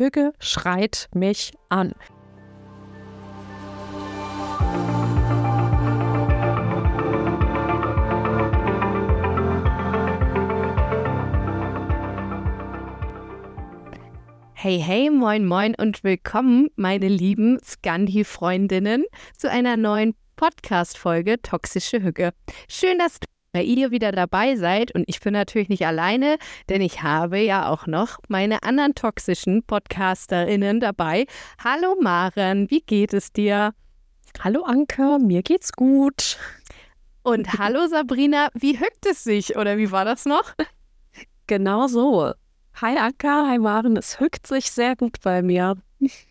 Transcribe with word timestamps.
Hügge 0.00 0.32
schreit 0.38 1.10
mich 1.12 1.52
an. 1.68 1.92
Hey, 14.54 14.78
hey, 14.78 15.10
moin, 15.10 15.44
moin 15.44 15.74
und 15.74 16.02
willkommen, 16.02 16.70
meine 16.76 17.08
lieben 17.08 17.58
Scandi-Freundinnen, 17.62 19.04
zu 19.36 19.50
einer 19.50 19.76
neuen 19.76 20.14
Podcast-Folge 20.36 21.42
Toxische 21.42 22.02
Hücke. 22.02 22.32
Schön, 22.70 22.98
dass 22.98 23.20
bei 23.52 23.62
ihr 23.62 23.90
wieder 23.90 24.12
dabei 24.12 24.56
seid 24.56 24.94
und 24.94 25.04
ich 25.08 25.20
bin 25.20 25.32
natürlich 25.32 25.68
nicht 25.68 25.86
alleine, 25.86 26.38
denn 26.68 26.80
ich 26.80 27.02
habe 27.02 27.38
ja 27.38 27.68
auch 27.68 27.86
noch 27.86 28.18
meine 28.28 28.62
anderen 28.62 28.94
toxischen 28.94 29.64
Podcasterinnen 29.64 30.80
dabei. 30.80 31.26
Hallo 31.62 31.96
Maren, 32.00 32.70
wie 32.70 32.80
geht 32.80 33.12
es 33.12 33.32
dir? 33.32 33.72
Hallo 34.38 34.62
Anke, 34.62 35.18
mir 35.18 35.42
geht's 35.42 35.72
gut. 35.72 36.38
Und 37.22 37.52
hallo 37.58 37.86
Sabrina, 37.88 38.48
wie 38.54 38.78
hückt 38.78 39.06
es 39.06 39.24
sich 39.24 39.56
oder 39.56 39.76
wie 39.78 39.90
war 39.90 40.04
das 40.04 40.26
noch? 40.26 40.54
Genau 41.46 41.88
so. 41.88 42.32
Hi 42.80 42.96
Anka, 42.96 43.48
hi 43.48 43.58
Maren, 43.58 43.96
es 43.96 44.20
hückt 44.20 44.46
sich 44.46 44.70
sehr 44.70 44.94
gut 44.94 45.16
bei 45.22 45.42
mir. 45.42 45.76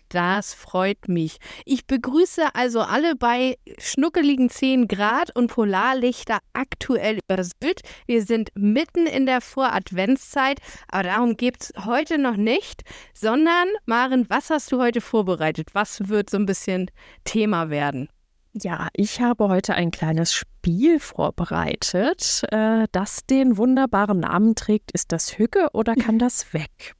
Das 0.09 0.55
freut 0.55 1.07
mich. 1.07 1.37
Ich 1.65 1.85
begrüße 1.85 2.55
also 2.55 2.81
alle 2.81 3.15
bei 3.15 3.57
schnuckeligen 3.77 4.49
10 4.49 4.87
Grad 4.87 5.35
und 5.35 5.51
Polarlichter 5.51 6.39
aktuell 6.53 7.19
übers 7.19 7.51
Bild. 7.53 7.81
Wir 8.07 8.23
sind 8.23 8.49
mitten 8.55 9.05
in 9.05 9.27
der 9.27 9.39
Voradventszeit, 9.39 10.59
aber 10.87 11.03
darum 11.03 11.37
geht 11.37 11.61
es 11.61 11.85
heute 11.85 12.17
noch 12.17 12.37
nicht, 12.37 12.81
sondern 13.13 13.67
Maren, 13.85 14.25
was 14.29 14.49
hast 14.49 14.71
du 14.71 14.81
heute 14.81 14.99
vorbereitet? 14.99 15.69
Was 15.73 16.09
wird 16.09 16.31
so 16.31 16.37
ein 16.37 16.47
bisschen 16.47 16.89
Thema 17.23 17.69
werden? 17.69 18.09
Ja, 18.53 18.87
ich 18.93 19.21
habe 19.21 19.47
heute 19.47 19.75
ein 19.75 19.91
kleines 19.91 20.33
Spiel 20.33 20.99
vorbereitet, 20.99 22.43
äh, 22.51 22.87
das 22.91 23.25
den 23.27 23.57
wunderbaren 23.57 24.21
Namen 24.21 24.55
trägt. 24.55 24.91
Ist 24.91 25.11
das 25.11 25.37
Hücke 25.37 25.67
oder 25.73 25.93
kann 25.93 26.17
das 26.19 26.51
weg? 26.51 26.95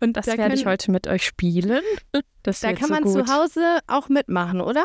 Und 0.00 0.16
das 0.16 0.26
da 0.26 0.36
werde 0.36 0.54
ich 0.54 0.66
heute 0.66 0.90
mit 0.90 1.06
euch 1.06 1.24
spielen. 1.24 1.82
Das 2.42 2.60
da 2.60 2.72
kann 2.72 2.88
so 2.88 2.94
man 2.94 3.02
gut. 3.04 3.12
zu 3.12 3.32
Hause 3.32 3.78
auch 3.86 4.08
mitmachen, 4.08 4.60
oder? 4.60 4.84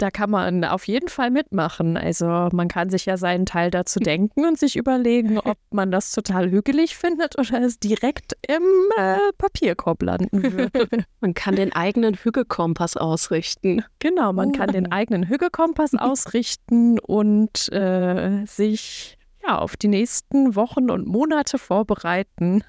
da 0.00 0.10
kann 0.10 0.30
man 0.30 0.64
auf 0.64 0.86
jeden 0.86 1.08
Fall 1.08 1.30
mitmachen. 1.30 1.96
Also 1.96 2.26
man 2.52 2.68
kann 2.68 2.90
sich 2.90 3.06
ja 3.06 3.16
seinen 3.16 3.46
Teil 3.46 3.70
dazu 3.70 4.00
denken 4.00 4.46
und 4.46 4.58
sich 4.58 4.76
überlegen, 4.76 5.38
ob 5.38 5.58
man 5.70 5.90
das 5.90 6.12
total 6.12 6.50
hügelig 6.50 6.96
findet 6.96 7.38
oder 7.38 7.60
es 7.60 7.78
direkt 7.78 8.36
im 8.46 8.62
äh, 8.96 9.18
Papierkorb 9.38 10.02
landen 10.02 10.42
würde. 10.52 11.04
Man 11.20 11.34
kann 11.34 11.56
den 11.56 11.72
eigenen 11.72 12.14
Hügelkompass 12.14 12.96
ausrichten. 12.96 13.84
Genau, 13.98 14.32
man 14.32 14.50
oh. 14.50 14.52
kann 14.52 14.72
den 14.72 14.90
eigenen 14.90 15.28
Hügelkompass 15.28 15.94
ausrichten 15.98 16.98
und 16.98 17.70
äh, 17.72 18.44
sich 18.46 19.18
ja, 19.46 19.58
auf 19.58 19.76
die 19.76 19.88
nächsten 19.88 20.54
Wochen 20.54 20.90
und 20.90 21.06
Monate 21.06 21.58
vorbereiten. 21.58 22.62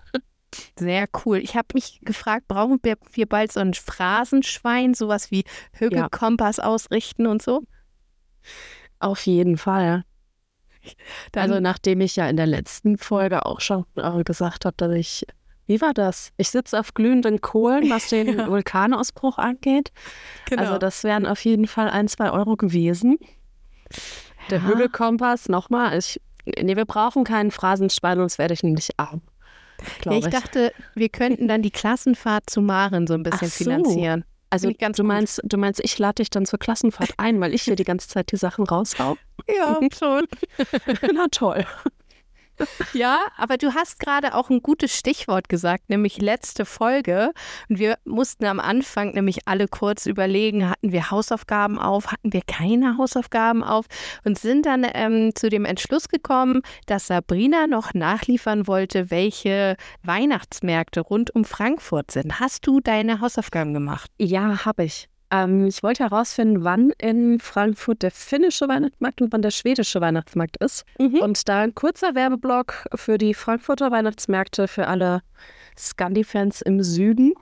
Sehr 0.78 1.08
cool. 1.26 1.38
Ich 1.38 1.56
habe 1.56 1.68
mich 1.74 2.02
gefragt, 2.02 2.48
brauchen 2.48 2.80
wir, 2.84 3.26
bald 3.28 3.52
so 3.52 3.60
ein 3.60 3.74
Phrasenschwein, 3.74 4.94
sowas 4.94 5.32
wie 5.32 5.44
Hügelkompass 5.74 6.58
ja. 6.58 6.64
ausrichten 6.64 7.28
und 7.28 7.42
so? 7.42 7.62
Auf 9.00 9.26
jeden 9.26 9.58
Fall. 9.58 10.04
Dann, 11.32 11.44
also 11.44 11.60
nachdem 11.60 12.02
ich 12.02 12.16
ja 12.16 12.28
in 12.28 12.38
der 12.38 12.48
letzten 12.48 12.98
Folge 12.98 13.46
auch 13.46 13.62
schon 13.62 13.86
äh, 13.96 14.24
gesagt 14.24 14.66
habe, 14.66 14.76
dass 14.78 14.92
ich, 14.94 15.26
wie 15.68 15.80
war 15.80 15.94
das? 15.94 16.32
Ich 16.38 16.50
sitze 16.50 16.80
auf 16.80 16.94
glühenden 16.94 17.42
Kohlen, 17.42 17.90
was 17.90 18.10
den 18.10 18.28
ja. 18.38 18.48
Vulkanausbruch 18.48 19.38
angeht. 19.38 19.92
Genau. 20.50 20.62
Also 20.64 20.78
das 20.80 21.04
wären 21.04 21.26
auf 21.26 21.44
jeden 21.46 21.68
Fall 21.68 21.90
ein, 21.90 22.08
zwei 22.08 22.32
Euro 22.32 22.56
gewesen. 22.56 23.18
Der 24.50 24.60
ja. 24.60 24.68
Hügelkompass, 24.68 25.50
nochmal, 25.50 25.98
ich, 25.98 26.20
nee, 26.46 26.76
wir 26.76 26.86
brauchen 26.86 27.24
keinen 27.24 27.52
Phrasenschwein, 27.52 28.18
sonst 28.18 28.38
werde 28.38 28.54
ich 28.54 28.64
nämlich 28.64 28.90
arm. 28.98 29.22
Ja, 30.06 30.12
ich, 30.14 30.26
ich, 30.26 30.32
dachte, 30.32 30.74
wir 30.96 31.10
könnten 31.10 31.48
dann 31.48 31.62
die 31.62 31.72
Klassenfahrt 31.72 32.50
zu 32.50 32.62
Maren 32.62 33.08
so 33.08 33.14
ein 33.14 33.24
bisschen 33.24 33.50
so. 33.50 33.64
finanzieren. 33.64 34.26
Also 34.50 34.70
du 34.70 35.04
meinst, 35.04 35.40
du 35.46 35.58
meinst, 35.58 35.80
ich 35.82 35.98
lade 35.98 36.16
dich 36.16 36.30
dann 36.30 36.46
zur 36.46 36.60
Klassenfahrt 36.60 37.14
ein, 37.18 37.40
weil 37.40 37.54
ich 37.54 37.62
hier 37.62 37.78
die 37.78 37.86
ganze 37.86 38.10
Zeit 38.10 38.32
die 38.32 38.38
Sachen 38.38 38.66
raushau? 38.66 39.18
Ja, 39.48 39.80
schon. 39.98 40.28
Na 41.16 41.26
toll. 41.32 41.66
Ja, 42.94 43.20
aber 43.38 43.58
du 43.58 43.74
hast 43.74 44.00
gerade 44.00 44.36
auch 44.36 44.50
ein 44.50 44.62
gutes 44.62 44.96
Stichwort 44.96 45.50
gesagt, 45.50 45.90
nämlich 45.90 46.22
letzte 46.22 46.66
Folge. 46.66 47.32
Und 47.70 47.80
wir 47.80 47.98
mussten 48.06 48.46
am 48.46 48.60
Anfang 48.60 49.14
nämlich 49.14 49.48
alle 49.48 49.68
kurz 49.68 50.06
überlegen, 50.06 50.70
hatten 50.70 50.92
wir 50.92 51.12
Hausaufgaben 51.12 51.80
auf, 51.80 52.12
hatten 52.12 52.34
wir 52.34 52.42
keine 52.46 52.98
Hausaufgaben 52.98 53.64
auf 53.64 53.86
und 54.24 54.38
sind 54.38 54.66
dann 54.66 54.86
ähm, 54.94 55.34
zu 55.36 55.50
dem 55.50 55.66
Entschluss 55.66 56.10
gekommen, 56.10 56.62
dass 56.86 57.08
Sabrina 57.08 57.68
noch 57.68 57.94
nachliefern 57.94 58.68
wollte, 58.68 59.12
welche 59.12 59.78
Weihnachtsmärkte 60.04 61.02
rund 61.02 61.34
um 61.34 61.46
Frankfurt 61.46 62.12
sind. 62.12 62.40
Hast 62.40 62.68
du 62.68 62.80
deine 62.80 63.22
Hausaufgaben 63.22 63.74
gemacht? 63.74 64.12
Ja, 64.20 64.66
habe 64.66 64.84
ich. 64.84 65.11
Ähm, 65.32 65.66
ich 65.66 65.82
wollte 65.82 66.04
herausfinden, 66.04 66.64
wann 66.64 66.92
in 67.02 67.40
Frankfurt 67.40 68.04
der 68.04 68.12
finnische 68.12 68.68
Weihnachtsmarkt 68.68 69.22
und 69.22 69.32
wann 69.32 69.42
der 69.42 69.52
schwedische 69.52 70.02
Weihnachtsmarkt 70.02 70.58
ist. 70.58 70.86
Mhm. 71.00 71.20
Und 71.20 71.48
da 71.48 71.62
ein 71.62 71.74
kurzer 71.74 72.14
Werbeblock 72.16 72.86
für 72.96 73.18
die 73.18 73.34
Frankfurter 73.34 73.92
Weihnachtsmärkte 73.92 74.68
für 74.68 74.88
alle 74.88 75.22
Scandi-Fans 75.78 76.62
im 76.62 76.84
Süden. 76.84 77.34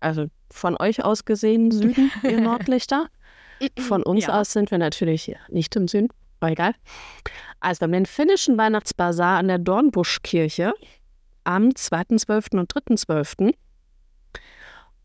Also 0.00 0.26
von 0.50 0.76
euch 0.78 1.02
aus 1.04 1.24
gesehen 1.24 1.70
Süden, 1.70 2.12
ihr 2.22 2.40
Nordlichter. 2.40 3.08
Von 3.78 4.02
uns 4.02 4.26
ja. 4.26 4.38
aus 4.38 4.52
sind 4.52 4.70
wir 4.70 4.76
natürlich 4.76 5.34
nicht 5.48 5.74
im 5.76 5.88
Süden, 5.88 6.08
aber 6.40 6.52
egal. 6.52 6.74
Also 7.60 7.80
wir 7.80 7.84
haben 7.86 7.92
den 7.92 8.06
finnischen 8.06 8.58
Weihnachtsbazar 8.58 9.38
an 9.38 9.48
der 9.48 9.58
Dornbuschkirche 9.58 10.74
am 11.44 11.68
2.12. 11.68 12.58
und 12.58 12.74
3.12 12.74 13.54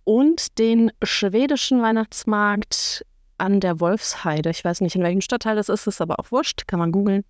und 0.04 0.58
den 0.60 0.92
schwedischen 1.04 1.82
Weihnachtsmarkt 1.82 3.06
an 3.38 3.60
der 3.60 3.80
Wolfsheide. 3.80 4.50
Ich 4.50 4.64
weiß 4.64 4.82
nicht, 4.82 4.96
in 4.96 5.04
welchem 5.04 5.22
Stadtteil 5.22 5.56
das 5.56 5.70
ist, 5.70 5.88
ist 5.88 6.02
aber 6.02 6.20
auch 6.20 6.32
wurscht, 6.32 6.68
kann 6.68 6.80
man 6.80 6.92
googeln. 6.92 7.24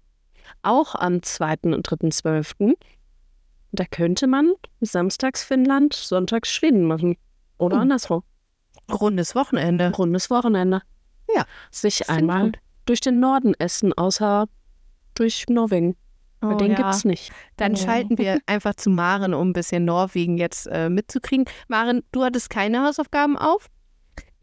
Auch 0.61 0.95
am 0.95 1.23
2. 1.23 1.53
und 1.63 1.87
3.12. 1.87 2.75
Da 3.71 3.85
könnte 3.85 4.27
man 4.27 4.53
samstags 4.81 5.43
Finnland, 5.43 5.93
sonntags 5.93 6.51
Schweden 6.51 6.85
machen. 6.85 7.15
Oder 7.57 7.77
oh. 7.77 7.79
andersrum. 7.79 8.23
Rundes 8.91 9.35
Wochenende. 9.35 9.91
Rundes 9.91 10.29
Wochenende. 10.29 10.81
Ja. 11.33 11.45
Sich 11.71 12.09
einmal 12.09 12.45
gut. 12.45 12.59
durch 12.85 12.99
den 12.99 13.19
Norden 13.19 13.53
essen, 13.59 13.93
außer 13.93 14.47
durch 15.13 15.45
Norwegen. 15.47 15.95
Oh, 16.41 16.55
den 16.55 16.71
ja. 16.71 16.89
es 16.89 17.05
nicht. 17.05 17.31
Dann 17.57 17.73
oh. 17.73 17.75
schalten 17.75 18.17
wir 18.17 18.39
einfach 18.47 18.75
zu 18.75 18.89
Maren, 18.89 19.33
um 19.33 19.49
ein 19.49 19.53
bisschen 19.53 19.85
Norwegen 19.85 20.37
jetzt 20.37 20.67
äh, 20.67 20.89
mitzukriegen. 20.89 21.45
Maren, 21.67 22.03
du 22.11 22.23
hattest 22.23 22.49
keine 22.49 22.83
Hausaufgaben 22.83 23.37
auf? 23.37 23.69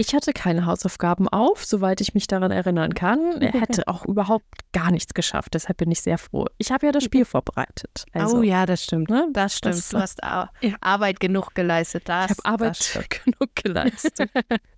Ich 0.00 0.14
hatte 0.14 0.32
keine 0.32 0.64
Hausaufgaben 0.64 1.28
auf, 1.28 1.64
soweit 1.64 2.00
ich 2.00 2.14
mich 2.14 2.28
daran 2.28 2.52
erinnern 2.52 2.94
kann. 2.94 3.42
Er 3.42 3.52
hätte 3.60 3.88
auch 3.88 4.06
überhaupt 4.06 4.46
gar 4.72 4.92
nichts 4.92 5.12
geschafft, 5.12 5.54
deshalb 5.54 5.78
bin 5.78 5.90
ich 5.90 6.02
sehr 6.02 6.18
froh. 6.18 6.46
Ich 6.56 6.70
habe 6.70 6.86
ja 6.86 6.92
das 6.92 7.02
Spiel 7.02 7.24
vorbereitet. 7.24 8.04
Also, 8.12 8.38
oh 8.38 8.42
ja, 8.42 8.64
das 8.64 8.84
stimmt. 8.84 9.10
Ne? 9.10 9.26
Das 9.32 9.56
stimmt. 9.56 9.74
Das, 9.74 9.88
du 9.88 9.98
hast 9.98 10.20
ja. 10.22 10.50
Arbeit 10.80 11.18
genug 11.18 11.52
geleistet. 11.56 12.08
Das, 12.08 12.30
ich 12.30 12.38
habe 12.38 12.44
Arbeit 12.44 13.08
genug 13.24 13.56
geleistet. 13.56 14.30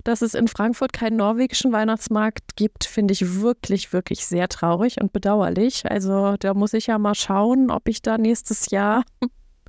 Dass 0.04 0.22
es 0.22 0.32
in 0.32 0.48
Frankfurt 0.48 0.94
keinen 0.94 1.16
norwegischen 1.16 1.70
Weihnachtsmarkt 1.70 2.56
gibt, 2.56 2.84
finde 2.84 3.12
ich 3.12 3.40
wirklich, 3.42 3.92
wirklich 3.92 4.24
sehr 4.24 4.48
traurig 4.48 5.02
und 5.02 5.12
bedauerlich. 5.12 5.84
Also 5.90 6.36
da 6.38 6.54
muss 6.54 6.72
ich 6.72 6.86
ja 6.86 6.96
mal 6.98 7.14
schauen, 7.14 7.70
ob 7.70 7.88
ich 7.88 8.00
da 8.00 8.16
nächstes 8.16 8.70
Jahr 8.70 9.04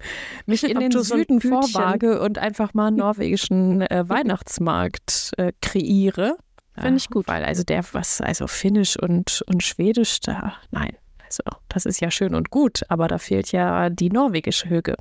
mich 0.46 0.64
in 0.64 0.80
den 0.80 0.92
Süden 0.92 1.40
so 1.40 1.50
vorwage 1.50 2.22
und 2.22 2.38
einfach 2.38 2.74
mal 2.74 2.88
einen 2.88 2.98
norwegischen 2.98 3.82
äh, 3.82 4.04
Weihnachtsmarkt 4.10 5.32
äh, 5.38 5.52
kreiere. 5.62 6.38
Finde 6.76 6.98
ich 6.98 7.10
gut. 7.10 7.28
Weil 7.28 7.44
also 7.44 7.64
der, 7.64 7.84
was, 7.92 8.22
also 8.22 8.48
Finnisch 8.48 8.98
und, 8.98 9.44
und 9.48 9.64
Schwedisch, 9.64 10.20
da, 10.22 10.54
nein. 10.72 10.96
Also, 11.26 11.44
das 11.70 11.86
ist 11.86 12.02
ja 12.02 12.12
schön 12.12 12.36
und 12.36 12.50
gut, 12.50 12.82
aber 12.90 13.08
da 13.08 13.18
fehlt 13.18 13.52
ja 13.52 13.90
die 13.90 14.10
norwegische 14.10 14.70
Hüge. 14.70 14.96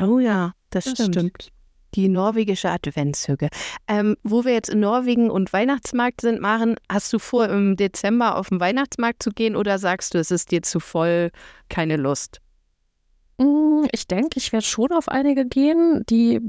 Oh 0.00 0.18
ja, 0.18 0.52
das, 0.70 0.84
das 0.84 0.94
stimmt. 0.94 1.14
stimmt. 1.14 1.48
Die 1.94 2.08
norwegische 2.08 2.70
Adventshüge. 2.70 3.48
Ähm, 3.86 4.16
wo 4.22 4.44
wir 4.44 4.52
jetzt 4.52 4.68
in 4.68 4.80
Norwegen 4.80 5.30
und 5.30 5.52
Weihnachtsmarkt 5.52 6.20
sind, 6.20 6.40
Maren, 6.40 6.76
hast 6.90 7.12
du 7.12 7.18
vor, 7.18 7.48
im 7.48 7.76
Dezember 7.76 8.36
auf 8.36 8.48
den 8.48 8.60
Weihnachtsmarkt 8.60 9.22
zu 9.22 9.30
gehen 9.30 9.56
oder 9.56 9.78
sagst 9.78 10.14
du, 10.14 10.18
es 10.18 10.30
ist 10.30 10.50
dir 10.50 10.62
zu 10.62 10.80
voll, 10.80 11.30
keine 11.68 11.96
Lust? 11.96 12.40
Hm, 13.40 13.86
ich 13.92 14.06
denke, 14.06 14.38
ich 14.38 14.52
werde 14.52 14.66
schon 14.66 14.92
auf 14.92 15.08
einige 15.08 15.46
gehen. 15.46 16.04
Die 16.08 16.40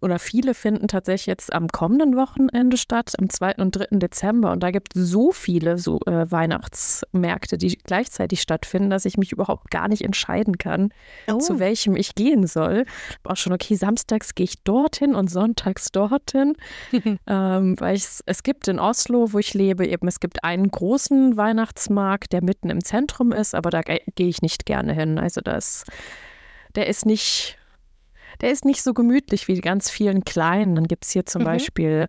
oder 0.00 0.18
viele 0.18 0.54
finden 0.54 0.88
tatsächlich 0.88 1.26
jetzt 1.26 1.52
am 1.52 1.68
kommenden 1.68 2.16
Wochenende 2.16 2.76
statt, 2.76 3.12
am 3.18 3.28
2. 3.28 3.56
und 3.56 3.76
3. 3.76 3.86
Dezember. 3.98 4.52
Und 4.52 4.62
da 4.62 4.70
gibt 4.70 4.96
es 4.96 5.08
so 5.08 5.32
viele 5.32 5.78
so 5.78 6.00
äh, 6.06 6.30
Weihnachtsmärkte, 6.30 7.58
die 7.58 7.76
gleichzeitig 7.78 8.40
stattfinden, 8.40 8.90
dass 8.90 9.04
ich 9.04 9.16
mich 9.16 9.32
überhaupt 9.32 9.70
gar 9.70 9.88
nicht 9.88 10.02
entscheiden 10.02 10.58
kann, 10.58 10.92
oh. 11.30 11.38
zu 11.38 11.58
welchem 11.58 11.96
ich 11.96 12.14
gehen 12.14 12.46
soll. 12.46 12.84
Auch 13.24 13.36
schon, 13.36 13.52
okay, 13.52 13.74
samstags 13.74 14.34
gehe 14.34 14.44
ich 14.44 14.62
dorthin 14.62 15.14
und 15.14 15.28
sonntags 15.30 15.90
dorthin. 15.90 16.54
ähm, 17.26 17.76
weil 17.78 17.94
es 17.96 18.42
gibt 18.42 18.68
in 18.68 18.78
Oslo, 18.78 19.32
wo 19.32 19.38
ich 19.38 19.54
lebe, 19.54 19.86
eben 19.86 20.08
es 20.08 20.20
gibt 20.20 20.44
einen 20.44 20.70
großen 20.70 21.36
Weihnachtsmarkt, 21.36 22.32
der 22.32 22.42
mitten 22.42 22.70
im 22.70 22.84
Zentrum 22.84 23.32
ist, 23.32 23.54
aber 23.54 23.70
da 23.70 23.82
gehe 23.82 24.28
ich 24.28 24.42
nicht 24.42 24.66
gerne 24.66 24.92
hin. 24.92 25.18
Also 25.18 25.40
das, 25.40 25.84
der 26.74 26.86
ist 26.86 27.06
nicht 27.06 27.58
der 28.40 28.50
ist 28.50 28.64
nicht 28.64 28.82
so 28.82 28.94
gemütlich 28.94 29.48
wie 29.48 29.54
die 29.54 29.60
ganz 29.60 29.90
vielen 29.90 30.24
kleinen. 30.24 30.74
Dann 30.74 30.88
gibt 30.88 31.04
es 31.04 31.10
hier 31.10 31.26
zum 31.26 31.42
mhm. 31.42 31.46
Beispiel, 31.46 32.08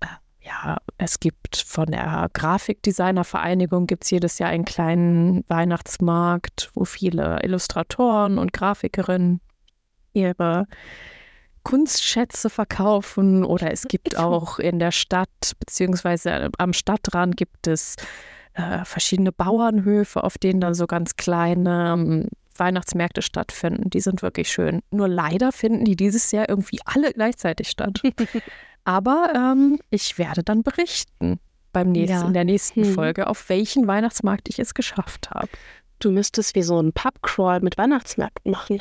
äh, 0.00 0.06
ja, 0.40 0.78
es 0.96 1.20
gibt 1.20 1.56
von 1.56 1.86
der 1.86 2.28
Grafikdesignervereinigung 2.32 3.86
gibt 3.86 4.04
es 4.04 4.10
jedes 4.10 4.38
Jahr 4.38 4.50
einen 4.50 4.64
kleinen 4.64 5.44
Weihnachtsmarkt, 5.48 6.70
wo 6.74 6.84
viele 6.84 7.40
Illustratoren 7.42 8.38
und 8.38 8.52
Grafikerinnen 8.52 9.40
ihre 10.12 10.66
Kunstschätze 11.64 12.48
verkaufen 12.48 13.44
oder 13.44 13.70
es 13.72 13.82
gibt 13.82 14.16
auch 14.18 14.58
in 14.58 14.78
der 14.78 14.92
Stadt 14.92 15.52
beziehungsweise 15.60 16.50
am 16.56 16.72
Stadtrand 16.72 17.36
gibt 17.36 17.66
es 17.66 17.96
äh, 18.54 18.84
verschiedene 18.84 19.32
Bauernhöfe, 19.32 20.24
auf 20.24 20.38
denen 20.38 20.60
dann 20.60 20.74
so 20.74 20.86
ganz 20.86 21.16
kleine 21.16 22.26
Weihnachtsmärkte 22.58 23.22
stattfinden. 23.22 23.90
Die 23.90 24.00
sind 24.00 24.22
wirklich 24.22 24.50
schön. 24.50 24.82
Nur 24.90 25.08
leider 25.08 25.52
finden 25.52 25.84
die 25.84 25.96
dieses 25.96 26.32
Jahr 26.32 26.48
irgendwie 26.48 26.80
alle 26.84 27.12
gleichzeitig 27.12 27.68
statt. 27.68 28.00
Aber 28.84 29.32
ähm, 29.34 29.78
ich 29.90 30.18
werde 30.18 30.42
dann 30.42 30.62
berichten 30.62 31.40
beim 31.72 31.92
nächsten, 31.92 32.18
ja. 32.18 32.26
in 32.26 32.32
der 32.32 32.44
nächsten 32.44 32.84
hm. 32.84 32.94
Folge, 32.94 33.26
auf 33.26 33.48
welchen 33.48 33.86
Weihnachtsmarkt 33.86 34.48
ich 34.48 34.58
es 34.58 34.74
geschafft 34.74 35.30
habe. 35.30 35.48
Du 35.98 36.10
müsstest 36.10 36.54
wie 36.54 36.62
so 36.62 36.78
einen 36.78 36.92
Pubcrawl 36.92 37.60
mit 37.60 37.76
Weihnachtsmärkten 37.76 38.52
machen. 38.52 38.80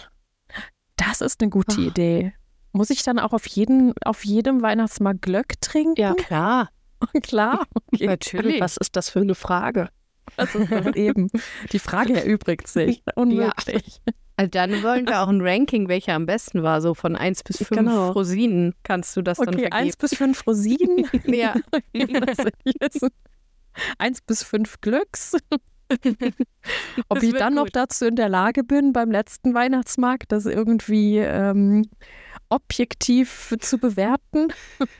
Das 0.96 1.22
ist 1.22 1.42
eine 1.42 1.50
gute 1.50 1.78
Ach. 1.80 1.88
Idee. 1.88 2.34
Muss 2.72 2.90
ich 2.90 3.04
dann 3.04 3.20
auch 3.20 3.34
auf, 3.34 3.48
jeden, 3.48 3.94
auf 4.04 4.24
jedem 4.24 4.62
Weihnachtsmarkt 4.62 5.22
Glöck 5.22 5.60
trinken? 5.62 6.00
Ja, 6.00 6.14
klar. 6.14 6.70
klar. 7.24 7.66
Okay. 7.94 8.06
Natürlich. 8.06 8.62
Was 8.62 8.78
ist 8.78 8.96
das 8.96 9.10
für 9.10 9.22
eine 9.22 9.34
Frage? 9.34 9.90
Das 10.38 10.56
ist 10.56 10.72
das 10.72 10.96
eben. 10.96 11.30
Die 11.72 11.80
Frage 11.80 12.14
erübrigt 12.14 12.68
sich. 12.68 13.04
Unmöglich. 13.16 14.02
Ja. 14.06 14.14
Also 14.38 14.52
dann 14.52 14.84
wollen 14.84 15.08
wir 15.08 15.22
auch 15.22 15.30
ein 15.30 15.42
Ranking, 15.42 15.88
welcher 15.88 16.14
am 16.14 16.28
besten 16.28 16.62
war. 16.62 16.80
So 16.80 16.94
von 16.94 17.16
1 17.16 17.44
bis 17.44 17.58
5 17.58 17.70
genau. 17.72 18.12
Rosinen 18.12 18.76
kannst 18.84 19.18
du 19.18 19.24
das 19.24 19.40
okay, 19.40 19.46
dann 19.52 19.60
vergeben. 19.60 19.74
1 19.74 19.98
bis 19.98 20.16
5 20.16 20.48
Rosinen? 20.48 21.10
ja. 21.26 21.56
1 23.98 24.22
bis 24.22 24.44
5 24.44 24.80
Glücks. 24.82 25.36
Ob 27.10 27.24
ich 27.24 27.34
dann 27.34 27.56
gut. 27.56 27.64
noch 27.64 27.70
dazu 27.70 28.06
in 28.06 28.16
der 28.16 28.30
Lage 28.30 28.64
bin, 28.64 28.94
beim 28.94 29.10
letzten 29.10 29.54
Weihnachtsmarkt 29.54 30.32
das 30.32 30.46
irgendwie 30.46 31.18
ähm, 31.18 31.90
objektiv 32.50 33.56
zu 33.60 33.78
bewerten. 33.78 34.50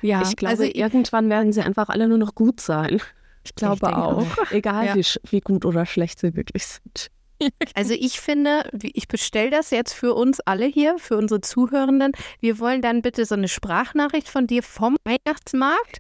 Ja, 0.02 0.22
ich 0.22 0.36
glaube, 0.36 0.52
also 0.52 0.64
irgendwann 0.64 1.30
werden 1.30 1.52
sie 1.54 1.62
einfach 1.62 1.90
alle 1.90 2.08
nur 2.08 2.18
noch 2.18 2.36
gut 2.36 2.60
sein. 2.62 3.02
Ich 3.48 3.56
glaube 3.56 3.88
ich 3.88 3.96
auch. 3.96 4.18
auch. 4.18 4.52
Egal, 4.52 4.86
ja. 4.88 4.96
wie, 4.96 5.06
wie 5.30 5.40
gut 5.40 5.66
oder 5.66 5.86
schlecht 5.86 6.20
sie 6.20 6.36
wirklich 6.36 6.66
sind. 6.68 7.10
Also 7.76 7.94
ich 7.94 8.20
finde, 8.20 8.70
ich 8.82 9.08
bestelle 9.08 9.52
das 9.52 9.70
jetzt 9.70 9.94
für 9.94 10.14
uns 10.14 10.40
alle 10.42 10.66
hier, 10.66 10.98
für 10.98 11.18
unsere 11.18 11.42
Zuhörenden. 11.42 12.14
Wir 12.40 12.60
wollen 12.60 12.82
dann 12.82 13.02
bitte 13.02 13.26
so 13.26 13.36
eine 13.36 13.48
Sprachnachricht 13.48 14.28
von 14.28 14.48
dir 14.48 14.64
vom 14.64 14.98
Weihnachtsmarkt, 15.04 16.00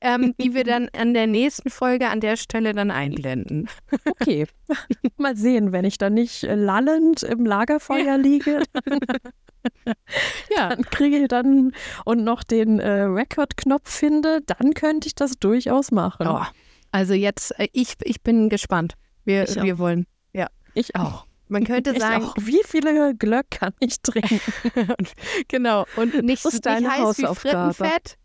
ähm, 0.00 0.34
die 0.40 0.54
wir 0.54 0.64
dann 0.64 0.88
an 0.96 1.14
der 1.14 1.26
nächsten 1.26 1.70
Folge 1.70 2.08
an 2.08 2.20
der 2.20 2.36
Stelle 2.36 2.72
dann 2.72 2.90
einblenden. 2.90 3.68
Okay, 4.06 4.46
mal 5.16 5.36
sehen, 5.36 5.72
wenn 5.72 5.84
ich 5.84 5.98
dann 5.98 6.14
nicht 6.14 6.42
lallend 6.42 7.22
im 7.22 7.44
Lagerfeuer 7.44 8.16
liege. 8.16 8.62
ja, 10.56 10.70
dann 10.70 10.84
kriege 10.84 11.18
ich 11.18 11.28
dann 11.28 11.72
und 12.04 12.24
noch 12.24 12.42
den 12.42 12.80
äh, 12.80 13.02
Record-Knopf 13.02 13.90
finde, 13.90 14.40
dann 14.46 14.72
könnte 14.72 15.08
ich 15.08 15.14
das 15.14 15.38
durchaus 15.38 15.90
machen. 15.90 16.26
Oh. 16.26 16.44
Also 16.90 17.14
jetzt, 17.14 17.58
äh, 17.58 17.68
ich, 17.72 17.94
ich 18.02 18.22
bin 18.22 18.48
gespannt. 18.48 18.94
Wir, 19.24 19.46
wir 19.46 19.78
wollen. 19.78 20.06
Ja. 20.32 20.48
Ich 20.74 20.96
auch. 20.96 21.26
Man 21.48 21.64
könnte 21.64 21.92
ich 21.92 22.00
sagen, 22.00 22.24
auch. 22.24 22.34
wie 22.38 22.60
viele 22.64 23.14
Glöck 23.14 23.50
kann 23.50 23.72
ich 23.80 24.00
trinken? 24.02 24.40
genau. 25.48 25.86
Und 25.96 26.22
nicht, 26.22 26.44
das 26.44 26.54
ist 26.54 26.66
deine 26.66 26.80
nicht 26.80 26.90
heiß 26.90 27.00
Hausaufgabe. 27.00 27.70
wie 27.70 27.74
Frittenfett, 27.74 28.18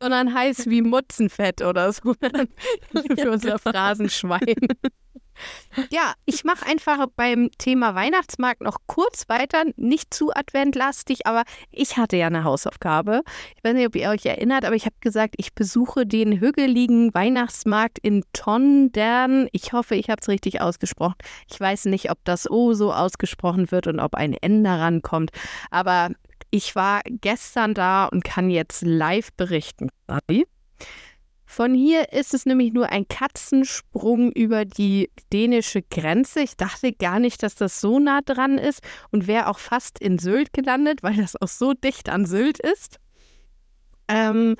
sondern 0.00 0.34
heiß 0.34 0.70
wie 0.70 0.82
Mutzenfett 0.82 1.62
oder 1.62 1.92
so. 1.92 2.14
Für 3.16 3.30
unser 3.30 3.58
Phrasenschwein. 3.58 4.56
Ja, 5.90 6.14
ich 6.26 6.44
mache 6.44 6.66
einfach 6.66 7.06
beim 7.16 7.50
Thema 7.58 7.94
Weihnachtsmarkt 7.94 8.62
noch 8.62 8.78
kurz 8.86 9.28
weiter, 9.28 9.64
nicht 9.76 10.12
zu 10.12 10.34
adventlastig, 10.34 11.26
aber 11.26 11.44
ich 11.70 11.96
hatte 11.96 12.16
ja 12.16 12.26
eine 12.26 12.44
Hausaufgabe. 12.44 13.22
Ich 13.56 13.64
weiß 13.64 13.74
nicht, 13.74 13.86
ob 13.86 13.96
ihr 13.96 14.10
euch 14.10 14.26
erinnert, 14.26 14.64
aber 14.64 14.74
ich 14.74 14.86
habe 14.86 14.96
gesagt, 15.00 15.34
ich 15.38 15.54
besuche 15.54 16.06
den 16.06 16.40
hügeligen 16.40 17.14
Weihnachtsmarkt 17.14 17.98
in 17.98 18.24
Tondern. 18.32 19.48
Ich 19.52 19.72
hoffe, 19.72 19.94
ich 19.94 20.10
habe 20.10 20.20
es 20.20 20.28
richtig 20.28 20.60
ausgesprochen. 20.60 21.16
Ich 21.50 21.58
weiß 21.58 21.86
nicht, 21.86 22.10
ob 22.10 22.18
das 22.24 22.50
O 22.50 22.74
so 22.74 22.92
ausgesprochen 22.92 23.70
wird 23.70 23.86
und 23.86 24.00
ob 24.00 24.14
ein 24.14 24.34
N 24.34 24.64
daran 24.64 25.02
kommt, 25.02 25.30
aber 25.70 26.10
ich 26.50 26.74
war 26.74 27.02
gestern 27.04 27.74
da 27.74 28.06
und 28.06 28.24
kann 28.24 28.50
jetzt 28.50 28.82
live 28.82 29.32
berichten. 29.34 29.88
Von 31.50 31.74
hier 31.74 32.12
ist 32.12 32.32
es 32.32 32.46
nämlich 32.46 32.72
nur 32.72 32.90
ein 32.90 33.08
Katzensprung 33.08 34.30
über 34.30 34.64
die 34.64 35.10
dänische 35.32 35.82
Grenze. 35.82 36.42
Ich 36.42 36.56
dachte 36.56 36.92
gar 36.92 37.18
nicht, 37.18 37.42
dass 37.42 37.56
das 37.56 37.80
so 37.80 37.98
nah 37.98 38.20
dran 38.20 38.56
ist 38.56 38.84
und 39.10 39.26
wäre 39.26 39.48
auch 39.48 39.58
fast 39.58 39.98
in 39.98 40.20
Sylt 40.20 40.52
gelandet, 40.52 41.02
weil 41.02 41.16
das 41.16 41.34
auch 41.34 41.48
so 41.48 41.74
dicht 41.74 42.08
an 42.08 42.24
Sylt 42.24 42.60
ist. 42.60 43.00
Ähm, 44.06 44.54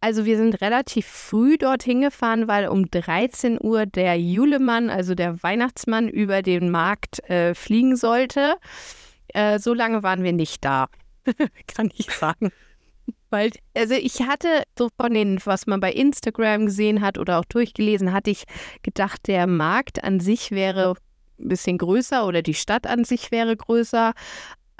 also 0.00 0.24
wir 0.24 0.38
sind 0.38 0.62
relativ 0.62 1.06
früh 1.06 1.58
dorthin 1.58 2.00
gefahren, 2.00 2.48
weil 2.48 2.68
um 2.68 2.90
13 2.90 3.58
Uhr 3.62 3.84
der 3.84 4.18
Julemann, 4.18 4.88
also 4.88 5.14
der 5.14 5.42
Weihnachtsmann, 5.42 6.08
über 6.08 6.40
den 6.40 6.70
Markt 6.70 7.22
äh, 7.28 7.54
fliegen 7.54 7.96
sollte. 7.96 8.54
Äh, 9.34 9.58
so 9.58 9.74
lange 9.74 10.02
waren 10.02 10.22
wir 10.22 10.32
nicht 10.32 10.64
da, 10.64 10.88
kann 11.66 11.90
ich 11.94 12.10
sagen. 12.10 12.50
Weil, 13.30 13.50
also 13.76 13.94
ich 13.94 14.22
hatte 14.22 14.62
so 14.78 14.88
von 14.98 15.12
den, 15.12 15.38
was 15.44 15.66
man 15.66 15.80
bei 15.80 15.92
Instagram 15.92 16.66
gesehen 16.66 17.02
hat 17.02 17.18
oder 17.18 17.38
auch 17.38 17.44
durchgelesen, 17.44 18.12
hatte 18.12 18.30
ich 18.30 18.44
gedacht, 18.82 19.26
der 19.26 19.46
Markt 19.46 20.02
an 20.02 20.20
sich 20.20 20.50
wäre 20.50 20.94
ein 21.38 21.48
bisschen 21.48 21.78
größer 21.78 22.26
oder 22.26 22.42
die 22.42 22.54
Stadt 22.54 22.86
an 22.86 23.04
sich 23.04 23.30
wäre 23.30 23.56
größer. 23.56 24.12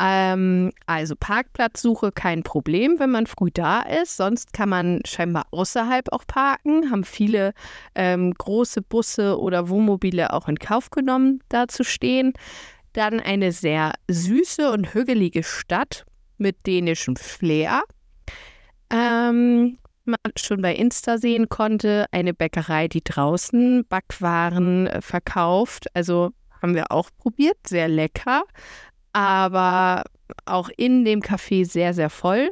Ähm, 0.01 0.73
also 0.87 1.15
Parkplatzsuche 1.19 2.13
kein 2.13 2.43
Problem, 2.43 2.99
wenn 2.99 3.11
man 3.11 3.27
früh 3.27 3.51
da 3.53 3.81
ist. 3.81 4.17
Sonst 4.17 4.53
kann 4.53 4.69
man 4.69 5.01
scheinbar 5.05 5.47
außerhalb 5.51 6.13
auch 6.13 6.25
parken. 6.27 6.91
Haben 6.91 7.05
viele 7.05 7.53
ähm, 7.95 8.33
große 8.33 8.83
Busse 8.83 9.39
oder 9.39 9.69
Wohnmobile 9.69 10.33
auch 10.33 10.49
in 10.49 10.59
Kauf 10.59 10.91
genommen, 10.91 11.41
da 11.49 11.69
zu 11.69 11.85
stehen. 11.85 12.33
Dann 12.93 13.21
eine 13.21 13.53
sehr 13.53 13.93
süße 14.09 14.71
und 14.71 14.95
hügelige 14.95 15.43
Stadt 15.43 16.07
mit 16.39 16.67
dänischem 16.67 17.17
Flair 17.17 17.83
ähm, 18.91 19.79
man 20.05 20.19
schon 20.37 20.63
bei 20.63 20.75
Insta 20.75 21.19
sehen 21.19 21.49
konnte, 21.49 22.07
eine 22.11 22.35
Bäckerei, 22.35 22.89
die 22.89 23.05
draußen 23.05 23.85
Backwaren 23.89 24.87
äh, 24.87 25.03
verkauft. 25.03 25.87
Also 25.95 26.31
haben 26.61 26.75
wir 26.75 26.91
auch 26.91 27.11
probiert, 27.19 27.59
sehr 27.67 27.89
lecker, 27.89 28.43
aber 29.13 30.05
auch 30.47 30.71
in 30.77 31.05
dem 31.05 31.21
Café 31.21 31.65
sehr, 31.65 31.95
sehr 31.95 32.11
voll. 32.11 32.51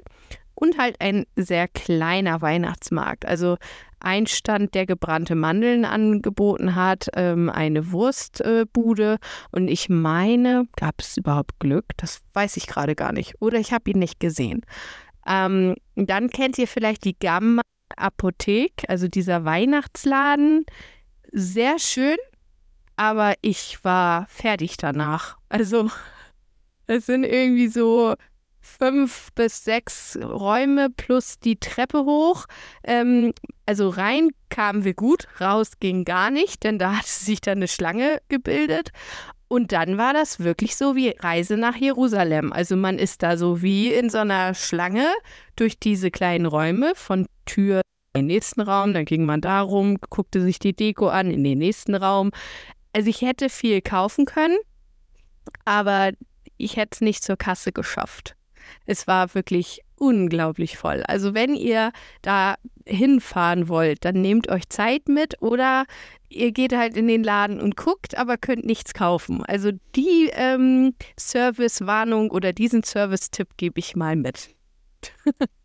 Und 0.55 0.79
halt 0.79 0.97
ein 1.01 1.27
sehr 1.37 1.69
kleiner 1.69 2.41
Weihnachtsmarkt. 2.41 3.27
Also 3.27 3.59
ein 4.01 4.27
Stand, 4.27 4.75
der 4.75 4.87
gebrannte 4.87 5.35
Mandeln 5.35 5.85
angeboten 5.85 6.75
hat, 6.75 7.09
ähm, 7.15 7.51
eine 7.51 7.93
Wurstbude. 7.93 9.19
Und 9.51 9.69
ich 9.69 9.91
meine, 9.91 10.67
gab 10.77 10.95
es 11.01 11.19
überhaupt 11.19 11.59
Glück? 11.59 11.85
Das 11.99 12.23
weiß 12.33 12.57
ich 12.57 12.67
gerade 12.67 12.95
gar 12.95 13.13
nicht. 13.13 13.35
Oder 13.41 13.59
ich 13.59 13.73
habe 13.73 13.91
ihn 13.91 13.99
nicht 13.99 14.19
gesehen. 14.19 14.63
Ähm, 15.27 15.75
dann 15.95 16.31
kennt 16.31 16.59
ihr 16.59 16.69
vielleicht 16.69 17.05
die 17.05 17.19
Gamma 17.19 17.63
Apothek, 17.97 18.85
also 18.89 19.09
dieser 19.09 19.45
Weihnachtsladen. 19.45 20.67
Sehr 21.33 21.79
schön, 21.79 22.17
aber 22.97 23.35
ich 23.43 23.83
war 23.85 24.27
fertig 24.29 24.77
danach. 24.77 25.37
Also 25.49 25.91
es 26.87 27.07
sind 27.07 27.25
irgendwie 27.25 27.69
so 27.69 28.15
fünf 28.61 29.33
bis 29.35 29.65
sechs 29.65 30.19
Räume 30.21 30.91
plus 30.91 31.39
die 31.39 31.57
Treppe 31.57 32.05
hoch. 32.05 32.47
Ähm, 32.83 33.33
also 33.65 33.89
rein 33.89 34.31
kamen 34.51 34.85
wir 34.85 34.95
gut, 34.95 35.29
raus 35.41 35.73
ging 35.81 36.05
gar 36.05 36.31
nicht, 36.31 36.65
denn 36.65 36.79
da 36.79 36.97
hatte 36.99 37.09
sich 37.09 37.41
dann 37.41 37.59
eine 37.59 37.69
Schlange 37.69 38.21
gebildet. 38.29 38.91
Und 39.49 39.73
dann 39.73 39.97
war 39.97 40.13
das 40.13 40.41
wirklich 40.41 40.77
so 40.77 40.97
wie 40.97 41.11
Reise 41.11 41.57
nach 41.57 41.77
Jerusalem. 41.77 42.53
Also 42.53 42.77
man 42.77 42.99
ist 42.99 43.23
da 43.23 43.37
so 43.37 43.63
wie 43.63 43.93
in 43.93 44.11
so 44.11 44.19
einer 44.19 44.55
Schlange 44.55 45.07
durch 45.55 45.79
diese 45.79 46.11
kleinen 46.11 46.47
Räume 46.47 46.95
von 46.97 47.27
Tür 47.45 47.83
in 48.17 48.23
den 48.23 48.27
nächsten 48.27 48.63
Raum, 48.63 48.95
dann 48.95 49.05
ging 49.05 49.25
man 49.25 49.41
da 49.41 49.61
rum, 49.61 49.99
guckte 50.11 50.41
sich 50.41 50.59
die 50.59 50.75
Deko 50.75 51.09
an 51.09 51.31
in 51.31 51.45
den 51.45 51.59
nächsten 51.59 51.95
Raum. 51.95 52.31
Also 52.93 53.11
ich 53.11 53.21
hätte 53.21 53.51
viel 53.51 53.83
kaufen 53.83 54.25
können, 54.25 54.57
aber 55.65 56.13
ich 56.57 56.77
hätte 56.77 56.91
es 56.93 57.01
nicht 57.03 57.23
zur 57.23 57.37
Kasse 57.37 57.73
geschafft. 57.73 58.35
Es 58.87 59.07
war 59.07 59.35
wirklich 59.35 59.83
unglaublich 59.97 60.77
voll. 60.77 61.03
Also 61.05 61.35
wenn 61.35 61.55
ihr 61.55 61.93
da 62.23 62.57
hinfahren 62.85 63.69
wollt, 63.69 64.05
dann 64.05 64.21
nehmt 64.21 64.49
euch 64.49 64.69
Zeit 64.69 65.09
mit 65.09 65.41
oder 65.43 65.87
ihr 66.29 66.53
geht 66.53 66.75
halt 66.75 66.97
in 66.97 67.09
den 67.09 67.25
Laden 67.25 67.61
und 67.61 67.77
guckt, 67.77 68.17
aber 68.17 68.37
könnt 68.37 68.65
nichts 68.65 68.95
kaufen. 68.95 69.45
Also 69.45 69.71
die 69.95 70.31
ähm, 70.33 70.95
Service-Warnung 71.19 72.31
oder 72.31 72.53
diesen 72.53 72.83
Service-Tipp 72.83 73.57
gebe 73.57 73.79
ich 73.79 73.97
mal 73.97 74.17
mit. 74.17 74.51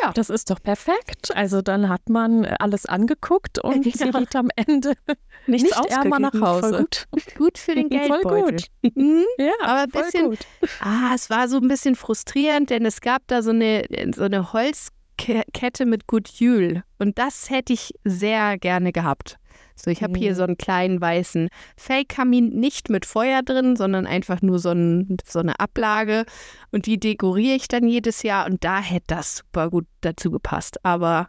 Ja. 0.00 0.12
Das 0.12 0.30
ist 0.30 0.50
doch 0.50 0.60
perfekt. 0.60 1.34
Also 1.34 1.62
dann 1.62 1.88
hat 1.88 2.08
man 2.08 2.44
alles 2.44 2.86
angeguckt 2.86 3.58
und 3.58 3.86
ja. 4.00 4.10
geht 4.10 4.36
am 4.36 4.48
Ende 4.56 4.94
nichts 5.46 5.76
nicht 5.76 5.90
ärmer 5.90 6.18
nach 6.18 6.34
Hause. 6.34 6.68
Voll 6.68 6.78
gut. 6.80 7.06
gut 7.38 7.58
für 7.58 7.74
den 7.74 7.88
Geldbeutel. 7.88 8.30
Voll 8.30 8.42
gut. 8.42 8.96
Mhm. 8.96 9.24
Ja, 9.38 9.52
aber 9.62 9.80
ein 9.82 9.90
bisschen, 9.90 10.30
gut. 10.30 10.38
ah, 10.80 11.12
es 11.14 11.30
war 11.30 11.48
so 11.48 11.58
ein 11.58 11.68
bisschen 11.68 11.94
frustrierend, 11.94 12.70
denn 12.70 12.84
es 12.84 13.00
gab 13.00 13.22
da 13.28 13.42
so 13.42 13.50
eine, 13.50 13.84
so 14.14 14.24
eine 14.24 14.52
Holzkette 14.52 15.86
mit 15.86 16.06
Good 16.06 16.28
Jule 16.28 16.82
und 16.98 17.18
das 17.18 17.50
hätte 17.50 17.72
ich 17.72 17.94
sehr 18.04 18.58
gerne 18.58 18.92
gehabt. 18.92 19.38
So, 19.76 19.90
ich 19.90 20.02
habe 20.02 20.18
hier 20.18 20.32
mhm. 20.32 20.36
so 20.36 20.42
einen 20.44 20.58
kleinen 20.58 21.00
weißen 21.00 21.48
Fake-Kamin, 21.76 22.50
nicht 22.50 22.90
mit 22.90 23.04
Feuer 23.06 23.42
drin, 23.42 23.76
sondern 23.76 24.06
einfach 24.06 24.40
nur 24.40 24.58
so, 24.58 24.70
ein, 24.70 25.16
so 25.26 25.40
eine 25.40 25.58
Ablage. 25.60 26.24
Und 26.70 26.86
die 26.86 26.98
dekoriere 26.98 27.56
ich 27.56 27.68
dann 27.68 27.88
jedes 27.88 28.22
Jahr 28.22 28.46
und 28.46 28.64
da 28.64 28.80
hätte 28.80 29.06
das 29.08 29.38
super 29.38 29.70
gut 29.70 29.86
dazu 30.00 30.30
gepasst. 30.30 30.84
Aber 30.84 31.28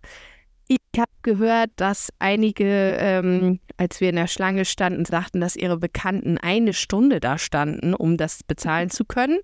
ich 0.67 0.79
habe 0.97 1.11
gehört, 1.21 1.71
dass 1.75 2.11
einige, 2.19 2.97
ähm, 2.99 3.59
als 3.77 4.01
wir 4.01 4.09
in 4.09 4.15
der 4.15 4.27
Schlange 4.27 4.65
standen, 4.65 5.05
sagten, 5.05 5.41
dass 5.41 5.55
ihre 5.55 5.77
Bekannten 5.77 6.37
eine 6.37 6.73
Stunde 6.73 7.19
da 7.19 7.37
standen, 7.37 7.93
um 7.93 8.17
das 8.17 8.43
bezahlen 8.43 8.89
zu 8.89 9.05
können. 9.05 9.39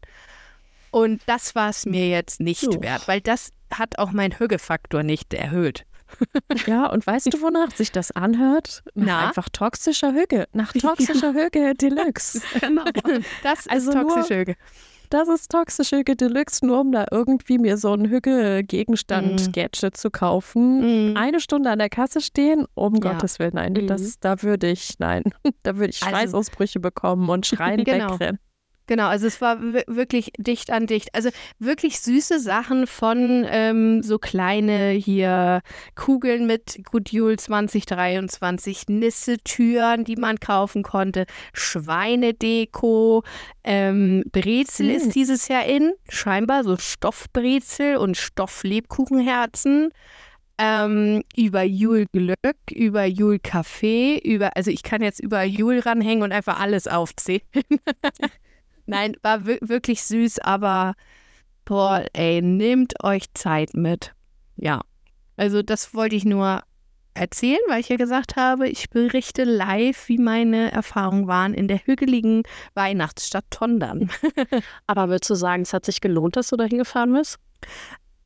Und 0.91 1.21
das 1.25 1.55
war 1.55 1.69
es 1.69 1.85
mir 1.85 2.09
jetzt 2.09 2.39
nicht 2.39 2.67
oh. 2.67 2.81
wert, 2.81 3.07
weil 3.07 3.21
das 3.21 3.51
hat 3.73 3.97
auch 3.97 4.11
mein 4.11 4.37
Hügefaktor 4.37 5.03
nicht 5.03 5.33
erhöht. 5.33 5.85
Ja, 6.65 6.87
und 6.87 7.05
weißt 7.05 7.33
du, 7.33 7.41
wonach 7.41 7.71
sich 7.75 7.91
das 7.91 8.11
anhört? 8.11 8.83
Nach 8.93 9.27
einfach 9.27 9.49
toxischer 9.49 10.13
Hüge. 10.13 10.47
Nach 10.53 10.73
toxischer 10.73 11.33
Hüge 11.33 11.73
Deluxe. 11.75 12.41
Genau. 12.61 12.83
Das 13.43 13.61
ist 13.61 13.71
also 13.71 13.91
toxische 13.91 14.39
Hüge. 14.39 14.55
Das 15.09 15.27
ist 15.27 15.51
toxische 15.51 15.97
Hüge 15.97 16.15
Deluxe, 16.15 16.65
nur 16.65 16.79
um 16.79 16.91
da 16.91 17.05
irgendwie 17.11 17.57
mir 17.57 17.77
so 17.77 17.93
ein 17.93 18.09
Hüge-Gegenstand, 18.09 19.49
mm. 19.49 19.51
Gadget 19.51 19.97
zu 19.97 20.09
kaufen. 20.09 21.11
Mm. 21.11 21.17
Eine 21.17 21.41
Stunde 21.41 21.69
an 21.69 21.79
der 21.79 21.89
Kasse 21.89 22.21
stehen, 22.21 22.65
um 22.75 22.95
ja. 22.95 23.11
Gottes 23.11 23.37
Willen, 23.39 23.55
nein, 23.55 23.73
mm. 23.73 23.87
das, 23.87 24.19
da 24.19 24.41
würde 24.41 24.67
ich, 24.67 24.99
nein, 24.99 25.23
da 25.63 25.75
würde 25.75 25.89
ich 25.89 26.01
also 26.01 26.15
Schweißausbrüche 26.15 26.79
also, 26.79 26.81
bekommen 26.81 27.29
und 27.29 27.45
schreien 27.45 27.83
genau. 27.83 28.13
wegrennen. 28.13 28.39
Genau, 28.91 29.07
also 29.07 29.25
es 29.25 29.39
war 29.39 29.61
wirklich 29.61 30.33
dicht 30.37 30.69
an 30.69 30.85
dicht. 30.85 31.15
Also 31.15 31.29
wirklich 31.59 32.01
süße 32.01 32.41
Sachen 32.41 32.87
von 32.87 33.45
ähm, 33.49 34.03
so 34.03 34.19
kleine 34.19 34.89
hier 34.89 35.61
Kugeln 35.95 36.45
mit 36.45 36.81
Goodjule 36.83 37.37
2023, 37.37 38.89
Nisse-Türen, 38.89 40.03
die 40.03 40.17
man 40.17 40.41
kaufen 40.41 40.83
konnte, 40.83 41.25
Schweinedeko, 41.53 43.23
ähm, 43.63 44.25
Brezel 44.29 44.89
hm. 44.89 44.95
ist 44.97 45.15
dieses 45.15 45.47
Jahr 45.47 45.63
in, 45.63 45.93
scheinbar 46.09 46.65
so 46.65 46.75
Stoffbrezel 46.75 47.95
und 47.95 48.17
Stofflebkuchenherzen. 48.17 49.93
Ähm, 50.57 51.23
über 51.37 51.63
Jule 51.63 52.07
Glück, 52.11 52.57
über 52.69 53.05
Jule 53.05 53.39
Kaffee, 53.39 54.17
über, 54.17 54.57
also 54.57 54.69
ich 54.69 54.83
kann 54.83 55.01
jetzt 55.01 55.21
über 55.21 55.43
Jule 55.43 55.85
ranhängen 55.85 56.23
und 56.23 56.33
einfach 56.33 56.59
alles 56.59 56.89
aufzählen. 56.89 57.41
Nein, 58.85 59.15
war 59.21 59.45
wirklich 59.45 60.03
süß, 60.03 60.39
aber 60.39 60.93
boah, 61.65 62.05
ey, 62.13 62.41
nehmt 62.41 63.03
euch 63.03 63.33
Zeit 63.33 63.73
mit. 63.73 64.13
Ja. 64.55 64.81
Also 65.37 65.61
das 65.61 65.93
wollte 65.93 66.15
ich 66.15 66.25
nur 66.25 66.61
erzählen, 67.13 67.59
weil 67.67 67.81
ich 67.81 67.89
ja 67.89 67.97
gesagt 67.97 68.35
habe, 68.35 68.67
ich 68.69 68.89
berichte 68.89 69.43
live, 69.43 70.07
wie 70.07 70.17
meine 70.17 70.71
Erfahrungen 70.71 71.27
waren 71.27 71.53
in 71.53 71.67
der 71.67 71.79
hügeligen 71.79 72.43
Weihnachtsstadt 72.73 73.45
Tondern. 73.49 74.09
Aber 74.87 75.09
würdest 75.09 75.29
du 75.29 75.35
sagen, 75.35 75.63
es 75.63 75.73
hat 75.73 75.85
sich 75.85 76.01
gelohnt, 76.01 76.35
dass 76.35 76.49
du 76.49 76.55
da 76.55 76.63
hingefahren 76.63 77.13
bist? 77.13 77.37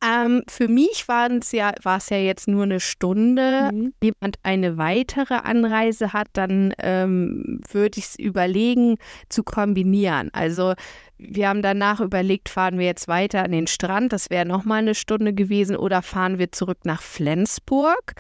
Ähm, 0.05 0.43
für 0.47 0.67
mich 0.67 1.07
war 1.07 1.31
es 1.31 1.51
ja, 1.51 1.73
ja 1.83 2.17
jetzt 2.17 2.47
nur 2.47 2.63
eine 2.63 2.79
Stunde. 2.79 3.69
Mhm. 3.71 3.93
Wenn 3.99 4.13
jemand 4.13 4.37
eine 4.43 4.77
weitere 4.77 5.35
Anreise 5.35 6.13
hat, 6.13 6.27
dann 6.33 6.73
ähm, 6.79 7.61
würde 7.71 7.99
ich 7.99 8.05
es 8.05 8.19
überlegen 8.19 8.97
zu 9.29 9.43
kombinieren. 9.43 10.29
Also 10.33 10.73
wir 11.17 11.49
haben 11.49 11.61
danach 11.61 12.01
überlegt, 12.01 12.49
fahren 12.49 12.77
wir 12.77 12.85
jetzt 12.85 13.07
weiter 13.07 13.43
an 13.43 13.51
den 13.51 13.67
Strand, 13.67 14.11
das 14.11 14.29
wäre 14.29 14.45
nochmal 14.45 14.79
eine 14.79 14.95
Stunde 14.95 15.33
gewesen, 15.33 15.77
oder 15.77 16.01
fahren 16.01 16.39
wir 16.39 16.51
zurück 16.51 16.79
nach 16.83 17.01
Flensburg. 17.01 18.13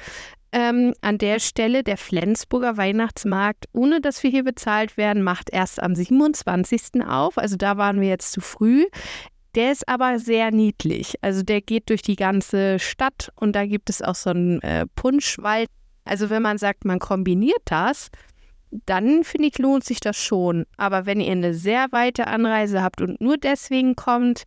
Ähm, 0.53 0.93
an 1.01 1.17
der 1.17 1.41
Stelle 1.41 1.83
der 1.83 1.97
Flensburger 1.97 2.77
Weihnachtsmarkt, 2.77 3.65
ohne 3.73 3.99
dass 3.99 4.23
wir 4.23 4.29
hier 4.29 4.45
bezahlt 4.45 4.95
werden, 4.95 5.21
macht 5.21 5.49
erst 5.51 5.83
am 5.83 5.93
27. 5.93 7.05
auf. 7.05 7.37
Also 7.37 7.57
da 7.57 7.75
waren 7.75 7.99
wir 7.99 8.07
jetzt 8.07 8.31
zu 8.31 8.39
früh. 8.39 8.85
Der 9.55 9.71
ist 9.71 9.87
aber 9.87 10.19
sehr 10.19 10.51
niedlich. 10.51 11.15
Also 11.21 11.41
der 11.41 11.61
geht 11.61 11.89
durch 11.89 12.01
die 12.01 12.17
ganze 12.17 12.77
Stadt 12.77 13.31
und 13.35 13.53
da 13.53 13.65
gibt 13.65 13.89
es 13.89 14.01
auch 14.01 14.15
so 14.15 14.31
einen 14.31 14.61
äh, 14.61 14.85
Punschwald. 14.95 15.69
Also 16.03 16.29
wenn 16.29 16.41
man 16.41 16.57
sagt, 16.57 16.83
man 16.83 16.99
kombiniert 16.99 17.61
das, 17.65 18.09
dann 18.85 19.23
finde 19.23 19.47
ich, 19.47 19.57
lohnt 19.57 19.85
sich 19.85 20.01
das 20.01 20.17
schon. 20.17 20.65
Aber 20.75 21.05
wenn 21.05 21.21
ihr 21.21 21.31
eine 21.31 21.53
sehr 21.53 21.87
weite 21.91 22.27
Anreise 22.27 22.83
habt 22.83 23.01
und 23.01 23.21
nur 23.21 23.37
deswegen 23.37 23.95
kommt, 23.95 24.43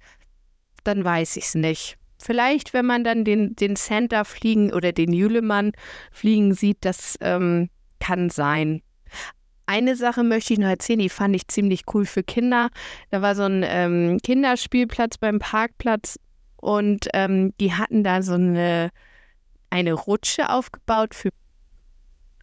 dann 0.85 1.05
weiß 1.05 1.37
ich 1.37 1.45
es 1.45 1.55
nicht. 1.55 1.97
Vielleicht, 2.21 2.75
wenn 2.75 2.85
man 2.85 3.05
dann 3.05 3.25
den, 3.25 3.55
den 3.55 3.77
Center 3.77 4.25
fliegen 4.25 4.73
oder 4.73 4.93
den 4.93 5.13
Jülemann 5.13 5.73
fliegen 6.11 6.53
sieht, 6.53 6.79
das 6.85 7.17
ähm, 7.21 7.71
kann 8.01 8.29
sein. 8.29 8.83
Eine 9.69 9.97
Sache 9.97 10.25
möchte 10.25 10.55
ich 10.55 10.59
noch 10.59 10.69
erzählen, 10.69 10.99
die 10.99 11.11
fand 11.11 11.37
ich 11.37 11.47
ziemlich 11.47 11.83
cool 11.93 12.07
für 12.07 12.23
Kinder. 12.23 12.71
Da 13.11 13.21
war 13.21 13.35
so 13.35 13.43
ein 13.43 13.63
ähm, 13.67 14.19
Kinderspielplatz 14.23 15.19
beim 15.19 15.41
Parkplatz 15.41 16.19
und 16.57 17.09
ähm, 17.13 17.53
die 17.61 17.75
hatten 17.75 18.03
da 18.03 18.23
so 18.23 18.33
eine, 18.33 18.89
eine 19.69 19.93
Rutsche 19.93 20.49
aufgebaut 20.49 21.15
für 21.15 21.29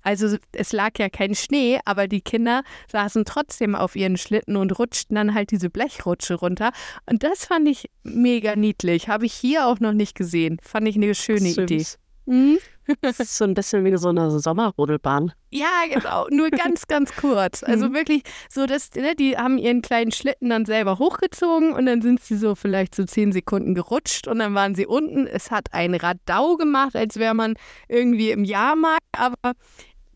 also 0.03 0.38
es 0.51 0.72
lag 0.72 1.00
ja 1.00 1.10
kein 1.10 1.34
Schnee, 1.34 1.79
aber 1.84 2.08
die 2.08 2.22
Kinder 2.22 2.62
saßen 2.91 3.25
trotzdem 3.25 3.74
auf 3.74 3.96
ihren 3.96 4.17
Schlitten 4.17 4.55
und 4.55 4.77
rutschten 4.77 5.15
dann 5.15 5.34
halt 5.34 5.50
diese 5.50 5.72
Blechrutsche 5.72 6.36
runter. 6.36 6.74
Und 7.08 7.24
das 7.24 7.46
fand 7.46 7.67
ich 7.67 7.89
mega 8.03 8.55
niedlich. 8.55 9.10
Habe 9.10 9.25
ich 9.25 9.34
hier 9.34 9.65
auch 9.65 9.79
noch 9.79 9.94
nicht 9.94 10.13
gesehen. 10.15 10.60
Fand 10.62 10.88
ich 10.88 10.96
eine 10.96 11.15
schöne 11.15 11.50
Süß. 11.50 11.58
Idee. 11.58 11.86
Mhm. 12.27 12.60
Das 13.01 13.20
ist 13.20 13.38
so 13.38 13.46
ein 13.46 13.54
bisschen 13.54 13.84
wie 13.84 13.98
so 13.98 14.10
eine 14.10 14.39
Sommerrodelbahn. 14.39 15.34
Ja, 15.51 15.84
genau. 15.92 16.27
Nur 16.30 16.50
ganz, 16.51 16.88
ganz 16.88 17.15
kurz. 17.15 17.63
Also 17.75 17.89
mhm. 17.89 17.94
wirklich 17.94 18.24
so, 18.50 18.65
dass 18.65 18.94
ne, 18.94 19.15
die 19.15 19.38
haben 19.38 19.58
ihren 19.58 19.82
kleinen 19.82 20.12
Schlitten 20.12 20.50
dann 20.50 20.65
selber 20.65 21.00
hochgezogen 21.00 21.74
und 21.74 21.86
dann 21.88 22.01
sind 22.01 22.22
sie 22.22 22.38
so 22.38 22.56
vielleicht 22.56 22.94
so 22.96 23.06
zehn 23.06 23.32
Sekunden 23.32 23.74
gerutscht 23.74 24.27
und 24.27 24.39
dann 24.39 24.54
waren 24.54 24.75
sie 24.75 24.86
unten. 24.86 25.25
Es 25.25 25.51
hat 25.51 25.74
ein 25.74 25.96
Radau 25.96 26.58
gemacht, 26.58 26.96
als 26.96 27.18
wäre 27.18 27.34
man 27.34 27.56
irgendwie 27.88 28.32
im 28.32 28.44
Jahrmarkt, 28.44 29.04
aber 29.13 29.54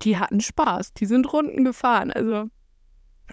die 0.04 0.18
hatten 0.18 0.42
Spaß. 0.42 0.94
Die 0.94 1.06
sind 1.06 1.32
Runden 1.34 1.64
gefahren. 1.66 2.12
Also 2.12 2.50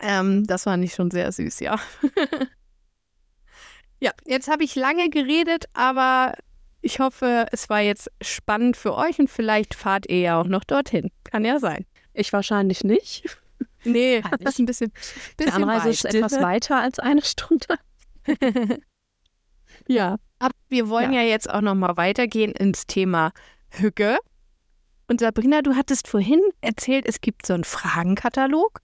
ähm, 0.00 0.47
das 0.47 0.64
fand 0.64 0.85
ich 0.85 0.95
schon 0.95 1.11
sehr 1.11 1.31
süß, 1.31 1.61
ja. 1.61 1.78
ja, 4.00 4.12
jetzt 4.25 4.49
habe 4.49 4.64
ich 4.64 4.75
lange 4.75 5.09
geredet, 5.11 5.66
aber 5.73 6.35
ich 6.80 7.00
hoffe, 7.00 7.47
es 7.52 7.68
war 7.68 7.80
jetzt 7.80 8.11
spannend 8.21 8.76
für 8.76 8.95
euch 8.95 9.18
und 9.18 9.28
vielleicht 9.28 9.75
fahrt 9.75 10.09
ihr 10.09 10.21
ja 10.21 10.40
auch 10.40 10.47
noch 10.47 10.64
dorthin. 10.64 11.11
Kann 11.25 11.45
ja 11.45 11.59
sein. 11.59 11.85
Ich 12.12 12.33
wahrscheinlich 12.33 12.85
nicht. 12.85 13.38
Nee, 13.85 14.23
das 14.40 14.54
ist 14.54 14.59
ein 14.59 14.66
bisschen, 14.66 14.92
bisschen 15.37 15.50
Die 15.50 15.52
Anreise 15.52 15.88
ist 15.90 16.04
etwas 16.04 16.40
weiter 16.40 16.80
als 16.80 16.99
eine 16.99 17.23
Stunde. 17.23 17.78
ja, 19.88 20.16
aber 20.38 20.54
wir 20.68 20.88
wollen 20.88 21.12
ja. 21.12 21.23
ja 21.23 21.28
jetzt 21.28 21.49
auch 21.49 21.61
noch 21.61 21.75
mal 21.75 21.97
weitergehen 21.97 22.52
ins 22.52 22.87
Thema 22.87 23.33
Hücke. 23.71 24.18
Und 25.09 25.21
Sabrina, 25.21 25.62
du 25.62 25.76
hattest 25.76 26.09
vorhin 26.09 26.40
erzählt, 26.61 27.06
es 27.06 27.21
gibt 27.21 27.47
so 27.47 27.54
einen 27.54 27.64
Fragenkatalog. 27.64 28.80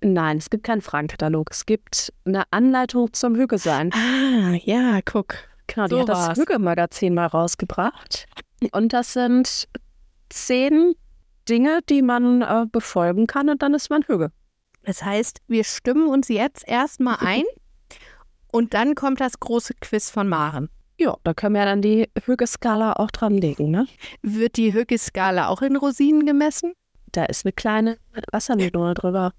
Nein, 0.00 0.38
es 0.38 0.50
gibt 0.50 0.64
keinen 0.64 0.80
Fragenkatalog. 0.80 1.48
Es 1.52 1.64
gibt 1.64 2.12
eine 2.24 2.42
Anleitung 2.50 3.12
zum 3.12 3.36
Hüge 3.36 3.58
sein. 3.58 3.92
Ah, 3.92 4.54
ja, 4.64 5.00
guck. 5.04 5.36
Genau, 5.66 5.86
die 5.86 5.94
so 5.94 6.00
hat 6.00 6.08
das 6.08 6.38
Hüge-Magazin 6.38 7.14
mal 7.14 7.26
rausgebracht. 7.26 8.26
Und 8.72 8.92
das 8.92 9.12
sind 9.12 9.68
zehn 10.28 10.94
Dinge, 11.48 11.80
die 11.88 12.02
man 12.02 12.42
äh, 12.42 12.66
befolgen 12.70 13.26
kann 13.26 13.48
und 13.48 13.62
dann 13.62 13.74
ist 13.74 13.90
man 13.90 14.02
Hüge. 14.02 14.30
Das 14.84 15.02
heißt, 15.02 15.40
wir 15.46 15.64
stimmen 15.64 16.08
uns 16.08 16.28
jetzt 16.28 16.66
erstmal 16.66 17.16
ein 17.20 17.44
und 18.50 18.74
dann 18.74 18.94
kommt 18.94 19.20
das 19.20 19.40
große 19.40 19.74
Quiz 19.80 20.10
von 20.10 20.28
Maren. 20.28 20.68
Ja, 20.98 21.16
da 21.24 21.34
können 21.34 21.54
wir 21.54 21.64
dann 21.64 21.82
die 21.82 22.08
Hügeskala 22.24 22.92
auch 22.92 23.10
dranlegen, 23.10 23.70
ne? 23.70 23.86
Wird 24.20 24.56
die 24.56 24.72
Hügeskala 24.72 25.48
auch 25.48 25.62
in 25.62 25.76
Rosinen 25.76 26.26
gemessen? 26.26 26.74
Da 27.10 27.24
ist 27.24 27.44
eine 27.44 27.52
kleine 27.52 27.98
Wassermelone 28.30 28.94
drüber. 28.94 29.32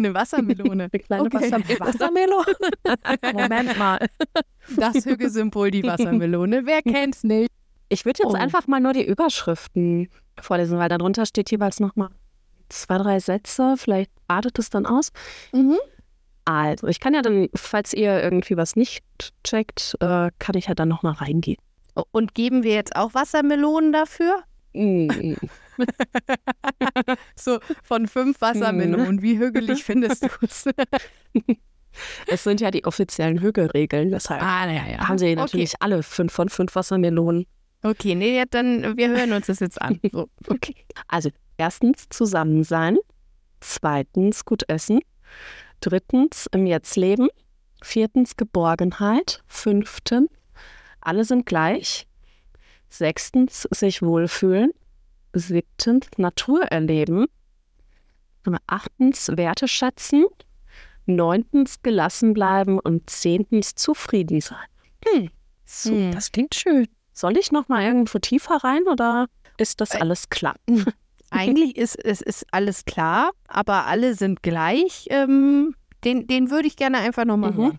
Eine 0.00 0.14
Wassermelone. 0.14 0.88
Eine 0.90 1.02
kleine 1.02 1.24
okay. 1.24 1.52
Wasser 1.52 1.80
Wassermelone. 1.80 2.54
Moment 3.32 3.78
mal. 3.78 3.98
Das 4.76 5.04
Hügge-Symbol, 5.04 5.70
die 5.70 5.82
Wassermelone. 5.82 6.64
Wer 6.64 6.82
kennt's 6.82 7.22
nicht? 7.22 7.50
Ich 7.90 8.06
würde 8.06 8.22
jetzt 8.22 8.32
oh. 8.32 8.36
einfach 8.36 8.66
mal 8.66 8.80
nur 8.80 8.94
die 8.94 9.04
Überschriften 9.04 10.08
vorlesen, 10.40 10.78
weil 10.78 10.88
darunter 10.88 11.26
steht 11.26 11.50
jeweils 11.50 11.80
nochmal 11.80 12.08
zwei, 12.70 12.96
drei 12.96 13.20
Sätze. 13.20 13.74
Vielleicht 13.76 14.10
badet 14.26 14.58
es 14.58 14.70
dann 14.70 14.86
aus. 14.86 15.10
Mhm. 15.52 15.76
Also, 16.46 16.86
ich 16.86 16.98
kann 16.98 17.12
ja 17.12 17.20
dann, 17.20 17.48
falls 17.54 17.92
ihr 17.92 18.22
irgendwie 18.22 18.56
was 18.56 18.76
nicht 18.76 19.04
checkt, 19.44 19.96
äh, 20.00 20.30
kann 20.38 20.56
ich 20.56 20.66
ja 20.66 20.74
dann 20.74 20.88
nochmal 20.88 21.12
reingehen. 21.12 21.58
Und 22.10 22.34
geben 22.34 22.62
wir 22.62 22.72
jetzt 22.72 22.96
auch 22.96 23.12
Wassermelonen 23.12 23.92
dafür? 23.92 24.44
Mm. 24.72 25.34
so 27.36 27.58
von 27.82 28.06
fünf 28.06 28.40
Wassermelonen. 28.40 29.22
Wie 29.22 29.38
hügelig 29.38 29.84
findest 29.84 30.24
du 30.24 30.28
es? 30.42 30.64
es 32.26 32.44
sind 32.44 32.60
ja 32.60 32.70
die 32.70 32.84
offiziellen 32.84 33.40
Hügelregeln, 33.40 34.10
deshalb 34.10 34.42
ah, 34.42 34.70
ja, 34.70 34.86
ja. 34.86 35.08
haben 35.08 35.18
sie 35.18 35.34
natürlich 35.34 35.74
okay. 35.74 35.78
alle 35.80 36.02
fünf 36.02 36.32
von 36.32 36.48
fünf 36.48 36.74
Wassermelonen. 36.74 37.46
Okay, 37.82 38.14
nee, 38.14 38.42
dann 38.50 38.96
wir 38.96 39.08
hören 39.08 39.32
uns 39.32 39.46
das 39.46 39.60
jetzt 39.60 39.80
an. 39.80 40.00
So, 40.12 40.28
okay. 40.48 40.74
Also 41.08 41.30
erstens 41.56 42.08
zusammen 42.10 42.64
sein, 42.64 42.98
zweitens 43.60 44.44
gut 44.44 44.68
essen, 44.68 45.00
drittens 45.80 46.46
im 46.52 46.66
Jetzt 46.66 46.96
leben, 46.96 47.28
viertens 47.82 48.36
Geborgenheit, 48.36 49.42
fünftens 49.46 50.28
alle 51.00 51.24
sind 51.24 51.46
gleich, 51.46 52.06
sechstens 52.88 53.66
sich 53.70 54.02
wohlfühlen, 54.02 54.72
siebtens 55.32 56.06
Natur 56.16 56.62
erleben, 56.64 57.26
achtens 58.66 59.28
Werte 59.36 59.68
schätzen, 59.68 60.24
neuntens 61.06 61.82
gelassen 61.82 62.34
bleiben 62.34 62.78
und 62.78 63.08
zehntens 63.10 63.74
zufrieden 63.74 64.40
sein. 64.40 64.66
Hm. 65.06 65.30
So, 65.64 65.90
hm. 65.90 66.12
Das 66.12 66.32
klingt 66.32 66.54
schön. 66.54 66.88
Soll 67.12 67.36
ich 67.36 67.52
noch 67.52 67.68
mal 67.68 67.84
irgendwo 67.84 68.18
tiefer 68.18 68.56
rein 68.64 68.82
oder 68.90 69.26
ist 69.58 69.80
das 69.80 69.92
alles 69.92 70.30
klar? 70.30 70.56
Eigentlich 71.30 71.76
ist 71.76 71.96
es 71.96 72.20
ist 72.22 72.46
alles 72.50 72.84
klar, 72.84 73.30
aber 73.46 73.86
alle 73.86 74.14
sind 74.14 74.42
gleich. 74.42 75.06
Ähm, 75.10 75.76
den, 76.02 76.26
den 76.26 76.50
würde 76.50 76.66
ich 76.66 76.76
gerne 76.76 76.98
einfach 76.98 77.24
nochmal 77.24 77.52
mhm. 77.52 77.56
hören. 77.56 77.78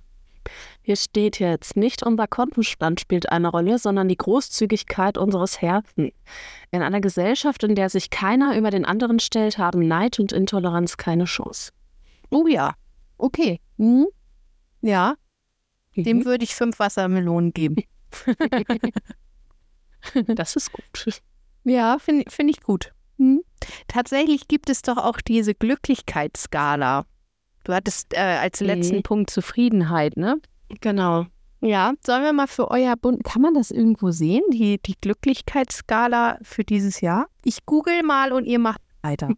Hier 0.83 0.95
steht 0.95 1.39
jetzt, 1.39 1.77
nicht 1.77 2.03
unser 2.03 2.27
Kontenstand 2.27 2.99
spielt 2.99 3.31
eine 3.31 3.49
Rolle, 3.49 3.77
sondern 3.77 4.07
die 4.07 4.17
Großzügigkeit 4.17 5.17
unseres 5.17 5.61
Herzens. 5.61 6.13
In 6.71 6.81
einer 6.81 7.01
Gesellschaft, 7.01 7.63
in 7.63 7.75
der 7.75 7.89
sich 7.89 8.09
keiner 8.09 8.57
über 8.57 8.71
den 8.71 8.85
anderen 8.85 9.19
stellt, 9.19 9.57
haben 9.57 9.87
Neid 9.87 10.19
und 10.19 10.31
Intoleranz 10.31 10.97
keine 10.97 11.25
Chance. 11.25 11.71
Oh 12.31 12.47
ja, 12.47 12.73
okay. 13.17 13.59
Mhm. 13.77 14.07
Ja, 14.81 15.15
mhm. 15.95 16.03
dem 16.03 16.25
würde 16.25 16.43
ich 16.43 16.55
fünf 16.55 16.79
Wassermelonen 16.79 17.53
geben. 17.53 17.83
das 20.27 20.55
ist 20.55 20.71
gut. 20.71 21.21
Ja, 21.63 21.99
finde 21.99 22.29
find 22.29 22.49
ich 22.49 22.61
gut. 22.61 22.91
Mhm. 23.17 23.43
Tatsächlich 23.87 24.47
gibt 24.47 24.69
es 24.69 24.81
doch 24.81 24.97
auch 24.97 25.21
diese 25.21 25.53
Glücklichkeitsskala. 25.53 27.05
Du 27.63 27.73
hattest 27.73 28.13
äh, 28.15 28.17
als 28.17 28.59
letzten 28.59 28.97
mhm. 28.97 29.03
Punkt 29.03 29.29
Zufriedenheit, 29.29 30.17
ne? 30.17 30.41
Genau. 30.79 31.25
Ja, 31.61 31.93
sollen 32.03 32.23
wir 32.23 32.33
mal 32.33 32.47
für 32.47 32.71
euer 32.71 32.95
Bund, 32.95 33.23
kann 33.23 33.41
man 33.41 33.53
das 33.53 33.69
irgendwo 33.69 34.09
sehen, 34.09 34.41
die, 34.51 34.81
die 34.81 34.95
Glücklichkeitsskala 34.99 36.39
für 36.41 36.63
dieses 36.63 37.01
Jahr? 37.01 37.27
Ich 37.43 37.65
google 37.67 38.01
mal 38.01 38.31
und 38.31 38.45
ihr 38.45 38.59
macht 38.59 38.81
weiter. 39.03 39.29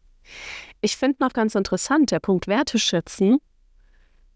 Ich 0.80 0.96
finde 0.96 1.18
noch 1.20 1.34
ganz 1.34 1.54
interessant, 1.56 2.12
der 2.12 2.20
Punkt 2.20 2.48
Werte 2.48 2.80
schätzen, 2.80 3.40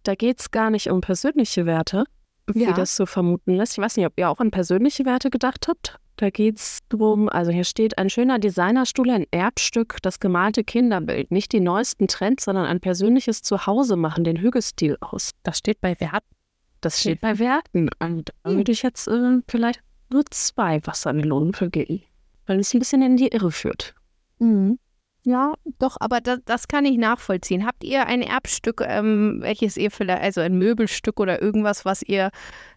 da 0.03 0.15
geht 0.15 0.39
es 0.39 0.51
gar 0.51 0.69
nicht 0.69 0.89
um 0.89 1.01
persönliche 1.01 1.65
Werte, 1.65 2.05
wie 2.47 2.63
ja. 2.63 2.73
das 2.73 2.95
so 2.95 3.05
vermuten 3.05 3.55
lässt. 3.55 3.73
Ich 3.73 3.83
weiß 3.83 3.97
nicht, 3.97 4.05
ob 4.05 4.13
ihr 4.17 4.29
auch 4.29 4.39
an 4.39 4.51
persönliche 4.51 5.05
Werte 5.05 5.29
gedacht 5.29 5.67
habt. 5.67 5.97
Da 6.15 6.29
geht 6.29 6.57
es 6.57 6.79
darum, 6.89 7.29
also 7.29 7.51
hier 7.51 7.65
steht 7.65 7.97
ein 7.97 8.09
schöner 8.09 8.39
Designerstuhl, 8.39 9.09
ein 9.09 9.25
Erbstück, 9.31 9.97
das 10.01 10.19
gemalte 10.19 10.63
Kinderbild. 10.63 11.29
Nicht 11.29 11.51
die 11.51 11.59
neuesten 11.59 12.07
Trends, 12.07 12.45
sondern 12.45 12.65
ein 12.65 12.79
persönliches 12.79 13.41
Zuhause 13.41 13.97
machen 13.97 14.23
den 14.23 14.37
Hügelstil 14.37 14.97
aus. 15.01 15.31
Das 15.43 15.57
steht 15.57 15.81
bei 15.81 15.99
Werten. 15.99 16.36
Das 16.81 16.99
steht 17.01 17.21
bei 17.21 17.39
Werten. 17.39 17.89
Und 17.99 18.33
da 18.43 18.51
würde 18.51 18.71
ich 18.71 18.83
jetzt 18.83 19.07
äh, 19.07 19.39
vielleicht 19.47 19.81
nur 20.09 20.23
zwei 20.29 20.85
Wassermelonen 20.85 21.53
vergeben, 21.53 22.03
weil 22.45 22.59
es 22.59 22.73
ein 22.73 22.79
bisschen 22.79 23.01
in 23.01 23.17
die 23.17 23.29
Irre 23.29 23.51
führt. 23.51 23.95
Mhm. 24.39 24.79
Ja, 25.23 25.55
doch, 25.79 25.97
aber 25.99 26.21
das, 26.21 26.39
das, 26.45 26.67
kann 26.69 26.85
ich 26.85 26.97
nachvollziehen. 26.97 27.65
Habt 27.65 27.83
ihr 27.83 28.05
ein 28.05 28.21
Erbstück, 28.21 28.81
ähm, 28.85 29.39
welches 29.41 29.75
ihr 29.75 29.91
vielleicht, 29.91 30.21
also 30.21 30.39
ein 30.39 30.57
Möbelstück 30.57 31.19
oder 31.19 31.41
irgendwas, 31.41 31.83
was 31.83 32.01
ihr 32.01 32.31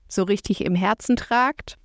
so 0.08 0.24
richtig 0.24 0.64
im 0.64 0.74
Herzen 0.74 1.14
tragt? 1.14 1.78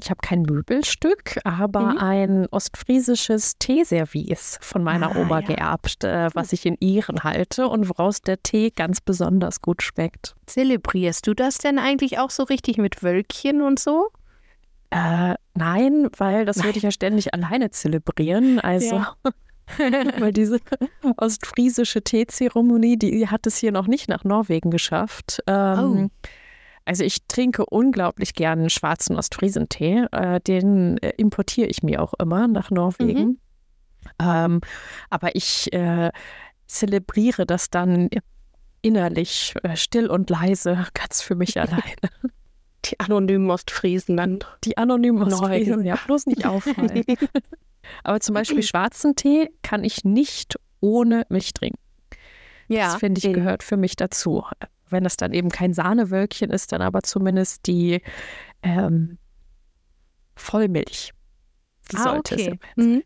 Ich 0.00 0.10
habe 0.10 0.20
kein 0.22 0.42
Möbelstück, 0.42 1.38
aber 1.44 1.92
mhm. 1.92 1.98
ein 1.98 2.46
ostfriesisches 2.50 3.58
Teeservice 3.58 4.58
von 4.60 4.82
meiner 4.82 5.16
ah, 5.16 5.20
Oma 5.20 5.40
ja. 5.40 5.46
geerbt, 5.46 6.04
äh, 6.04 6.28
was 6.34 6.52
ich 6.52 6.66
in 6.66 6.76
Ihren 6.80 7.24
halte 7.24 7.68
und 7.68 7.88
woraus 7.88 8.22
der 8.22 8.42
Tee 8.42 8.70
ganz 8.70 9.00
besonders 9.00 9.60
gut 9.60 9.82
schmeckt. 9.82 10.34
Zelebrierst 10.46 11.26
du 11.26 11.34
das 11.34 11.58
denn 11.58 11.78
eigentlich 11.78 12.18
auch 12.18 12.30
so 12.30 12.44
richtig 12.44 12.78
mit 12.78 13.02
Wölkchen 13.02 13.62
und 13.62 13.78
so? 13.78 14.08
Äh, 14.90 15.34
nein, 15.54 16.08
weil 16.16 16.44
das 16.44 16.62
würde 16.64 16.78
ich 16.78 16.84
ja 16.84 16.90
ständig 16.90 17.34
alleine 17.34 17.70
zelebrieren. 17.70 18.58
Also. 18.58 18.96
Ja. 18.96 19.16
weil 20.18 20.32
diese 20.32 20.60
ostfriesische 21.16 22.02
Teezeremonie, 22.02 22.96
die 22.96 23.28
hat 23.28 23.46
es 23.46 23.58
hier 23.58 23.72
noch 23.72 23.86
nicht 23.86 24.08
nach 24.08 24.24
Norwegen 24.24 24.70
geschafft. 24.70 25.42
Ähm, 25.46 26.10
oh. 26.10 26.28
Also 26.88 27.04
ich 27.04 27.26
trinke 27.28 27.66
unglaublich 27.66 28.32
gerne 28.32 28.70
schwarzen 28.70 29.16
Ostfriesentee. 29.16 30.06
Äh, 30.10 30.40
den 30.40 30.96
äh, 30.98 31.10
importiere 31.18 31.68
ich 31.68 31.82
mir 31.82 32.02
auch 32.02 32.14
immer 32.14 32.48
nach 32.48 32.70
Norwegen. 32.70 33.20
Mhm. 33.22 33.38
Ähm, 34.18 34.60
aber 35.10 35.36
ich 35.36 35.70
äh, 35.74 36.10
zelebriere 36.66 37.44
das 37.44 37.68
dann 37.68 38.08
innerlich, 38.80 39.54
äh, 39.64 39.76
still 39.76 40.06
und 40.06 40.30
leise, 40.30 40.86
ganz 40.94 41.20
für 41.20 41.34
mich 41.34 41.60
alleine. 41.60 41.82
Die 42.86 42.98
anonymen 42.98 43.50
Ostfriesen 43.50 44.16
dann. 44.16 44.38
Die 44.64 44.78
anonymen 44.78 45.24
Ostfriesen, 45.24 45.84
ja, 45.84 45.98
bloß 46.06 46.24
nicht 46.24 46.46
auffallen. 46.46 47.04
aber 48.02 48.20
zum 48.20 48.34
Beispiel 48.34 48.62
schwarzen 48.62 49.14
Tee 49.14 49.50
kann 49.62 49.84
ich 49.84 50.06
nicht 50.06 50.58
ohne 50.80 51.26
mich 51.28 51.52
trinken. 51.52 51.78
Ja. 52.68 52.92
Das 52.92 52.96
finde 52.96 53.18
ich 53.18 53.34
gehört 53.34 53.62
für 53.62 53.76
mich 53.76 53.94
dazu 53.94 54.46
wenn 54.90 55.04
es 55.04 55.16
dann 55.16 55.32
eben 55.32 55.50
kein 55.50 55.72
Sahnewölkchen 55.72 56.50
ist, 56.50 56.72
dann 56.72 56.82
aber 56.82 57.02
zumindest 57.02 57.66
die 57.66 58.02
ähm, 58.62 59.18
Vollmilch. 60.36 61.12
Die 61.90 61.96
ah, 61.96 62.02
sollte 62.02 62.34
okay. 62.34 62.58
es 62.76 62.84
mhm. 62.84 63.02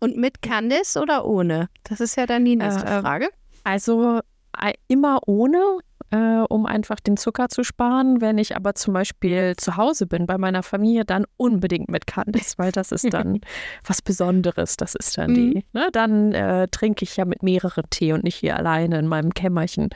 Und 0.00 0.16
mit 0.16 0.42
Candice 0.42 0.96
oder 0.98 1.24
ohne? 1.24 1.68
Das 1.84 2.00
ist 2.00 2.16
ja 2.16 2.26
dann 2.26 2.44
die 2.44 2.56
nächste 2.56 2.84
äh, 2.84 3.00
Frage. 3.00 3.28
Also 3.64 4.20
äh, 4.60 4.72
immer 4.88 5.20
ohne, 5.26 5.78
äh, 6.10 6.44
um 6.48 6.66
einfach 6.66 7.00
den 7.00 7.16
Zucker 7.16 7.48
zu 7.48 7.64
sparen. 7.64 8.20
Wenn 8.20 8.38
ich 8.38 8.56
aber 8.56 8.74
zum 8.74 8.94
Beispiel 8.94 9.54
zu 9.56 9.76
Hause 9.76 10.06
bin 10.06 10.26
bei 10.26 10.38
meiner 10.38 10.62
Familie, 10.62 11.04
dann 11.04 11.24
unbedingt 11.36 11.88
mit 11.88 12.06
Candice, 12.06 12.58
weil 12.58 12.72
das 12.72 12.92
ist 12.92 13.12
dann 13.12 13.40
was 13.84 14.02
Besonderes. 14.02 14.76
Das 14.76 14.94
ist 14.94 15.16
dann 15.18 15.34
die. 15.34 15.54
Mhm. 15.56 15.62
Ne? 15.72 15.88
Dann 15.92 16.32
äh, 16.32 16.68
trinke 16.68 17.04
ich 17.04 17.16
ja 17.16 17.24
mit 17.24 17.42
mehreren 17.42 17.84
Tee 17.90 18.12
und 18.12 18.24
nicht 18.24 18.36
hier 18.36 18.56
alleine 18.56 18.98
in 18.98 19.06
meinem 19.06 19.32
Kämmerchen. 19.32 19.90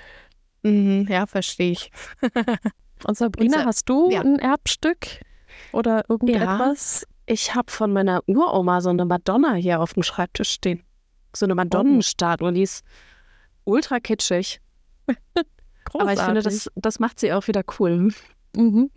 Mhm, 0.62 1.06
ja, 1.08 1.26
verstehe 1.26 1.72
ich. 1.72 1.90
Und 3.04 3.16
Sabrina, 3.16 3.64
hast 3.64 3.88
du 3.88 4.10
ja. 4.10 4.20
ein 4.20 4.38
Erbstück 4.38 5.20
oder 5.72 6.04
irgendetwas? 6.08 7.02
Ja, 7.02 7.08
ich 7.26 7.54
habe 7.54 7.70
von 7.70 7.92
meiner 7.92 8.22
Uroma 8.26 8.80
so 8.80 8.90
eine 8.90 9.04
Madonna 9.04 9.54
hier 9.54 9.80
auf 9.80 9.94
dem 9.94 10.02
Schreibtisch 10.02 10.50
stehen. 10.50 10.82
So 11.34 11.46
eine 11.46 11.54
Madonnenstatue, 11.54 12.52
die 12.52 12.62
ist 12.62 12.84
ultra 13.64 14.00
kitschig. 14.00 14.60
Aber 15.92 16.12
ich 16.12 16.20
finde, 16.20 16.42
das, 16.42 16.70
das 16.74 16.98
macht 17.00 17.18
sie 17.20 17.32
auch 17.32 17.48
wieder 17.48 17.62
cool. 17.78 18.12
Mhm. 18.54 18.90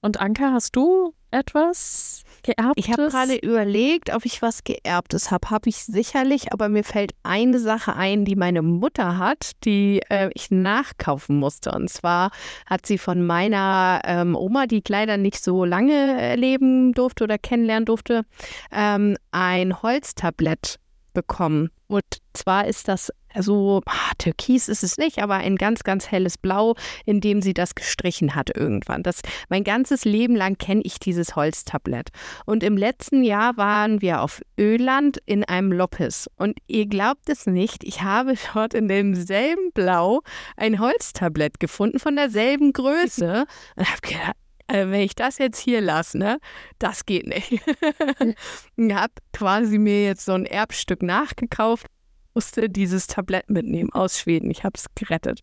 Und 0.00 0.20
Anka, 0.20 0.52
hast 0.52 0.76
du 0.76 1.14
etwas 1.30 2.23
geerbtes? 2.44 2.72
Ich 2.76 2.92
habe 2.92 3.08
gerade 3.08 3.36
überlegt, 3.36 4.14
ob 4.14 4.24
ich 4.24 4.40
was 4.40 4.62
geerbtes 4.62 5.32
habe. 5.32 5.50
Habe 5.50 5.68
ich 5.68 5.78
sicherlich, 5.78 6.52
aber 6.52 6.68
mir 6.68 6.84
fällt 6.84 7.12
eine 7.24 7.58
Sache 7.58 7.96
ein, 7.96 8.24
die 8.24 8.36
meine 8.36 8.62
Mutter 8.62 9.18
hat, 9.18 9.52
die 9.64 10.00
äh, 10.08 10.30
ich 10.34 10.52
nachkaufen 10.52 11.36
musste. 11.36 11.72
Und 11.72 11.90
zwar 11.90 12.30
hat 12.66 12.86
sie 12.86 12.98
von 12.98 13.26
meiner 13.26 14.00
ähm, 14.04 14.36
Oma, 14.36 14.66
die 14.66 14.82
leider 14.86 15.16
nicht 15.16 15.42
so 15.42 15.64
lange 15.64 16.20
erleben 16.20 16.92
durfte 16.92 17.24
oder 17.24 17.38
kennenlernen 17.38 17.86
durfte, 17.86 18.22
ähm, 18.70 19.16
ein 19.32 19.82
Holztablett 19.82 20.78
bekommen. 21.12 21.70
Und 21.86 22.04
zwar 22.34 22.66
ist 22.66 22.88
das 22.88 23.10
so 23.40 23.82
ah, 23.86 24.12
türkis 24.18 24.68
ist 24.68 24.82
es 24.82 24.98
nicht, 24.98 25.20
aber 25.20 25.34
ein 25.34 25.56
ganz, 25.56 25.82
ganz 25.82 26.10
helles 26.10 26.38
Blau, 26.38 26.74
in 27.04 27.20
dem 27.20 27.42
sie 27.42 27.54
das 27.54 27.74
gestrichen 27.74 28.34
hat 28.34 28.56
irgendwann. 28.56 29.02
Das, 29.02 29.20
mein 29.48 29.64
ganzes 29.64 30.04
Leben 30.04 30.36
lang 30.36 30.58
kenne 30.58 30.82
ich 30.84 30.98
dieses 30.98 31.36
Holztablett. 31.36 32.10
Und 32.46 32.62
im 32.62 32.76
letzten 32.76 33.22
Jahr 33.22 33.56
waren 33.56 34.00
wir 34.00 34.22
auf 34.22 34.42
Öland 34.58 35.18
in 35.26 35.44
einem 35.44 35.72
Loppes. 35.72 36.28
Und 36.36 36.58
ihr 36.66 36.86
glaubt 36.86 37.28
es 37.28 37.46
nicht, 37.46 37.84
ich 37.84 38.02
habe 38.02 38.34
dort 38.54 38.74
in 38.74 38.88
demselben 38.88 39.72
Blau 39.72 40.22
ein 40.56 40.78
Holztablett 40.78 41.60
gefunden 41.60 41.98
von 41.98 42.16
derselben 42.16 42.72
Größe. 42.72 43.46
Und 43.76 43.90
habe 43.90 44.00
gedacht, 44.00 44.36
äh, 44.68 44.86
wenn 44.88 45.00
ich 45.00 45.14
das 45.14 45.38
jetzt 45.38 45.58
hier 45.58 45.80
lasse, 45.80 46.18
ne, 46.18 46.38
das 46.78 47.04
geht 47.04 47.26
nicht. 47.26 47.52
ich 48.76 48.94
habe 48.94 49.12
quasi 49.32 49.78
mir 49.78 50.04
jetzt 50.04 50.24
so 50.24 50.32
ein 50.32 50.46
Erbstück 50.46 51.02
nachgekauft 51.02 51.86
musste 52.34 52.68
dieses 52.68 53.06
Tablett 53.06 53.48
mitnehmen 53.48 53.92
aus 53.92 54.18
Schweden. 54.18 54.50
Ich 54.50 54.64
habe 54.64 54.74
es 54.76 54.86
gerettet. 54.94 55.42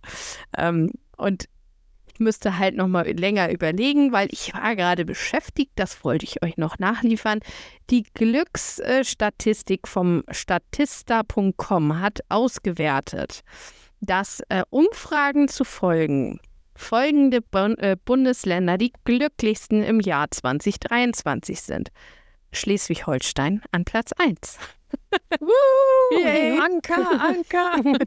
Ähm, 0.58 0.92
und 1.18 1.46
ich 2.14 2.20
müsste 2.20 2.58
halt 2.58 2.76
noch 2.76 2.88
mal 2.88 3.10
länger 3.10 3.52
überlegen, 3.52 4.12
weil 4.12 4.28
ich 4.32 4.54
war 4.54 4.76
gerade 4.76 5.06
beschäftigt, 5.06 5.72
das 5.76 6.04
wollte 6.04 6.26
ich 6.26 6.44
euch 6.44 6.58
noch 6.58 6.78
nachliefern. 6.78 7.40
Die 7.90 8.04
Glücksstatistik 8.04 9.88
vom 9.88 10.24
statista.com 10.30 12.00
hat 12.00 12.20
ausgewertet, 12.30 13.42
dass 14.02 14.42
äh, 14.50 14.64
Umfragen 14.70 15.48
zu 15.48 15.64
folgen 15.64 16.40
folgende 16.82 17.42
bon 17.42 17.78
äh, 17.78 17.96
Bundesländer 18.04 18.78
die 18.78 18.92
glücklichsten 19.06 19.84
im 19.84 20.00
Jahr 20.00 20.32
2023 20.32 21.62
sind. 21.62 21.90
Schleswig-Holstein 22.52 23.62
an 23.72 23.86
Platz 23.86 24.12
1. 24.18 24.58
Yay. 26.12 26.60
Anker, 26.60 27.20
Anker. 27.20 28.00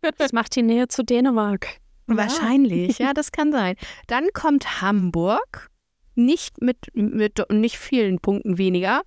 Das 0.18 0.32
macht 0.32 0.54
die 0.56 0.62
Nähe 0.62 0.88
zu 0.88 1.02
Dänemark. 1.04 1.78
Wahrscheinlich, 2.06 2.98
ja, 2.98 3.12
das 3.14 3.32
kann 3.32 3.52
sein. 3.52 3.76
Dann 4.06 4.28
kommt 4.32 4.82
Hamburg, 4.82 5.70
nicht 6.14 6.60
mit, 6.60 6.76
mit 6.94 7.44
nicht 7.50 7.78
vielen 7.78 8.18
Punkten 8.18 8.58
weniger. 8.58 9.02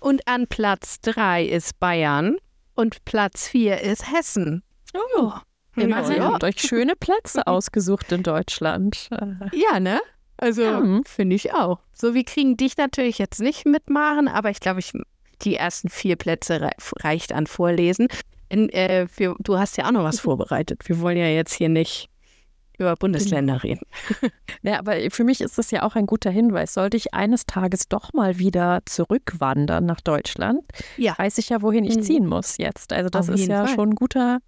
Und 0.00 0.26
an 0.26 0.46
Platz 0.46 1.00
3 1.02 1.44
ist 1.44 1.78
Bayern 1.78 2.36
und 2.74 3.04
Platz 3.04 3.48
4 3.48 3.80
ist 3.80 4.12
Hessen. 4.12 4.62
Oh. 5.18 5.32
Immerhin 5.76 6.16
ja, 6.16 6.32
habt 6.32 6.44
euch 6.44 6.60
schöne 6.60 6.94
Plätze 6.96 7.46
ausgesucht 7.46 8.10
in 8.12 8.22
Deutschland. 8.22 9.08
Ja, 9.52 9.80
ne? 9.80 10.00
Also 10.38 10.62
ja. 10.62 11.00
Finde 11.06 11.36
ich 11.36 11.54
auch. 11.54 11.80
So, 11.92 12.14
wir 12.14 12.24
kriegen 12.24 12.56
dich 12.56 12.76
natürlich 12.76 13.18
jetzt 13.18 13.40
nicht 13.40 13.66
mitmachen, 13.66 14.28
aber 14.28 14.50
ich 14.50 14.60
glaube, 14.60 14.80
ich 14.80 14.92
die 15.42 15.56
ersten 15.56 15.88
vier 15.88 16.16
Plätze 16.16 16.70
reicht 17.00 17.32
an 17.32 17.46
Vorlesen. 17.46 18.08
In, 18.48 18.68
äh, 18.70 19.06
wir, 19.16 19.34
du 19.40 19.58
hast 19.58 19.76
ja 19.76 19.86
auch 19.86 19.92
noch 19.92 20.04
was 20.04 20.20
vorbereitet. 20.20 20.88
Wir 20.88 21.00
wollen 21.00 21.16
ja 21.16 21.26
jetzt 21.26 21.52
hier 21.52 21.68
nicht 21.68 22.08
über 22.78 22.94
Bundesländer 22.94 23.62
reden. 23.62 23.86
Ja, 24.62 24.80
aber 24.80 24.96
für 25.10 25.22
mich 25.22 25.42
ist 25.42 25.58
das 25.58 25.70
ja 25.70 25.84
auch 25.84 25.94
ein 25.94 26.06
guter 26.06 26.30
Hinweis. 26.30 26.74
Sollte 26.74 26.96
ich 26.96 27.14
eines 27.14 27.46
Tages 27.46 27.88
doch 27.88 28.12
mal 28.12 28.38
wieder 28.38 28.80
zurückwandern 28.84 29.86
nach 29.86 30.00
Deutschland, 30.00 30.62
ja. 30.96 31.16
weiß 31.16 31.38
ich 31.38 31.50
ja, 31.50 31.62
wohin 31.62 31.84
ich 31.84 31.98
mhm. 31.98 32.02
ziehen 32.02 32.26
muss 32.26 32.58
jetzt. 32.58 32.92
Also 32.92 33.08
das 33.08 33.28
ist 33.28 33.46
ja 33.46 33.66
Fall. 33.66 33.74
schon 33.76 33.90
ein 33.90 33.94
guter, 33.94 34.40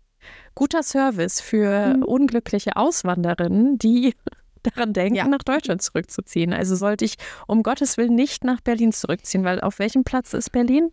guter 0.57 0.83
Service 0.83 1.41
für 1.41 1.95
mhm. 1.95 2.03
unglückliche 2.03 2.75
Auswanderinnen, 2.75 3.79
die 3.79 4.15
daran 4.63 4.93
denken, 4.93 5.17
ja. 5.17 5.27
nach 5.27 5.43
Deutschland 5.43 5.83
zurückzuziehen. 5.83 6.53
Also 6.53 6.77
sollte 6.77 7.05
ich 7.05 7.17
um 7.47 7.63
Gottes 7.63 7.97
Willen 7.97 8.15
nicht 8.15 8.45
nach 8.45 8.61
Berlin 8.61 8.93
zurückziehen, 8.93 9.45
weil 9.45 9.61
auf 9.61 9.79
welchem 9.79 10.05
Platz 10.05 10.35
ist 10.35 10.51
Berlin? 10.51 10.91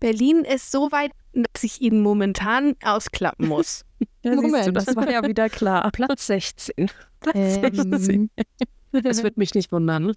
Berlin 0.00 0.44
ist 0.44 0.72
so 0.72 0.90
weit, 0.90 1.12
dass 1.32 1.62
ich 1.62 1.80
ihn 1.80 2.02
momentan 2.02 2.74
ausklappen 2.82 3.46
muss. 3.46 3.84
ja, 4.22 4.34
Moment, 4.34 4.66
du, 4.66 4.72
das 4.72 4.96
war 4.96 5.08
ja 5.08 5.22
wieder 5.26 5.48
klar. 5.48 5.88
Platz 5.92 6.26
16. 6.26 6.90
Platz 7.20 7.36
ähm, 7.36 7.90
16. 7.92 8.30
Das 9.04 9.22
wird 9.22 9.36
mich 9.36 9.54
nicht 9.54 9.72
wundern. 9.72 10.12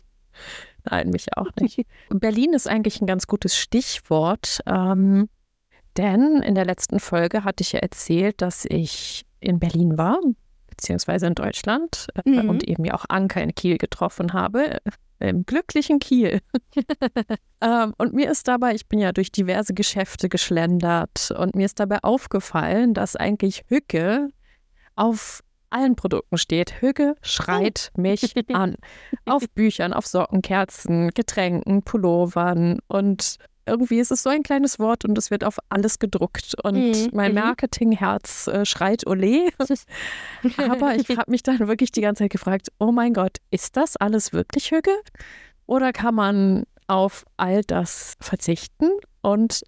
Nein, 0.83 1.09
mich 1.09 1.37
auch 1.37 1.49
nicht. 1.59 1.85
Berlin 2.09 2.53
ist 2.53 2.67
eigentlich 2.67 2.99
ein 2.99 3.07
ganz 3.07 3.27
gutes 3.27 3.57
Stichwort, 3.57 4.59
ähm, 4.65 5.29
denn 5.97 6.41
in 6.41 6.55
der 6.55 6.65
letzten 6.65 6.99
Folge 6.99 7.43
hatte 7.43 7.61
ich 7.61 7.71
ja 7.71 7.79
erzählt, 7.79 8.41
dass 8.41 8.65
ich 8.65 9.25
in 9.39 9.59
Berlin 9.59 9.97
war 9.97 10.19
beziehungsweise 10.77 11.27
in 11.27 11.35
Deutschland 11.35 12.07
äh, 12.25 12.29
mhm. 12.29 12.49
und 12.49 12.63
eben 12.67 12.85
ja 12.85 12.93
auch 12.93 13.05
Anker 13.09 13.41
in 13.41 13.55
Kiel 13.55 13.77
getroffen 13.77 14.33
habe. 14.33 14.77
Äh, 15.19 15.29
Im 15.29 15.45
glücklichen 15.45 15.99
Kiel. 15.99 16.41
ähm, 17.61 17.93
und 17.97 18.13
mir 18.13 18.29
ist 18.29 18.47
dabei, 18.47 18.75
ich 18.75 18.87
bin 18.87 18.99
ja 18.99 19.11
durch 19.11 19.31
diverse 19.31 19.73
Geschäfte 19.73 20.29
geschlendert 20.29 21.31
und 21.37 21.55
mir 21.55 21.65
ist 21.65 21.79
dabei 21.79 21.99
aufgefallen, 22.03 22.93
dass 22.93 23.15
eigentlich 23.15 23.63
Hücke 23.67 24.29
auf 24.95 25.41
allen 25.69 25.95
Produkten 25.95 26.37
steht. 26.37 26.81
Hügge 26.81 27.15
schreit 27.21 27.91
mich 27.97 28.33
an. 28.53 28.75
Auf 29.25 29.49
Büchern, 29.49 29.93
auf 29.93 30.05
Socken, 30.05 30.41
Kerzen, 30.41 31.09
Getränken, 31.09 31.83
Pullovern 31.83 32.79
und 32.87 33.37
irgendwie 33.65 33.99
ist 33.99 34.11
es 34.11 34.23
so 34.23 34.29
ein 34.29 34.43
kleines 34.43 34.79
Wort 34.79 35.05
und 35.05 35.17
es 35.17 35.31
wird 35.31 35.43
auf 35.43 35.57
alles 35.69 35.99
gedruckt. 35.99 36.55
Und 36.63 36.91
mhm. 36.91 37.09
mein 37.13 37.31
mhm. 37.31 37.39
Marketingherz 37.39 38.47
äh, 38.47 38.65
schreit 38.65 39.05
Ole. 39.07 39.49
Aber 40.57 40.95
ich 40.95 41.09
habe 41.09 41.31
mich 41.31 41.43
dann 41.43 41.59
wirklich 41.67 41.91
die 41.91 42.01
ganze 42.01 42.23
Zeit 42.23 42.31
gefragt, 42.31 42.69
oh 42.79 42.91
mein 42.91 43.13
Gott, 43.13 43.37
ist 43.51 43.77
das 43.77 43.97
alles 43.97 44.33
wirklich 44.33 44.71
Hüge? 44.71 44.91
Oder 45.65 45.93
kann 45.93 46.15
man 46.15 46.63
auf 46.87 47.25
all 47.37 47.61
das 47.61 48.15
verzichten? 48.19 48.89
Und 49.21 49.63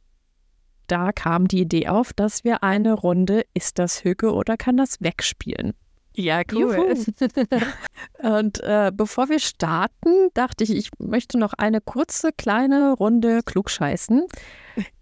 da 0.87 1.11
kam 1.11 1.47
die 1.47 1.61
Idee 1.61 1.87
auf, 1.89 2.13
dass 2.13 2.43
wir 2.43 2.63
eine 2.63 2.93
Runde 2.93 3.43
Ist 3.53 3.79
das 3.79 4.03
Hüge 4.03 4.33
oder 4.33 4.55
kann 4.57 4.77
das 4.77 5.01
wegspielen? 5.01 5.73
Ja, 6.17 6.41
cool. 6.51 6.95
Und 8.23 8.59
äh, 8.63 8.91
bevor 8.91 9.29
wir 9.29 9.39
starten, 9.39 10.29
dachte 10.33 10.63
ich, 10.63 10.75
ich 10.75 10.89
möchte 10.97 11.37
noch 11.37 11.53
eine 11.53 11.79
kurze 11.79 12.31
kleine 12.31 12.93
Runde 12.93 13.41
klugscheißen. 13.45 14.25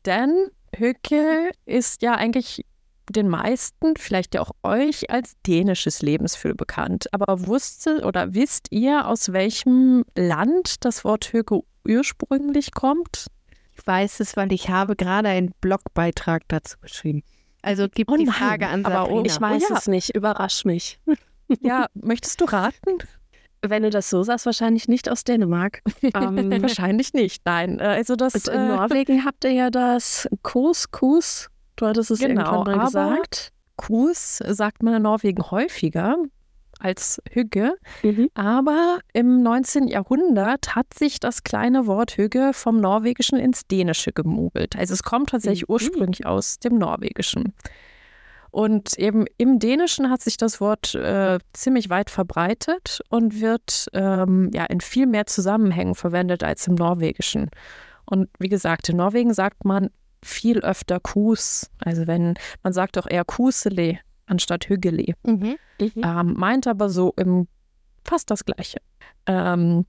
Denn 0.05 0.49
Höcke 0.77 1.51
ist 1.65 2.01
ja 2.01 2.15
eigentlich 2.15 2.65
den 3.09 3.29
meisten, 3.29 3.95
vielleicht 3.97 4.35
ja 4.35 4.41
auch 4.41 4.51
euch, 4.63 5.09
als 5.09 5.35
dänisches 5.47 6.01
Lebensfühl 6.01 6.53
bekannt. 6.53 7.07
Aber 7.13 7.47
wusste 7.47 8.01
oder 8.01 8.33
wisst 8.33 8.67
ihr, 8.71 9.07
aus 9.07 9.31
welchem 9.31 10.03
Land 10.17 10.83
das 10.83 11.05
Wort 11.05 11.31
Höke 11.31 11.61
ursprünglich 11.87 12.73
kommt? 12.73 13.27
Ich 13.77 13.87
weiß 13.87 14.19
es, 14.19 14.35
weil 14.35 14.51
ich 14.51 14.69
habe 14.69 14.97
gerade 14.97 15.29
einen 15.29 15.53
Blogbeitrag 15.61 16.43
dazu 16.49 16.77
geschrieben. 16.81 17.23
Also 17.65 17.87
gibt 17.89 18.11
oh 18.11 18.15
die 18.15 18.27
Frage 18.27 18.67
an 18.67 18.83
Sabrina. 18.83 19.01
Aber 19.01 19.25
ich 19.25 19.41
weiß 19.41 19.63
oh, 19.69 19.73
ja. 19.73 19.77
es 19.79 19.87
nicht, 19.87 20.15
überrasch 20.15 20.65
mich. 20.65 20.99
Ja, 21.61 21.87
möchtest 21.93 22.39
du 22.41 22.45
raten? 22.45 22.99
Wenn 23.61 23.81
du 23.81 23.89
das 23.89 24.09
so 24.09 24.21
sagst, 24.21 24.45
wahrscheinlich 24.45 24.87
nicht 24.87 25.09
aus 25.09 25.23
Dänemark. 25.23 25.81
Ähm, 26.13 26.61
wahrscheinlich 26.61 27.13
nicht, 27.13 27.41
nein. 27.45 27.79
Äh, 27.79 27.83
also 27.83 28.15
das, 28.15 28.35
in 28.47 28.53
äh, 28.53 28.67
Norwegen 28.67 29.25
habt 29.25 29.43
ihr 29.43 29.51
ja 29.51 29.69
das 29.71 30.29
Couscous. 30.43 31.49
Du 31.75 31.87
hattest 31.87 32.11
es 32.11 32.19
genau, 32.19 32.41
irgendwann 32.41 32.77
mal 32.77 32.85
gesagt. 32.85 33.51
Kus 33.75 34.37
sagt 34.37 34.83
man 34.83 34.93
in 34.93 35.01
Norwegen 35.01 35.49
häufiger 35.49 36.17
als 36.79 37.21
Hügge. 37.29 37.75
Mhm. 38.03 38.29
Aber 38.33 38.99
im 39.13 39.41
19. 39.41 39.87
Jahrhundert 39.87 40.75
hat 40.75 40.93
sich 40.93 41.19
das 41.19 41.43
kleine 41.43 41.87
Wort 41.87 42.17
Hügge 42.17 42.51
vom 42.53 42.79
Norwegischen 42.79 43.39
ins 43.39 43.67
Dänische 43.67 44.11
gemogelt. 44.11 44.75
Also 44.75 44.93
es 44.93 45.03
kommt 45.03 45.29
tatsächlich 45.29 45.67
mhm. 45.67 45.73
ursprünglich 45.73 46.25
aus 46.25 46.59
dem 46.59 46.77
Norwegischen. 46.77 47.53
Und 48.51 48.97
eben 48.97 49.25
im 49.37 49.59
Dänischen 49.59 50.09
hat 50.09 50.21
sich 50.21 50.37
das 50.37 50.61
Wort 50.61 50.95
äh, 50.95 51.39
ziemlich 51.51 51.89
weit 51.89 52.09
verbreitet 52.09 53.01
und 53.09 53.41
wird 53.41 53.87
ähm, 53.91 54.49
ja 54.53 54.63
in 54.65 54.79
viel 54.79 55.07
mehr 55.07 55.25
Zusammenhängen 55.25 55.93
verwendet 55.93 56.41
als 56.41 56.65
im 56.67 56.75
Norwegischen. 56.75 57.49
Und 58.05 58.29
wie 58.39 58.47
gesagt, 58.47 58.87
in 58.87 58.95
Norwegen 58.95 59.33
sagt 59.33 59.65
man 59.65 59.89
viel 60.23 60.59
öfter 60.59 61.01
Kus. 61.01 61.69
Also 61.79 62.07
wenn 62.07 62.35
man 62.63 62.71
sagt 62.71 62.97
auch 62.97 63.07
eher 63.07 63.25
Kusele 63.25 63.99
anstatt 64.25 64.69
Hügeli. 64.69 65.15
Mhm. 65.23 65.57
Mhm. 65.79 65.91
Ähm, 66.03 66.33
meint 66.37 66.67
aber 66.67 66.89
so 66.89 67.13
im 67.17 67.47
fast 68.03 68.29
das 68.31 68.45
Gleiche. 68.45 68.77
Ähm, 69.25 69.85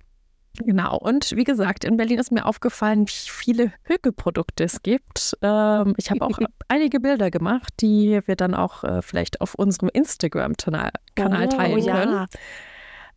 genau. 0.55 0.97
Und 0.99 1.37
wie 1.37 1.45
gesagt, 1.45 1.85
in 1.85 1.97
Berlin 1.97 2.19
ist 2.19 2.33
mir 2.33 2.47
aufgefallen, 2.47 3.07
wie 3.07 3.31
viele 3.31 3.73
Hügelprodukte 3.85 4.65
es 4.65 4.83
gibt. 4.83 5.37
Ähm, 5.43 5.95
ich 5.97 6.11
habe 6.11 6.23
auch 6.23 6.39
einige 6.69 7.01
Bilder 7.01 7.31
gemacht, 7.31 7.73
die 7.81 8.21
wir 8.25 8.37
dann 8.37 8.55
auch 8.55 8.85
äh, 8.85 9.03
vielleicht 9.03 9.41
auf 9.41 9.55
unserem 9.55 9.91
Instagram-Kanal 9.93 10.91
oh, 11.21 11.47
teilen 11.57 11.85
ja. 11.85 11.95
können. 12.03 12.27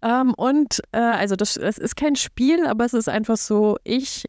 Ähm, 0.01 0.33
und 0.35 0.81
äh, 0.91 0.99
also 0.99 1.35
das, 1.35 1.55
das 1.55 1.77
ist 1.77 1.95
kein 1.95 2.15
Spiel, 2.15 2.65
aber 2.65 2.85
es 2.85 2.93
ist 2.93 3.09
einfach 3.09 3.37
so, 3.37 3.77
ich 3.83 4.25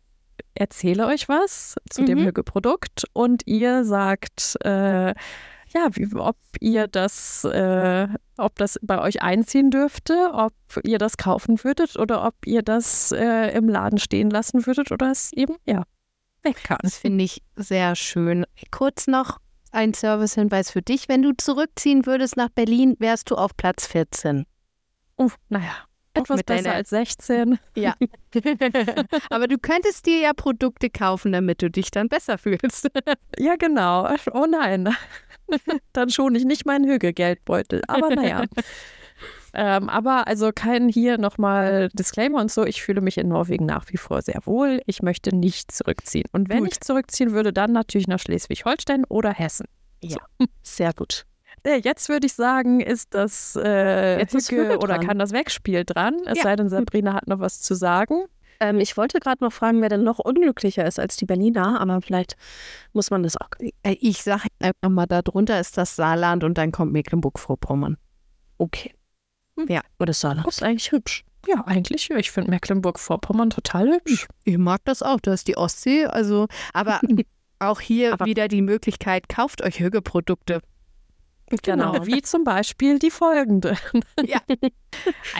erzähle 0.55 1.07
euch 1.07 1.29
was 1.29 1.77
zu 1.89 2.03
mhm. 2.03 2.07
dem 2.07 2.19
Hügelprodukt 2.19 3.05
und 3.13 3.47
ihr 3.47 3.85
sagt, 3.85 4.57
äh, 4.65 5.15
ja, 5.73 5.89
wie, 5.93 6.15
ob 6.17 6.37
ihr 6.61 6.89
das, 6.89 7.45
äh, 7.45 8.09
ob 8.37 8.57
das 8.57 8.79
bei 8.83 9.01
euch 9.01 9.23
einziehen 9.23 9.71
dürfte, 9.71 10.31
ob 10.33 10.53
ihr 10.85 10.99
das 10.99 11.17
kaufen 11.17 11.63
würdet 11.63 11.97
oder 11.97 12.27
ob 12.27 12.35
ihr 12.45 12.63
das 12.63 13.13
äh, 13.13 13.57
im 13.57 13.69
Laden 13.69 13.99
stehen 13.99 14.31
lassen 14.31 14.67
würdet 14.67 14.91
oder 14.93 15.11
es 15.11 15.33
eben, 15.33 15.57
ja, 15.67 15.85
weg 16.43 16.63
kann. 16.65 16.79
Das 16.83 16.99
finde 16.99 17.25
ich 17.25 17.43
sehr 17.57 17.95
schön. 17.95 18.47
Kurz 18.71 19.07
noch, 19.07 19.39
ein 19.73 19.95
Servicehinweis 19.95 20.71
für 20.71 20.83
dich. 20.83 21.09
Wenn 21.09 21.23
du 21.23 21.33
zurückziehen 21.37 22.07
würdest 22.07 22.37
nach 22.37 22.49
Berlin, 22.49 22.97
wärst 22.99 23.31
du 23.31 23.37
auf 23.37 23.57
Platz 23.57 23.87
14. 23.87 24.45
Uh, 25.17 25.31
naja, 25.49 25.85
etwas 26.15 26.43
besser 26.43 26.73
als 26.73 26.91
16. 26.91 27.59
Ja. 27.77 27.95
Aber 29.31 29.49
du 29.49 29.59
könntest 29.59 30.07
dir 30.07 30.19
ja 30.19 30.33
Produkte 30.33 30.91
kaufen, 30.91 31.33
damit 31.33 31.63
du 31.63 31.71
dich 31.71 31.91
dann 31.91 32.09
besser 32.09 32.39
fühlst. 32.39 32.89
Ja, 33.39 33.57
genau. 33.57 34.09
Oh 34.33 34.47
nein. 34.47 34.95
Dann 35.93 36.11
schon 36.11 36.35
ich 36.35 36.45
nicht 36.45 36.67
meinen 36.67 36.85
Hügelgeldbeutel. 36.89 37.83
Aber 37.89 38.15
naja. 38.15 38.45
ähm, 39.55 39.89
aber 39.89 40.27
also 40.27 40.51
kein 40.55 40.89
hier 40.89 41.17
nochmal 41.17 41.89
Disclaimer 41.95 42.41
und 42.41 42.51
so. 42.51 42.65
Ich 42.65 42.83
fühle 42.83 43.01
mich 43.01 43.17
in 43.19 43.29
Norwegen 43.29 43.67
nach 43.67 43.87
wie 43.89 43.97
vor 43.97 44.21
sehr 44.23 44.41
wohl. 44.45 44.83
Ich 44.87 45.03
möchte 45.03 45.35
nicht 45.35 45.73
zurückziehen. 45.73 46.27
Und 46.33 46.49
wenn 46.51 46.65
Gut. 46.65 46.73
ich 46.73 46.81
zurückziehen 46.81 47.33
würde, 47.33 47.53
dann 47.53 47.73
natürlich 47.73 48.09
nach 48.09 48.21
Schleswig-Holstein 48.21 49.05
oder 49.07 49.33
Hessen. 49.33 49.67
Sehr 50.63 50.93
gut. 50.93 51.25
Äh, 51.65 51.81
Jetzt 51.83 52.09
würde 52.09 52.27
ich 52.27 52.33
sagen, 52.35 52.81
ist 52.81 53.15
das 53.15 53.57
äh, 53.63 54.19
Jetzt 54.19 54.35
ist 54.35 54.51
Hüge 54.51 54.79
oder 54.79 54.97
dran. 54.97 55.07
kann 55.07 55.19
das 55.19 55.33
Wegspiel 55.33 55.85
dran. 55.85 56.17
Es 56.27 56.39
Ja. 56.39 56.45
sei 56.45 56.57
denn, 56.57 56.69
Sabrina 56.69 57.15
hat 57.15 57.27
noch 57.29 57.41
was 57.41 57.61
zu 57.61 57.75
sagen. 57.75 58.25
Ähm, 58.61 58.79
ich 58.79 58.97
wollte 58.97 59.21
gerade 59.21 59.43
noch 59.43 59.53
fragen, 59.53 59.81
wer 59.81 59.89
denn 59.89 60.03
noch 60.05 60.19
unglücklicher 60.19 60.85
ist 60.87 60.99
als 60.99 61.17
die 61.17 61.25
Berliner, 61.25 61.81
aber 61.81 62.01
vielleicht 62.03 62.37
muss 62.93 63.11
man 63.11 63.23
das 63.23 63.37
auch. 63.39 63.49
Äh, 63.59 63.97
Ich 64.01 64.23
sage 64.23 64.49
einfach 64.61 64.91
mal, 64.91 65.07
darunter 65.07 65.59
ist 65.61 65.79
das 65.79 65.97
Saarland 65.97 66.45
und 66.45 66.59
dann 66.59 66.71
kommt 66.73 66.93
Mecklenburg-Vorpommern. 66.93 67.97
Okay. 68.59 68.95
Ja. 69.69 69.81
Aber 69.99 70.07
das 70.07 70.21
Saarland 70.21 70.47
ist 70.49 70.63
eigentlich 70.63 70.93
hübsch. 70.93 71.25
Ja, 71.49 71.63
eigentlich. 71.67 72.09
ja. 72.09 72.17
Ich 72.17 72.31
finde 72.31 72.51
Mecklenburg-Vorpommern 72.51 73.49
total 73.51 73.89
hübsch. 73.95 74.29
Ich 74.45 74.59
mag 74.59 74.81
das 74.85 75.03
auch. 75.03 75.21
Da 75.21 75.33
ist 75.33 75.49
die 75.49 75.57
Ostsee. 75.57 76.05
Also, 76.05 76.47
aber 76.75 77.01
auch 77.61 77.81
hier 77.81 78.13
Aber- 78.13 78.27
wieder 78.27 78.47
die 78.49 78.61
Möglichkeit, 78.63 79.29
kauft 79.31 79.63
euch 79.63 79.81
Hügge-Produkte. 79.81 80.61
Genau. 81.63 82.07
Wie 82.07 82.23
zum 82.23 82.45
Beispiel 82.45 82.99
die 82.99 83.11
folgende. 83.11 83.77
Ja. 84.25 84.41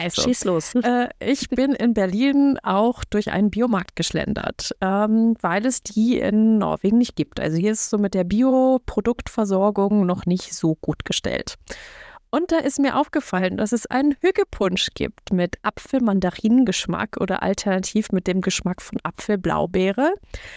Also, 0.01 0.21
Schieß 0.21 0.45
los. 0.45 0.73
Äh, 0.75 1.09
ich 1.19 1.49
bin 1.49 1.73
in 1.73 1.93
Berlin 1.93 2.57
auch 2.63 3.03
durch 3.03 3.31
einen 3.31 3.51
Biomarkt 3.51 3.97
geschlendert, 3.97 4.71
ähm, 4.79 5.35
weil 5.41 5.65
es 5.65 5.83
die 5.83 6.19
in 6.19 6.57
Norwegen 6.57 6.97
nicht 6.97 7.17
gibt. 7.17 7.39
Also 7.39 7.57
hier 7.57 7.73
ist 7.73 7.89
so 7.89 7.97
mit 7.97 8.13
der 8.13 8.23
Bioproduktversorgung 8.23 10.05
noch 10.05 10.25
nicht 10.25 10.53
so 10.53 10.75
gut 10.75 11.03
gestellt. 11.03 11.57
Und 12.31 12.53
da 12.53 12.59
ist 12.59 12.79
mir 12.79 12.97
aufgefallen, 12.97 13.57
dass 13.57 13.73
es 13.73 13.85
einen 13.87 14.15
Hügepunsch 14.21 14.91
gibt 14.95 15.33
mit 15.33 15.57
Apfel-Mandarinen-Geschmack 15.63 17.17
oder 17.19 17.43
alternativ 17.43 18.13
mit 18.13 18.25
dem 18.25 18.39
Geschmack 18.39 18.81
von 18.81 18.99
Apfel-Blaubeere. 19.03 20.13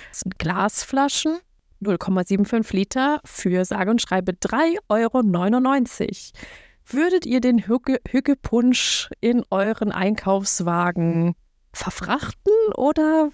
Das 0.08 0.20
sind 0.20 0.38
Glasflaschen, 0.38 1.38
0,75 1.84 2.74
Liter 2.74 3.20
für 3.24 3.64
sage 3.64 3.90
und 3.90 4.00
schreibe 4.00 4.32
3,99 4.32 4.82
Euro. 4.88 6.42
Würdet 6.86 7.24
ihr 7.24 7.40
den 7.40 7.66
Hüge, 7.66 8.00
Hügepunsch 8.08 9.08
in 9.20 9.42
euren 9.50 9.90
Einkaufswagen 9.90 11.34
verfrachten 11.72 12.52
oder 12.76 13.30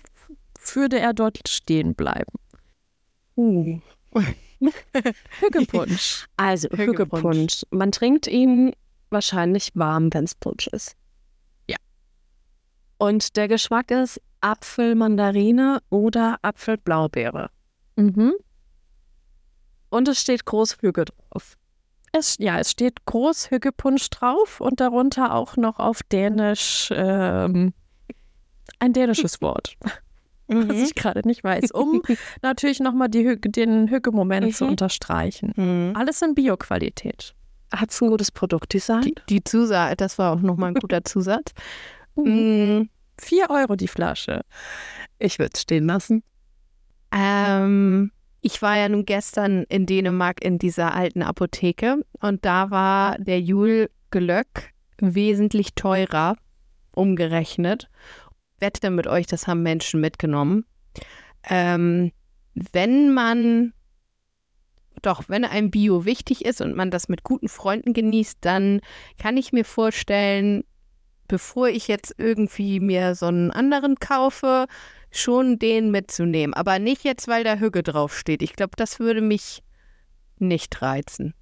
würde 0.75 0.99
er 0.99 1.13
dort 1.13 1.49
stehen 1.49 1.95
bleiben? 1.95 2.33
Uh. 3.37 3.81
Hügepunsch. 5.41 6.27
Also. 6.37 6.69
Hügepunsch. 6.69 7.63
Man 7.71 7.93
trinkt 7.93 8.27
ihn 8.27 8.73
wahrscheinlich 9.11 9.73
warm, 9.75 10.13
wenn 10.13 10.25
es 10.25 10.35
Punsch 10.35 10.67
ist. 10.69 10.97
Ja. 11.69 11.77
Und 12.99 13.37
der 13.37 13.49
Geschmack 13.49 13.91
ist 13.91 14.21
Apfel-Mandarine 14.41 15.81
oder 15.91 16.39
Apfel-Blaubeere. 16.43 17.51
Mhm. 18.07 18.33
Und 19.91 20.09
es 20.09 20.21
steht 20.21 20.45
groß 20.45 20.79
Hüge 20.81 21.05
drauf. 21.05 21.57
es, 22.13 22.37
ja, 22.39 22.59
es 22.59 22.71
steht 22.71 23.05
groß 23.07 23.51
Hügepunsch 23.51 24.09
drauf 24.11 24.61
und 24.61 24.81
darunter 24.81 25.35
auch 25.35 25.57
noch 25.57 25.79
auf 25.79 26.03
Dänisch 26.05 26.91
ähm, 26.95 27.73
ein 28.79 28.93
dänisches 28.93 29.41
Wort, 29.43 29.77
was 30.49 30.65
Mhm. 30.67 30.71
ich 30.71 30.95
gerade 30.97 31.27
nicht 31.27 31.45
weiß, 31.45 31.71
um 31.73 32.03
natürlich 32.43 32.81
nochmal 32.81 33.09
Hüge, 33.13 33.51
den 33.51 33.89
Hüge-Moment 33.89 34.55
zu 34.57 34.65
Mhm. 34.65 34.71
unterstreichen. 34.71 35.53
Mhm. 35.57 35.93
Alles 35.97 36.23
in 36.23 36.35
Bioqualität. 36.35 37.35
Hat 37.73 37.91
es 37.93 38.01
ein 38.03 38.09
gutes 38.09 38.33
Produktdesign? 38.33 39.03
Die, 39.03 39.15
die 39.29 39.45
Zusatz, 39.45 39.95
das 39.99 40.19
war 40.19 40.33
auch 40.35 40.41
nochmal 40.41 40.71
ein 40.71 40.75
guter 40.75 41.05
Zusatz. 41.05 41.53
Mhm. 42.17 42.25
Mhm. 42.25 42.91
Vier 43.21 43.51
Euro 43.51 43.77
die 43.77 43.87
Flasche. 43.89 44.41
Ich 45.19 45.39
würde 45.39 45.51
es 45.55 45.63
stehen 45.63 45.87
lassen. 45.87 46.23
Ähm, 47.13 48.13
ich 48.41 48.63
war 48.63 48.77
ja 48.77 48.89
nun 48.89 49.05
gestern 49.05 49.65
in 49.65 49.87
Dänemark 49.87 50.43
in 50.43 50.59
dieser 50.59 50.95
alten 50.95 51.23
Apotheke 51.23 52.05
und 52.21 52.45
da 52.45 52.71
war 52.71 53.19
der 53.19 53.41
Jul 53.41 53.91
Glöck 54.11 54.73
wesentlich 54.99 55.75
teurer 55.75 56.37
umgerechnet. 56.95 57.89
Wette 58.59 58.91
mit 58.91 59.07
euch, 59.07 59.27
das 59.27 59.47
haben 59.47 59.63
Menschen 59.63 60.01
mitgenommen. 60.01 60.65
Ähm, 61.49 62.13
wenn 62.55 63.13
man, 63.13 63.73
doch, 65.03 65.29
wenn 65.29 65.45
einem 65.45 65.71
Bio 65.71 66.05
wichtig 66.05 66.45
ist 66.45 66.61
und 66.61 66.77
man 66.77 66.91
das 66.91 67.09
mit 67.09 67.23
guten 67.23 67.49
Freunden 67.49 67.93
genießt, 67.93 68.39
dann 68.41 68.81
kann 69.19 69.37
ich 69.37 69.53
mir 69.53 69.65
vorstellen, 69.65 70.65
bevor 71.29 71.69
ich 71.69 71.89
jetzt 71.89 72.15
irgendwie 72.19 72.81
mir 72.81 73.15
so 73.15 73.27
einen 73.27 73.51
anderen 73.51 73.97
kaufe, 73.97 74.67
schon 75.11 75.59
den 75.59 75.91
mitzunehmen. 75.91 76.55
Aber 76.55 76.79
nicht 76.79 77.05
jetzt, 77.05 77.29
weil 77.29 77.45
da 77.45 77.57
Hügge 77.57 77.83
draufsteht. 77.83 78.43
Ich 78.43 78.55
glaube, 78.55 78.73
das 78.77 78.99
würde 78.99 79.21
mich 79.21 79.63
nicht 80.39 80.81
reizen. 80.83 81.35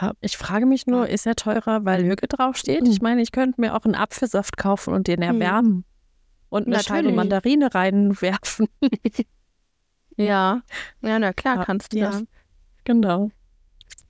Ja, 0.00 0.12
ich 0.20 0.36
frage 0.36 0.66
mich 0.66 0.86
nur, 0.86 1.08
ist 1.08 1.26
er 1.26 1.36
teurer, 1.36 1.84
weil 1.84 2.04
Hüge 2.04 2.26
draufsteht? 2.26 2.86
Ich 2.88 3.00
meine, 3.00 3.22
ich 3.22 3.32
könnte 3.32 3.60
mir 3.60 3.74
auch 3.74 3.84
einen 3.84 3.94
Apfelsaft 3.94 4.56
kaufen 4.56 4.92
und 4.94 5.06
den 5.06 5.22
erwärmen. 5.22 5.84
Und 6.48 6.66
eine 6.66 6.76
Scheibe 6.76 7.10
Natürlich. 7.10 7.16
Mandarine 7.16 7.74
reinwerfen. 7.74 8.68
Ja, 10.16 10.62
ja, 11.02 11.18
na 11.18 11.32
klar, 11.32 11.56
Ja, 11.56 11.64
kannst 11.64 11.92
du 11.92 11.98
ja. 11.98 12.10
das. 12.10 12.24
Genau. 12.84 13.30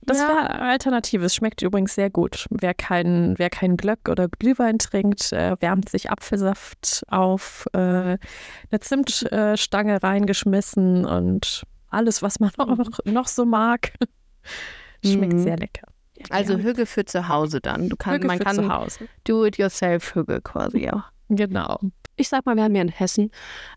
Das 0.07 0.17
Ja. 0.19 0.27
wäre 0.27 0.59
Alternatives. 0.59 1.33
Schmeckt 1.33 1.61
übrigens 1.61 1.95
sehr 1.95 2.09
gut. 2.09 2.45
Wer 2.51 2.73
keinen 2.73 3.37
wer 3.39 3.49
kein 3.49 3.75
Glöck 3.77 4.07
oder 4.09 4.27
Glühwein 4.27 4.77
trinkt, 4.77 5.31
äh, 5.33 5.55
wärmt 5.59 5.89
sich 5.89 6.11
Apfelsaft 6.11 7.03
auf, 7.07 7.65
äh, 7.73 7.77
eine 7.79 8.79
Zimtstange 8.79 10.03
reingeschmissen 10.03 11.05
und 11.05 11.63
alles, 11.89 12.21
was 12.21 12.39
man 12.39 12.51
noch, 12.57 12.99
noch 13.05 13.27
so 13.27 13.45
mag. 13.45 13.93
Schmeckt 15.03 15.33
Mhm. 15.33 15.39
sehr 15.43 15.57
lecker. 15.57 15.87
Also 16.29 16.53
Ja. 16.53 16.59
Hügge 16.59 16.85
für 16.85 17.05
zu 17.05 17.27
Hause 17.27 17.59
dann. 17.61 17.89
Du 17.89 17.95
kannst, 17.95 18.17
Hüge 18.17 18.27
man 18.27 18.39
kann 18.39 18.55
zu 18.55 18.69
Hause. 18.73 19.07
Do-it-yourself-Hügge 19.25 20.41
quasi 20.41 20.89
auch. 20.89 21.03
Genau. 21.29 21.79
Ich 22.15 22.29
sag 22.29 22.45
mal, 22.45 22.55
wir 22.55 22.63
haben 22.63 22.73
hier 22.73 22.81
in 22.83 22.89
Hessen 22.89 23.31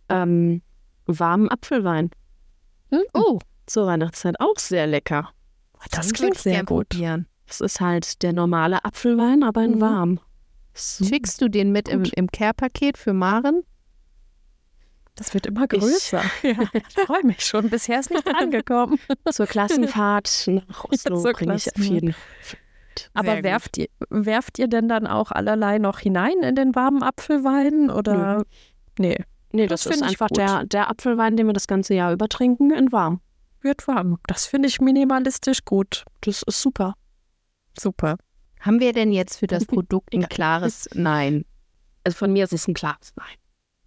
ähm, 0.08 0.62
warmen 1.06 1.48
Apfelwein. 1.50 2.10
Oh, 3.14 3.38
Zur 3.66 3.86
Weihnachtszeit 3.86 4.38
auch 4.40 4.56
sehr 4.58 4.86
lecker. 4.86 5.30
Das 5.90 6.12
klingt 6.12 6.36
ich 6.36 6.42
sehr 6.42 6.64
gut. 6.64 6.88
Probieren. 6.90 7.26
Das 7.46 7.60
ist 7.60 7.80
halt 7.80 8.22
der 8.22 8.32
normale 8.32 8.84
Apfelwein, 8.84 9.42
aber 9.42 9.64
in 9.64 9.76
Mhm. 9.76 9.80
warm. 9.80 10.20
Schickst 10.74 11.40
du 11.40 11.48
den 11.48 11.72
mit 11.72 11.88
im, 11.88 12.04
Gut. 12.04 12.12
im 12.14 12.30
Care-Paket 12.30 12.96
für 12.98 13.12
Maren? 13.12 13.62
Das 15.16 15.34
wird 15.34 15.46
immer 15.46 15.66
größer. 15.66 16.22
Ja, 16.42 16.52
ich 16.72 17.04
freue 17.06 17.24
mich 17.24 17.44
schon. 17.44 17.68
Bisher 17.70 17.98
ist 17.98 18.10
nicht 18.10 18.26
angekommen. 18.28 18.98
Zur 19.32 19.46
Klassenfahrt 19.46 20.44
nach 20.48 20.84
Oslo 20.92 21.20
Zur 21.20 21.32
bringe 21.32 21.56
ich 21.56 21.74
auf 21.74 21.82
jeden 21.82 22.14
Aber 23.14 23.36
gut. 23.36 23.44
werft 23.44 23.78
ihr, 23.78 23.88
werft 24.10 24.58
ihr 24.60 24.68
denn 24.68 24.88
dann 24.88 25.06
auch 25.08 25.32
allerlei 25.32 25.78
noch 25.78 25.98
hinein 25.98 26.38
in 26.42 26.54
den 26.54 26.74
warmen 26.76 27.02
Apfelwein? 27.02 27.90
Oder? 27.90 28.44
Nee, 28.98 29.16
Nee, 29.50 29.66
Das 29.66 29.84
das, 29.84 29.94
ist 29.96 30.02
ich 30.02 30.08
einfach 30.08 30.28
gut. 30.28 30.36
der, 30.38 30.64
der 30.66 30.90
Apfelwein, 30.90 31.36
den 31.36 31.46
wir 31.46 31.54
das 31.54 31.66
ganze 31.66 31.94
Jahr 31.94 32.12
über 32.12 32.28
trinken, 32.28 32.70
in 32.70 32.92
warm. 32.92 33.20
Wird 33.62 33.86
warm. 33.88 34.18
Das 34.26 34.46
finde 34.46 34.68
ich 34.68 34.80
minimalistisch 34.80 35.64
gut. 35.64 36.04
Das 36.20 36.42
ist 36.42 36.60
super. 36.60 36.94
Super. 37.78 38.16
Haben 38.60 38.80
wir 38.80 38.92
denn 38.92 39.12
jetzt 39.12 39.38
für 39.38 39.46
das 39.46 39.64
Produkt 39.66 40.14
ein 40.14 40.28
klares 40.28 40.88
Nein? 40.94 41.44
Also 42.04 42.16
von 42.18 42.32
mir 42.32 42.44
ist 42.44 42.52
es 42.52 42.66
ein 42.68 42.74
klares 42.74 43.12
Nein. 43.16 43.36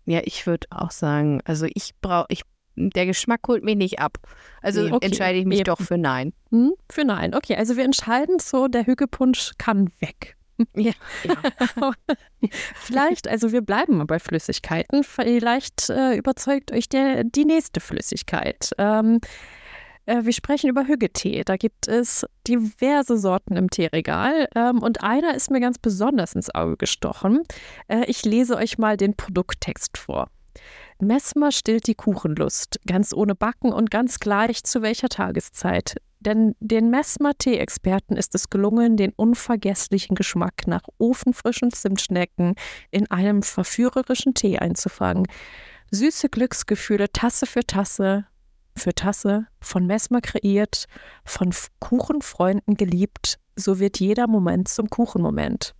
Ja, 0.06 0.22
ich 0.24 0.48
würde 0.48 0.68
auch 0.72 0.92
sagen, 0.92 1.42
also 1.46 1.68
ich 1.74 1.94
brauche, 2.02 2.26
ich, 2.30 2.42
der 2.76 3.06
Geschmack 3.06 3.42
holt 3.48 3.64
mich 3.64 3.76
nicht 3.76 4.00
ab. 4.00 4.18
Also. 4.62 4.86
Okay, 4.86 5.06
entscheide 5.06 5.38
ich 5.38 5.46
mich 5.46 5.60
eben. 5.60 5.66
doch 5.66 5.80
für 5.80 5.98
Nein. 5.98 6.34
Hm? 6.50 6.74
Für 6.90 7.06
nein. 7.06 7.36
Okay, 7.36 7.56
also 7.56 7.78
wir 7.78 7.84
entscheiden 7.84 8.40
so, 8.40 8.68
der 8.68 8.86
Hügepunsch 8.86 9.54
kann 9.58 9.92
weg. 10.00 10.38
Ja. 10.76 10.92
Vielleicht, 12.76 13.28
also 13.28 13.52
wir 13.52 13.62
bleiben 13.62 13.98
mal 13.98 14.06
bei 14.06 14.20
Flüssigkeiten. 14.20 15.04
Vielleicht 15.04 15.90
äh, 15.90 16.16
überzeugt 16.16 16.72
euch 16.72 16.88
der, 16.88 17.24
die 17.24 17.46
nächste 17.46 17.80
Flüssigkeit. 17.80 18.70
Ähm, 18.78 19.22
äh, 19.24 19.28
wir 20.06 20.34
sprechen 20.34 20.70
über 20.70 20.88
Hüggetee. 20.88 21.44
Da 21.44 21.58
gibt 21.58 21.88
es 21.88 22.26
diverse 22.48 23.18
Sorten 23.18 23.56
im 23.56 23.70
Teeregal. 23.70 24.48
Ähm, 24.56 24.82
und 24.82 25.04
einer 25.04 25.36
ist 25.36 25.52
mir 25.52 25.60
ganz 25.60 25.78
besonders 25.78 26.34
ins 26.34 26.54
Auge 26.54 26.78
gestochen. 26.78 27.44
Äh, 27.88 28.06
ich 28.06 28.26
lese 28.26 28.56
euch 28.56 28.78
mal 28.78 28.98
den 28.98 29.16
Produkttext 29.16 29.98
vor. 29.98 30.28
Messmer 31.00 31.52
stillt 31.52 31.88
die 31.88 31.96
Kuchenlust, 31.96 32.80
ganz 32.86 33.14
ohne 33.14 33.36
Backen 33.36 33.74
und 33.74 33.90
ganz 33.90 34.20
gleich 34.20 34.64
zu 34.64 34.82
welcher 34.82 35.10
Tageszeit. 35.10 35.96
Denn 36.20 36.56
den 36.60 36.92
Messmer-Tee-Experten 36.92 38.16
ist 38.16 38.36
es 38.36 38.52
gelungen, 38.52 38.96
den 38.96 39.12
unvergesslichen 39.16 40.16
Geschmack 40.16 40.68
nach 40.68 40.84
ofenfrischen 41.00 41.72
Zimtschnecken 41.72 42.54
in 42.92 43.10
einem 43.10 43.42
verführerischen 43.42 44.36
Tee 44.36 44.60
einzufangen. 44.60 45.26
Süße 45.90 46.30
Glücksgefühle 46.30 47.12
Tasse 47.12 47.48
für 47.48 47.66
Tasse 47.66 48.26
für 48.76 48.94
Tasse, 48.94 49.48
von 49.60 49.86
Messmer 49.86 50.22
kreiert, 50.22 50.86
von 51.24 51.54
Kuchenfreunden 51.80 52.76
geliebt, 52.76 53.40
so 53.56 53.80
wird 53.80 54.00
jeder 54.00 54.28
Moment 54.28 54.68
zum 54.68 54.90
Kuchenmoment. 54.90 55.76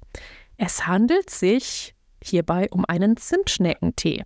Es 0.58 0.88
handelt 0.88 1.30
sich 1.30 1.96
hierbei 2.24 2.70
um 2.72 2.86
einen 2.86 3.18
Zimtschneckentee. 3.18 4.24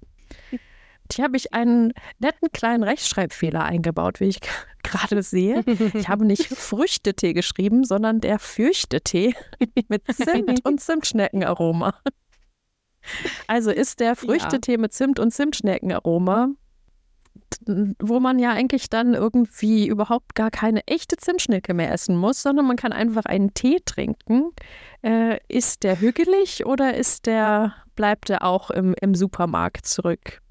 Hier 1.11 1.23
habe 1.23 1.37
ich 1.37 1.53
einen 1.53 1.93
netten 2.19 2.51
kleinen 2.51 2.83
Rechtschreibfehler 2.83 3.63
eingebaut, 3.63 4.19
wie 4.19 4.25
ich 4.25 4.39
gerade 4.83 5.21
sehe. 5.21 5.63
Ich 5.93 6.09
habe 6.09 6.25
nicht 6.25 6.47
Früchtetee 6.55 7.33
geschrieben, 7.33 7.83
sondern 7.83 8.21
der 8.21 8.39
Fürchtetee 8.39 9.35
mit 9.87 10.03
Zimt 10.13 10.65
und 10.65 10.81
Zimtschneckenaroma. 10.81 11.93
Also 13.45 13.69
ist 13.69 13.99
der 13.99 14.15
Früchtetee 14.15 14.73
ja. 14.73 14.77
mit 14.79 14.93
Zimt 14.93 15.19
und 15.19 15.31
Zimtschneckenaroma, 15.31 16.49
wo 17.99 18.19
man 18.19 18.39
ja 18.39 18.51
eigentlich 18.51 18.89
dann 18.89 19.13
irgendwie 19.13 19.87
überhaupt 19.87 20.35
gar 20.35 20.51
keine 20.51 20.85
echte 20.87 21.17
Zimtschnecke 21.17 21.73
mehr 21.73 21.91
essen 21.91 22.15
muss, 22.15 22.41
sondern 22.41 22.65
man 22.67 22.75
kann 22.75 22.93
einfach 22.93 23.25
einen 23.25 23.53
Tee 23.53 23.79
trinken. 23.83 24.51
Äh, 25.01 25.39
ist 25.47 25.83
der 25.83 25.99
hügelig 25.99 26.65
oder 26.65 26.95
ist 26.95 27.25
der, 27.25 27.73
bleibt 27.95 28.29
der 28.29 28.43
auch 28.43 28.69
im, 28.71 28.95
im 29.01 29.15
Supermarkt 29.15 29.85
zurück? 29.85 30.41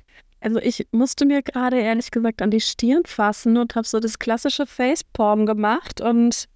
Also 0.41 0.59
ich 0.59 0.87
musste 0.93 1.25
mir 1.25 1.43
gerade 1.43 1.79
ehrlich 1.79 2.11
gesagt 2.11 2.43
an 2.43 2.51
die 2.51 2.61
Stirn 2.61 3.03
fassen 3.07 3.57
und 3.57 3.75
habe 3.77 3.87
so 3.87 3.99
das 3.99 4.19
klassische 4.19 4.67
Facepalm 4.67 5.47
gemacht 5.47 6.01
und 6.01 6.49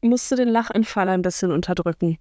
musste 0.00 0.34
den 0.34 0.48
Lachanfall 0.48 1.08
ein 1.08 1.22
bisschen 1.22 1.52
unterdrücken. 1.52 2.18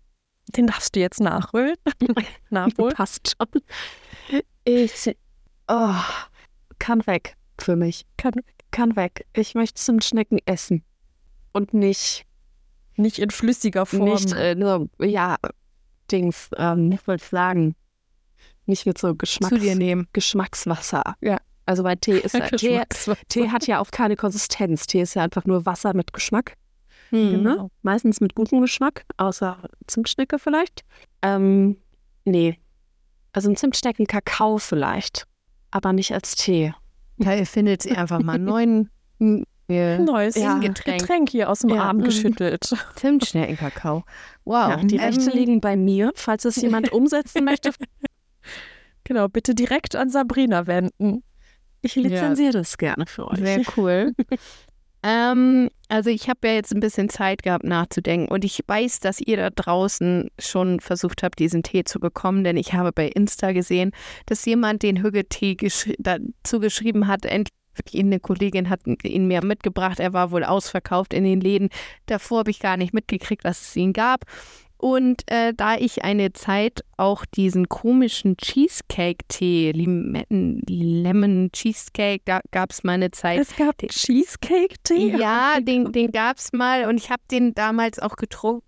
Den 0.50 0.68
darfst 0.68 0.96
du 0.96 1.00
jetzt 1.00 1.20
nachholen. 1.20 1.76
Nachholen. 2.50 2.94
Passt 2.94 3.36
schon. 3.36 4.42
Ich 4.66 5.16
oh, 5.68 5.96
kann 6.78 7.06
weg 7.08 7.36
für 7.62 7.76
mich. 7.76 8.06
Kann, 8.18 8.34
kann 8.72 8.96
weg. 8.96 9.26
Ich 9.34 9.56
möchte 9.56 9.82
zum 9.82 10.02
Schnecken 10.02 10.40
essen. 10.46 10.84
Und 11.54 11.74
nicht. 11.74 12.26
Nicht 12.96 13.20
in 13.20 13.30
flüssiger 13.30 13.86
Form. 13.86 14.06
Nicht 14.06 14.34
äh, 14.34 14.56
nur, 14.56 14.90
ja, 15.00 15.38
Dings, 16.12 16.50
ähm, 16.58 16.92
ich 16.92 17.08
wollte 17.08 17.26
sagen, 17.26 17.76
nicht 18.66 18.86
mit 18.86 18.98
so 18.98 19.16
Geschmacks, 19.16 19.54
zu 19.54 19.60
dir 19.60 19.76
nehmen. 19.76 20.08
Geschmackswasser. 20.14 21.16
Ja. 21.22 21.38
Also 21.66 21.84
bei 21.84 21.96
Tee 21.96 22.18
ist 22.18 22.34
ja, 22.34 22.50
Tee, 22.50 22.82
Tee 23.28 23.50
hat 23.50 23.68
ja 23.68 23.80
auch 23.80 23.92
keine 23.92 24.16
Konsistenz. 24.16 24.88
Tee 24.88 25.02
ist 25.02 25.14
ja 25.14 25.24
einfach 25.24 25.46
nur 25.46 25.66
Wasser 25.66 25.94
mit 25.94 26.14
Geschmack. 26.14 26.56
Hm. 27.10 27.44
Ne? 27.44 27.70
Meistens 27.82 28.22
mit 28.22 28.36
gutem 28.36 28.62
Geschmack, 28.62 29.06
außer 29.18 29.58
Zimtschnecke 29.88 30.40
vielleicht. 30.40 30.84
Ähm, 31.22 31.78
nee. 32.26 32.60
Also 33.34 33.50
ein 33.50 33.56
Zimtschnecken 33.56 34.08
Kakao 34.08 34.58
vielleicht, 34.58 35.26
aber 35.72 35.94
nicht 35.94 36.14
als 36.14 36.36
Tee. 36.36 36.74
Ja, 37.20 37.34
ihr 37.34 37.46
findet 37.46 37.84
sie 37.84 37.92
einfach 37.92 38.22
mal 38.22 38.40
neuen 38.40 38.90
Neues 39.70 40.36
ja. 40.36 40.58
Getränk. 40.58 41.02
Getränk. 41.02 41.30
hier 41.30 41.50
aus 41.50 41.60
dem 41.60 41.70
ja. 41.70 41.84
Arm 41.84 42.02
geschüttelt. 42.02 42.76
Zimtschneckenkakao. 42.96 44.04
Wow. 44.44 44.70
Ja, 44.70 44.76
die 44.78 44.98
Rechte 44.98 45.30
ähm, 45.30 45.38
liegen 45.38 45.62
bei 45.62 45.78
mir, 45.78 46.12
falls 46.16 46.46
es 46.46 46.56
jemand 46.56 46.92
umsetzen 46.94 47.46
möchte. 47.46 47.72
Genau, 49.04 49.28
bitte 49.28 49.54
direkt 49.54 49.96
an 49.96 50.10
Sabrina 50.10 50.66
wenden. 50.66 51.24
Ich 51.82 51.96
lizenziere 51.96 52.54
das 52.54 52.78
gerne 52.78 53.06
für 53.06 53.28
euch. 53.28 53.38
Sehr 53.38 53.62
cool. 53.78 54.14
ähm, 55.04 55.70
also 55.90 56.10
ich 56.10 56.30
habe 56.30 56.48
ja 56.48 56.54
jetzt 56.54 56.74
ein 56.74 56.80
bisschen 56.80 57.10
Zeit 57.10 57.44
gehabt 57.44 57.66
nachzudenken 57.66 58.32
und 58.32 58.46
ich 58.46 58.64
weiß, 58.66 59.00
dass 59.00 59.20
ihr 59.20 59.38
da 59.38 59.50
draußen 59.50 60.30
schon 60.40 60.80
versucht 60.80 61.24
habt, 61.24 61.40
diesen 61.40 61.64
Tee 61.64 61.84
zu 61.84 62.00
bekommen, 62.00 62.44
denn 62.44 62.58
ich 62.58 62.74
habe 62.74 62.92
bei 62.92 63.08
Insta 63.08 63.52
gesehen, 63.52 63.92
dass 64.28 64.46
jemand 64.46 64.84
den 64.84 65.02
Hügge-Tee 65.02 65.58
dazu 65.98 66.60
geschrieben 66.60 67.08
hat, 67.08 67.26
endlich 67.26 67.54
eine 67.94 68.20
Kollegin 68.20 68.70
hat 68.70 68.82
ihn 69.04 69.28
mir 69.28 69.44
mitgebracht. 69.44 70.00
Er 70.00 70.14
war 70.14 70.32
wohl 70.32 70.44
ausverkauft 70.44 71.14
in 71.14 71.24
den 71.24 71.40
Läden. 71.40 71.70
Davor 72.08 72.40
habe 72.40 72.52
ich 72.52 72.60
gar 72.60 72.78
nicht 72.78 72.94
mitgekriegt, 72.94 73.46
dass 73.46 73.62
es 73.62 73.76
ihn 73.76 73.94
gab. 73.94 74.26
Und 74.82 75.30
äh, 75.30 75.54
da 75.54 75.76
ich 75.76 76.06
eine 76.06 76.32
Zeit 76.32 76.86
auch 76.96 77.26
diesen 77.26 77.68
komischen 77.68 78.38
Cheesecake-Tee, 78.38 79.74
Limetten, 79.74 80.62
Lemon 80.70 81.50
Cheesecake, 81.52 82.22
da 82.24 82.40
gab 82.52 82.72
es 82.72 82.86
mal 82.86 82.94
eine 82.94 83.12
Zeit. 83.12 83.42
Es 83.42 83.58
gab 83.58 83.78
Cheesecake-Tee? 83.78 85.18
Ja, 85.18 85.60
den, 85.60 85.92
den 85.92 86.14
gab 86.14 86.38
es 86.38 86.54
mal 86.54 86.86
und 86.86 86.96
ich 86.96 87.10
habe 87.10 87.22
den 87.30 87.54
damals 87.54 88.00
auch 88.00 88.16
getrunken. 88.16 88.66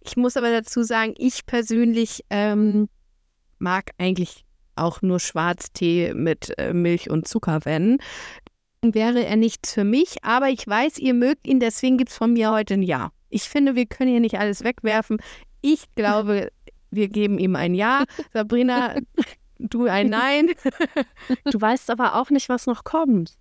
Ich 0.00 0.16
muss 0.16 0.36
aber 0.36 0.52
dazu 0.52 0.84
sagen, 0.84 1.14
ich 1.18 1.44
persönlich 1.44 2.24
ähm, 2.30 2.88
mag 3.58 3.90
eigentlich 3.98 4.44
auch 4.76 5.02
nur 5.02 5.18
Schwarztee 5.18 6.14
mit 6.14 6.56
äh, 6.56 6.72
Milch 6.72 7.10
und 7.10 7.26
Zucker, 7.26 7.64
wenn. 7.64 7.98
Wäre 8.80 9.24
er 9.24 9.34
nichts 9.34 9.74
für 9.74 9.82
mich, 9.82 10.22
aber 10.22 10.50
ich 10.50 10.64
weiß, 10.64 10.98
ihr 10.98 11.14
mögt 11.14 11.48
ihn, 11.48 11.58
deswegen 11.58 11.98
gibt 11.98 12.10
es 12.10 12.16
von 12.16 12.32
mir 12.32 12.52
heute 12.52 12.74
ein 12.74 12.82
Ja. 12.82 13.10
Ich 13.30 13.42
finde, 13.42 13.74
wir 13.74 13.86
können 13.86 14.10
hier 14.10 14.20
nicht 14.20 14.38
alles 14.38 14.64
wegwerfen. 14.64 15.18
Ich 15.60 15.84
glaube, 15.94 16.50
wir 16.90 17.08
geben 17.08 17.38
ihm 17.38 17.56
ein 17.56 17.74
Ja. 17.74 18.04
Sabrina, 18.32 18.96
du 19.58 19.86
ein 19.86 20.08
Nein. 20.08 20.50
Du 21.44 21.60
weißt 21.60 21.90
aber 21.90 22.14
auch 22.16 22.30
nicht, 22.30 22.48
was 22.48 22.66
noch 22.66 22.84
kommt. 22.84 23.36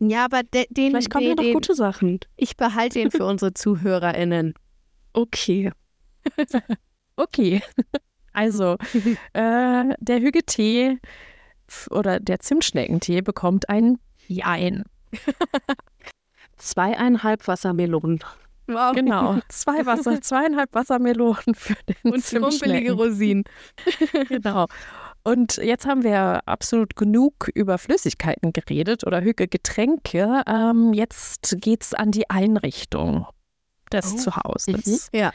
Ja, 0.00 0.24
aber 0.24 0.42
de, 0.42 0.66
den. 0.70 0.92
Vielleicht 0.92 1.10
kommen 1.10 1.26
ja 1.26 1.34
noch 1.34 1.52
gute 1.52 1.74
Sachen. 1.74 2.20
Ich 2.36 2.56
behalte 2.56 2.98
den 2.98 3.10
für 3.10 3.26
unsere 3.26 3.52
ZuhörerInnen. 3.52 4.54
Okay. 5.12 5.72
okay. 7.16 7.62
Also, 8.32 8.76
äh, 9.32 9.84
der 9.98 10.20
Hüge-Tee 10.20 10.98
oder 11.90 12.20
der 12.20 12.40
Zimtschneckentee 12.40 13.20
bekommt 13.20 13.68
ein 13.68 13.98
Jein. 14.26 14.84
Zweieinhalb 16.56 17.46
Wassermelonen. 17.48 18.20
Wow. 18.70 18.94
Genau, 18.94 19.38
zwei 19.48 19.84
Wasser, 19.86 20.20
zweieinhalb 20.20 20.74
Wassermelonen 20.74 21.54
für 21.54 21.74
den 21.88 22.12
Und 22.12 22.24
schrumpelige 22.24 22.92
Rosinen. 22.92 23.44
genau. 24.28 24.66
Und 25.22 25.58
jetzt 25.58 25.86
haben 25.86 26.02
wir 26.02 26.40
absolut 26.46 26.96
genug 26.96 27.50
über 27.54 27.76
Flüssigkeiten 27.76 28.52
geredet 28.52 29.06
oder 29.06 29.20
Hücke 29.20 29.48
Getränke. 29.48 30.42
Ähm, 30.46 30.94
jetzt 30.94 31.56
geht 31.60 31.82
es 31.82 31.94
an 31.94 32.10
die 32.10 32.30
Einrichtung 32.30 33.26
des 33.92 34.14
oh. 34.14 34.16
Zuhauses. 34.16 35.10
Mhm. 35.12 35.18
Ja. 35.18 35.32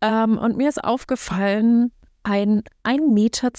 Ähm, 0.00 0.38
und 0.38 0.56
mir 0.56 0.68
ist 0.68 0.82
aufgefallen, 0.82 1.92
ein 2.22 2.62
1,20 2.84 3.12
Meter 3.12 3.50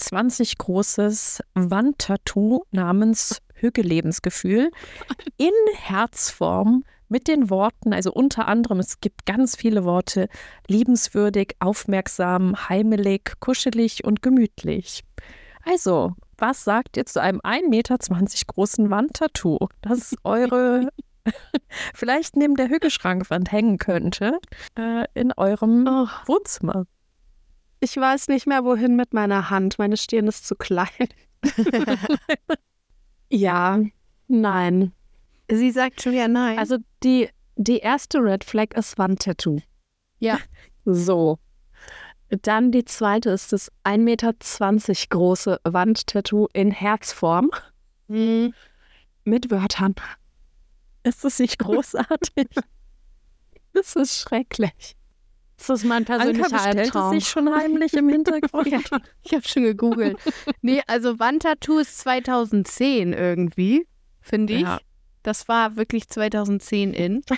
großes 0.58 1.42
Wandtattoo 1.54 2.64
namens 2.70 3.40
Hücke 3.54 3.82
Lebensgefühl 3.82 4.70
in 5.36 5.52
Herzform 5.74 6.84
mit 7.08 7.28
den 7.28 7.50
Worten, 7.50 7.92
also 7.92 8.12
unter 8.12 8.48
anderem, 8.48 8.80
es 8.80 9.00
gibt 9.00 9.26
ganz 9.26 9.56
viele 9.56 9.84
Worte, 9.84 10.28
liebenswürdig, 10.68 11.56
aufmerksam, 11.60 12.68
heimelig, 12.68 13.32
kuschelig 13.40 14.04
und 14.04 14.22
gemütlich. 14.22 15.02
Also, 15.64 16.14
was 16.38 16.64
sagt 16.64 16.96
ihr 16.96 17.06
zu 17.06 17.20
einem 17.20 17.40
1,20 17.40 17.68
Meter 17.68 17.96
großen 18.46 18.90
Wandtattoo, 18.90 19.68
das 19.82 20.14
eure 20.24 20.88
vielleicht 21.94 22.36
neben 22.36 22.56
der 22.56 22.68
Hügelschrankwand 22.68 23.50
hängen 23.50 23.78
könnte, 23.78 24.38
äh, 24.78 25.04
in 25.14 25.32
eurem 25.32 25.86
oh. 25.88 26.06
Wohnzimmer? 26.26 26.86
Ich 27.80 27.96
weiß 27.96 28.28
nicht 28.28 28.46
mehr, 28.46 28.64
wohin 28.64 28.96
mit 28.96 29.12
meiner 29.12 29.50
Hand. 29.50 29.78
Meine 29.78 29.96
Stirn 29.96 30.26
ist 30.26 30.46
zu 30.46 30.54
klein. 30.54 30.88
ja, 33.30 33.80
nein. 34.26 34.92
Sie 35.50 35.70
sagt 35.70 36.02
schon 36.02 36.14
ja 36.14 36.28
nein. 36.28 36.58
Also 36.58 36.78
die, 37.02 37.28
die 37.56 37.78
erste 37.78 38.18
Red 38.18 38.44
Flag 38.44 38.74
ist 38.74 38.98
Wandtattoo. 38.98 39.60
Ja. 40.18 40.38
So. 40.86 41.38
Dann 42.28 42.70
die 42.70 42.84
zweite 42.84 43.30
ist 43.30 43.54
das 43.54 43.72
1,20 43.84 43.98
Meter 43.98 44.34
große 45.08 45.60
Wandtattoo 45.64 46.46
in 46.52 46.70
Herzform. 46.70 47.50
Mhm. 48.08 48.52
Mit 49.24 49.50
Wörtern. 49.50 49.94
Ist 51.04 51.24
das 51.24 51.38
nicht 51.38 51.58
großartig? 51.58 52.48
das 53.72 53.96
ist 53.96 54.20
schrecklich. 54.20 54.94
Das 55.56 55.70
ist 55.70 55.84
mein 55.84 56.04
persönlicher 56.04 56.60
Anka 56.62 57.12
es 57.12 57.14
sich 57.14 57.28
schon 57.28 57.54
heimlich 57.54 57.94
im 57.94 58.08
Hintergrund. 58.08 58.66
ja, 58.70 58.80
ich 59.22 59.32
habe 59.32 59.46
schon 59.46 59.62
gegoogelt. 59.62 60.18
Nee, 60.62 60.82
also 60.86 61.18
Wandtattoo 61.18 61.78
ist 61.78 61.98
2010 61.98 63.12
irgendwie, 63.12 63.86
finde 64.20 64.54
ich. 64.54 64.62
Ja. 64.62 64.80
Das 65.24 65.48
war 65.48 65.74
wirklich 65.76 66.08
2010 66.08 66.94
in. 66.94 67.22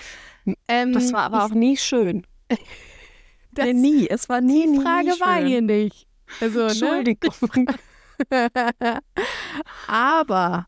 Ähm, 0.69 0.93
das 0.93 1.13
war 1.13 1.23
aber 1.23 1.45
auch 1.45 1.55
nie 1.55 1.77
schön. 1.77 2.25
Das, 3.51 3.65
nee, 3.65 3.73
nie. 3.73 4.09
Es 4.09 4.29
war 4.29 4.43
nie. 4.43 4.67
Die 4.71 4.83
Frage 4.83 5.13
nie 5.15 5.21
war 5.21 5.43
hier 5.43 5.63
nicht. 5.63 6.07
Also, 6.43 6.61
ne? 6.61 6.69
Entschuldigung. 6.69 7.67
Ne? 8.31 9.01
aber 9.87 10.67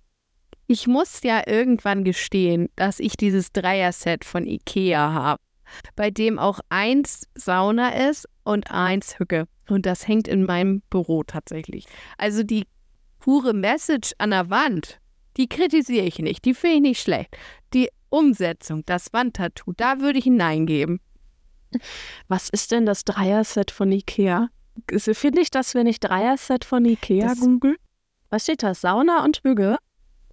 Ich 0.66 0.86
muss 0.86 1.22
ja 1.22 1.42
irgendwann 1.46 2.02
gestehen, 2.02 2.70
dass 2.76 2.98
ich 2.98 3.16
dieses 3.18 3.52
Dreier-Set 3.52 4.24
von 4.24 4.46
Ikea 4.46 5.12
habe, 5.12 5.42
bei 5.96 6.10
dem 6.10 6.38
auch 6.38 6.60
eins 6.70 7.28
Sauna 7.34 8.08
ist 8.08 8.26
und 8.42 8.70
eins 8.70 9.18
Hücke. 9.18 9.46
Und 9.68 9.84
das 9.84 10.08
hängt 10.08 10.26
in 10.26 10.44
meinem 10.44 10.80
Büro 10.88 11.24
tatsächlich. 11.24 11.84
Also 12.16 12.42
die 12.42 12.64
pure 13.18 13.52
Message 13.52 14.12
an 14.18 14.30
der 14.30 14.48
Wand, 14.50 14.98
die 15.38 15.48
kritisiere 15.48 16.04
ich 16.04 16.18
nicht, 16.18 16.44
die 16.44 16.54
finde 16.54 16.76
ich 16.76 16.82
nicht 16.82 17.02
schlecht. 17.02 17.36
Die 17.72 17.88
Umsetzung, 18.10 18.84
das 18.86 19.12
Wandtattoo, 19.12 19.72
da 19.76 20.00
würde 20.00 20.18
ich 20.18 20.24
hineingeben. 20.24 21.00
Was 22.28 22.48
ist 22.48 22.72
denn 22.72 22.86
das 22.86 23.04
Dreier-Set 23.04 23.70
von 23.70 23.92
Ikea? 23.92 24.48
Finde 24.96 25.40
ich 25.42 25.50
das, 25.50 25.74
wenn 25.74 25.86
ich 25.86 26.00
Dreier-Set 26.00 26.64
von 26.64 26.84
Ikea 26.84 27.28
das, 27.28 27.40
google? 27.40 27.76
Was 28.30 28.44
steht 28.44 28.62
da? 28.62 28.74
Sauna 28.74 29.24
und 29.24 29.40
Hügel? 29.44 29.76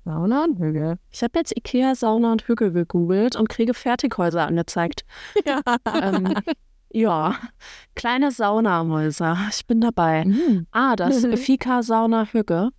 Sauna 0.06 0.44
und 0.44 0.60
Hügel. 0.60 0.98
Ich 1.12 1.24
habe 1.24 1.40
jetzt 1.40 1.56
Ikea 1.58 1.96
Sauna 1.96 2.32
und 2.32 2.48
Hügel 2.48 2.72
gegoogelt 2.72 3.36
und 3.36 3.50
kriege 3.50 3.74
Fertighäuser 3.74 4.48
angezeigt. 4.48 5.04
Ja. 5.46 5.62
ähm, 5.94 6.36
ja, 6.92 7.36
kleine 7.96 8.32
Saunahäuser. 8.32 9.38
Ich 9.50 9.66
bin 9.68 9.82
dabei. 9.82 10.24
Mhm. 10.26 10.68
Ah, 10.72 10.96
das 10.96 11.24
mhm. 11.24 11.36
Fika 11.36 11.84
Sauna 11.84 12.26
Hügge. 12.26 12.70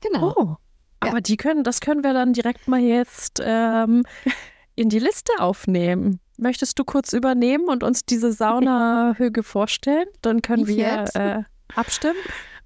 Genau. 0.00 0.34
Oh. 0.36 0.56
Aber 1.00 1.20
die 1.20 1.36
können, 1.36 1.64
das 1.64 1.80
können 1.80 2.02
wir 2.02 2.12
dann 2.12 2.32
direkt 2.32 2.68
mal 2.68 2.80
jetzt 2.80 3.40
ähm, 3.44 4.04
in 4.74 4.88
die 4.88 4.98
Liste 4.98 5.32
aufnehmen. 5.38 6.20
Möchtest 6.38 6.78
du 6.78 6.84
kurz 6.84 7.12
übernehmen 7.12 7.68
und 7.68 7.82
uns 7.82 8.04
diese 8.04 8.32
Saunahüge 8.32 9.42
vorstellen? 9.42 10.06
Dann 10.22 10.42
können 10.42 10.68
ich 10.68 10.76
wir 10.76 11.04
äh, 11.14 11.42
abstimmen. 11.74 12.18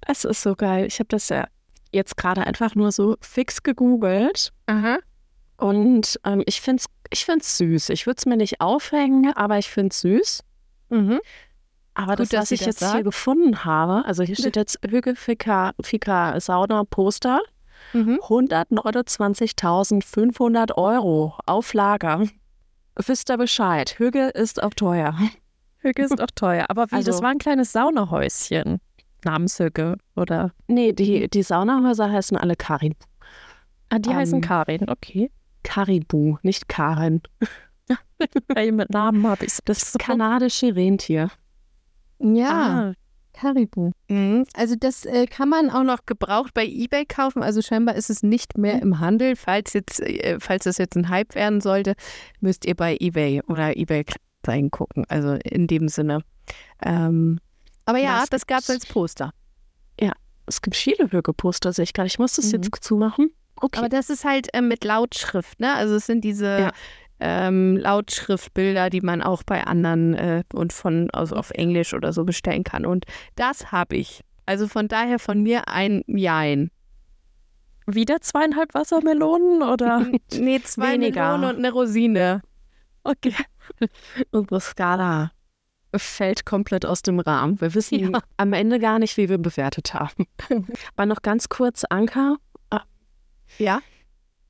Es 0.05 0.25
ist 0.25 0.41
so 0.41 0.55
geil. 0.55 0.85
Ich 0.85 0.99
habe 0.99 1.07
das 1.07 1.29
ja 1.29 1.47
jetzt 1.91 2.17
gerade 2.17 2.45
einfach 2.45 2.75
nur 2.75 2.91
so 2.91 3.15
fix 3.21 3.63
gegoogelt. 3.63 4.51
Aha. 4.65 4.97
Und 5.57 6.19
ähm, 6.25 6.43
ich 6.45 6.59
finde 6.61 6.81
es 6.81 6.85
ich 7.11 7.25
find's 7.25 7.57
süß. 7.57 7.89
Ich 7.89 8.07
würde 8.07 8.17
es 8.17 8.25
mir 8.25 8.37
nicht 8.37 8.61
aufhängen, 8.61 9.33
aber 9.33 9.57
ich 9.57 9.69
finde 9.69 9.89
es 9.89 10.01
süß. 10.01 10.43
Mhm. 10.89 11.19
Aber 11.93 12.15
Gut, 12.15 12.31
das, 12.31 12.43
was 12.43 12.51
ich 12.51 12.61
jetzt 12.61 12.79
sagt. 12.79 12.93
hier 12.93 13.03
gefunden 13.03 13.65
habe, 13.65 14.05
also 14.05 14.23
hier 14.23 14.35
steht 14.35 14.55
jetzt 14.55 14.79
Hüge 14.87 15.15
Fika, 15.15 15.73
Fika 15.83 16.39
Sauna 16.39 16.85
Poster, 16.85 17.41
mhm. 17.93 18.19
129.500 18.21 20.75
Euro 20.75 21.35
auf 21.45 21.73
Lager. 21.73 22.27
Wisst 22.95 23.29
ihr 23.29 23.37
Bescheid, 23.37 23.95
Hüge 23.97 24.27
ist 24.29 24.61
auch 24.61 24.73
teuer. 24.73 25.17
Hüge 25.77 26.03
ist 26.03 26.21
auch 26.21 26.31
teuer, 26.35 26.65
aber 26.69 26.91
wie, 26.91 26.95
also, 26.95 27.11
das 27.11 27.21
war 27.21 27.29
ein 27.29 27.39
kleines 27.39 27.71
Saunahäuschen 27.71 28.81
namens 29.25 29.59
Hüge, 29.59 29.97
oder? 30.15 30.51
Nee, 30.67 30.93
die, 30.93 31.29
die 31.29 31.43
Saunahäuser 31.43 32.11
heißen 32.11 32.37
alle 32.37 32.55
Karin. 32.55 32.95
Ah, 33.89 33.99
die 33.99 34.09
um, 34.09 34.15
heißen 34.15 34.35
ähm, 34.35 34.41
Karin, 34.41 34.89
okay. 34.89 35.31
Karibu, 35.63 36.37
nicht 36.43 36.69
Karin. 36.69 37.21
Ey, 38.55 38.71
mit 38.71 38.89
Namen 38.91 39.27
habe 39.27 39.45
ich 39.45 39.57
das 39.65 39.95
kanadische 39.99 40.75
Rentier. 40.75 41.29
Ja. 42.19 42.49
Ah. 42.49 42.93
Karibu. 43.41 43.91
Mhm. 44.07 44.45
Also 44.53 44.75
das 44.79 45.05
äh, 45.05 45.25
kann 45.25 45.49
man 45.49 45.71
auch 45.71 45.83
noch 45.83 46.05
gebraucht 46.05 46.53
bei 46.53 46.65
eBay 46.65 47.05
kaufen. 47.05 47.41
Also 47.41 47.61
scheinbar 47.61 47.95
ist 47.95 48.09
es 48.09 48.21
nicht 48.21 48.57
mehr 48.57 48.75
mhm. 48.75 48.81
im 48.81 48.99
Handel. 48.99 49.35
Falls 49.35 49.73
jetzt, 49.73 49.99
äh, 49.99 50.37
falls 50.39 50.65
das 50.65 50.77
jetzt 50.77 50.95
ein 50.95 51.09
Hype 51.09 51.33
werden 51.33 51.59
sollte, 51.59 51.95
müsst 52.39 52.65
ihr 52.65 52.75
bei 52.75 52.97
eBay 52.99 53.41
oder 53.47 53.75
eBay 53.75 54.05
reingucken. 54.45 55.05
Also 55.09 55.33
in 55.43 55.67
dem 55.67 55.87
Sinne. 55.87 56.23
Ähm, 56.83 57.39
aber 57.85 57.97
ja, 57.97 58.23
das 58.29 58.45
gab 58.45 58.59
es 58.59 58.69
als 58.69 58.85
Poster. 58.85 59.33
Ja, 59.99 60.13
es 60.45 60.61
gibt 60.61 60.75
viele 60.75 61.07
Poster, 61.07 61.73
sehe 61.73 61.83
ich 61.83 61.93
gar 61.93 62.03
nicht. 62.03 62.13
Ich 62.13 62.19
muss 62.19 62.33
das 62.33 62.51
mhm. 62.51 62.61
jetzt 62.61 62.83
zumachen. 62.83 63.31
Okay. 63.55 63.79
Aber 63.79 63.89
das 63.89 64.09
ist 64.09 64.23
halt 64.23 64.53
äh, 64.53 64.61
mit 64.61 64.83
Lautschrift, 64.83 65.59
ne? 65.59 65.73
Also 65.73 65.95
es 65.95 66.05
sind 66.05 66.23
diese 66.23 66.45
ja 66.45 66.71
ähm, 67.21 67.77
Lautschriftbilder, 67.77 68.89
die 68.89 69.01
man 69.01 69.21
auch 69.21 69.43
bei 69.43 69.63
anderen 69.63 70.13
äh, 70.15 70.43
und 70.53 70.73
von 70.73 71.09
also 71.11 71.35
auf 71.35 71.51
Englisch 71.51 71.93
oder 71.93 72.11
so 72.13 72.23
bestellen 72.25 72.63
kann. 72.63 72.85
Und 72.85 73.05
das 73.35 73.71
habe 73.71 73.95
ich. 73.95 74.21
Also 74.45 74.67
von 74.67 74.87
daher 74.87 75.19
von 75.19 75.43
mir 75.43 75.67
ein 75.67 76.03
Jein. 76.07 76.71
Wieder 77.87 78.21
zweieinhalb 78.21 78.73
Wassermelonen 78.73 79.61
oder? 79.61 80.05
nee, 80.33 80.59
zwei 80.63 80.93
Weniger. 80.93 81.37
Melonen 81.37 81.55
und 81.55 81.57
eine 81.57 81.71
Rosine. 81.71 82.41
Okay. 83.03 83.35
Unsere 84.31 84.59
Skala 84.59 85.31
fällt 85.95 86.45
komplett 86.45 86.85
aus 86.85 87.01
dem 87.01 87.19
Rahmen. 87.19 87.59
Wir 87.59 87.73
wissen 87.73 88.13
ja. 88.13 88.21
am 88.37 88.53
Ende 88.53 88.79
gar 88.79 88.97
nicht, 88.97 89.17
wie 89.17 89.29
wir 89.29 89.37
bewertet 89.37 89.93
haben. 89.93 90.25
Aber 90.95 91.05
noch 91.05 91.21
ganz 91.21 91.49
kurz, 91.49 91.83
Anka. 91.89 92.37
Ja? 93.57 93.81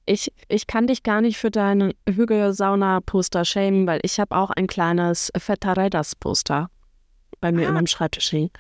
Ich, 0.06 0.34
ich 0.48 0.68
kann 0.68 0.88
dich 0.88 1.04
gar 1.04 1.22
nicht 1.22 1.38
für 1.38 1.52
deinen 1.52 1.94
Hügel-Sauna-Poster 2.10 3.46
schämen, 3.46 3.88
weil 3.88 4.00
ich 4.04 4.20
habe 4.20 4.36
auch 4.36 4.50
ein 4.50 4.68
kleines 4.68 5.32
Fetaredas-Poster 5.38 6.70
bei 7.40 7.52
mir 7.52 7.66
ah. 7.66 7.70
in 7.70 7.74
meinem 7.76 7.88
Schreibtisch 7.88 8.32
hängen. 8.32 8.52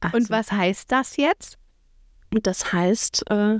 Also. 0.00 0.16
Und 0.16 0.30
was 0.30 0.50
heißt 0.52 0.90
das 0.90 1.16
jetzt? 1.16 1.58
Das 2.30 2.72
heißt, 2.72 3.30
äh, 3.30 3.58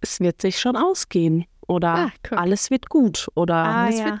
es 0.00 0.20
wird 0.20 0.40
sich 0.40 0.58
schon 0.58 0.76
ausgehen 0.76 1.44
oder 1.66 2.10
ah, 2.30 2.36
alles 2.36 2.70
wird 2.70 2.88
gut 2.88 3.28
oder 3.34 3.54
ah, 3.54 3.88
es 3.88 3.98
ja. 3.98 4.04
wird, 4.06 4.20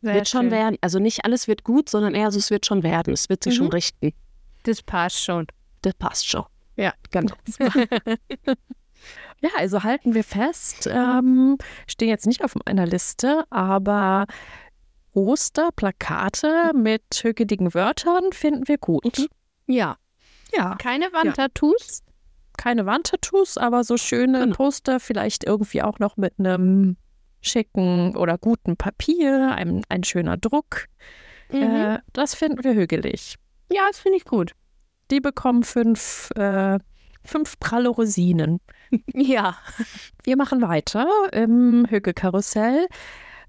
wird 0.00 0.28
schon 0.28 0.50
werden. 0.50 0.76
Also 0.80 0.98
nicht 0.98 1.24
alles 1.24 1.48
wird 1.48 1.64
gut, 1.64 1.88
sondern 1.88 2.14
eher 2.14 2.30
so, 2.30 2.38
es 2.38 2.50
wird 2.50 2.66
schon 2.66 2.82
werden. 2.82 3.12
Es 3.12 3.28
wird 3.28 3.44
sich 3.44 3.54
mhm. 3.54 3.64
schon 3.64 3.72
richten. 3.72 4.12
Das 4.64 4.82
passt 4.82 5.22
schon. 5.22 5.46
Das 5.82 5.94
passt 5.94 6.28
schon. 6.28 6.44
Ja, 6.76 6.92
genau. 7.10 7.34
Ja, 9.40 9.50
also 9.56 9.82
halten 9.82 10.14
wir 10.14 10.24
fest, 10.24 10.86
ähm, 10.90 11.56
stehen 11.86 12.08
jetzt 12.08 12.26
nicht 12.26 12.44
auf 12.44 12.54
meiner 12.66 12.86
Liste, 12.86 13.44
aber 13.50 14.26
Poster, 15.12 15.70
Plakate 15.74 16.72
mit 16.74 17.02
hügeligen 17.22 17.72
Wörtern 17.74 18.32
finden 18.32 18.68
wir 18.68 18.78
gut. 18.78 19.18
Mhm. 19.18 19.28
Ja. 19.66 19.96
Ja. 20.54 20.76
Keine 20.76 21.12
Wandtattoos? 21.12 22.02
Ja. 22.06 22.12
Keine 22.58 22.84
Wandtattoos, 22.84 23.56
aber 23.56 23.84
so 23.84 23.96
schöne 23.96 24.40
genau. 24.40 24.56
Poster, 24.56 25.00
vielleicht 25.00 25.44
irgendwie 25.44 25.82
auch 25.82 25.98
noch 25.98 26.16
mit 26.16 26.34
einem 26.38 26.96
schicken 27.40 28.16
oder 28.16 28.36
guten 28.36 28.76
Papier, 28.76 29.52
ein, 29.54 29.82
ein 29.88 30.04
schöner 30.04 30.36
Druck. 30.36 30.86
Mhm. 31.50 31.62
Äh, 31.62 31.98
das 32.12 32.34
finden 32.34 32.62
wir 32.62 32.74
hügelig. 32.74 33.36
Ja, 33.72 33.86
das 33.88 34.00
finde 34.00 34.18
ich 34.18 34.24
gut. 34.24 34.52
Die 35.10 35.20
bekommen 35.20 35.62
fünf 35.62 36.30
äh, 36.36 36.78
fünf 37.24 37.58
pralle 37.58 37.88
Rosinen. 37.88 38.60
Ja. 39.14 39.56
Wir 40.24 40.36
machen 40.36 40.62
weiter 40.62 41.06
im 41.32 41.86
Hügge-Karussell. 41.88 42.86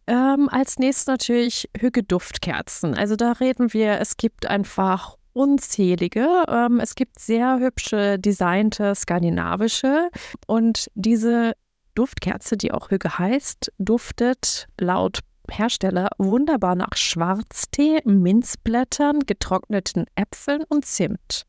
Ähm, 0.07 0.49
als 0.49 0.79
nächstes 0.79 1.07
natürlich 1.07 1.69
Hügge-Duftkerzen. 1.77 2.95
Also 2.95 3.15
da 3.15 3.33
reden 3.33 3.73
wir, 3.73 3.99
es 3.99 4.17
gibt 4.17 4.47
einfach 4.47 5.17
unzählige. 5.33 6.27
Ähm, 6.47 6.79
es 6.79 6.95
gibt 6.95 7.19
sehr 7.19 7.59
hübsche, 7.59 8.19
designte, 8.19 8.95
skandinavische. 8.95 10.09
Und 10.47 10.89
diese 10.95 11.53
Duftkerze, 11.95 12.57
die 12.57 12.71
auch 12.71 12.89
Hügge 12.91 13.17
heißt, 13.17 13.71
duftet 13.77 14.67
laut 14.79 15.19
Hersteller 15.49 16.09
wunderbar 16.17 16.75
nach 16.75 16.95
Schwarztee, 16.95 18.01
Minzblättern, 18.05 19.19
getrockneten 19.25 20.05
Äpfeln 20.15 20.63
und 20.69 20.85
Zimt. 20.85 21.45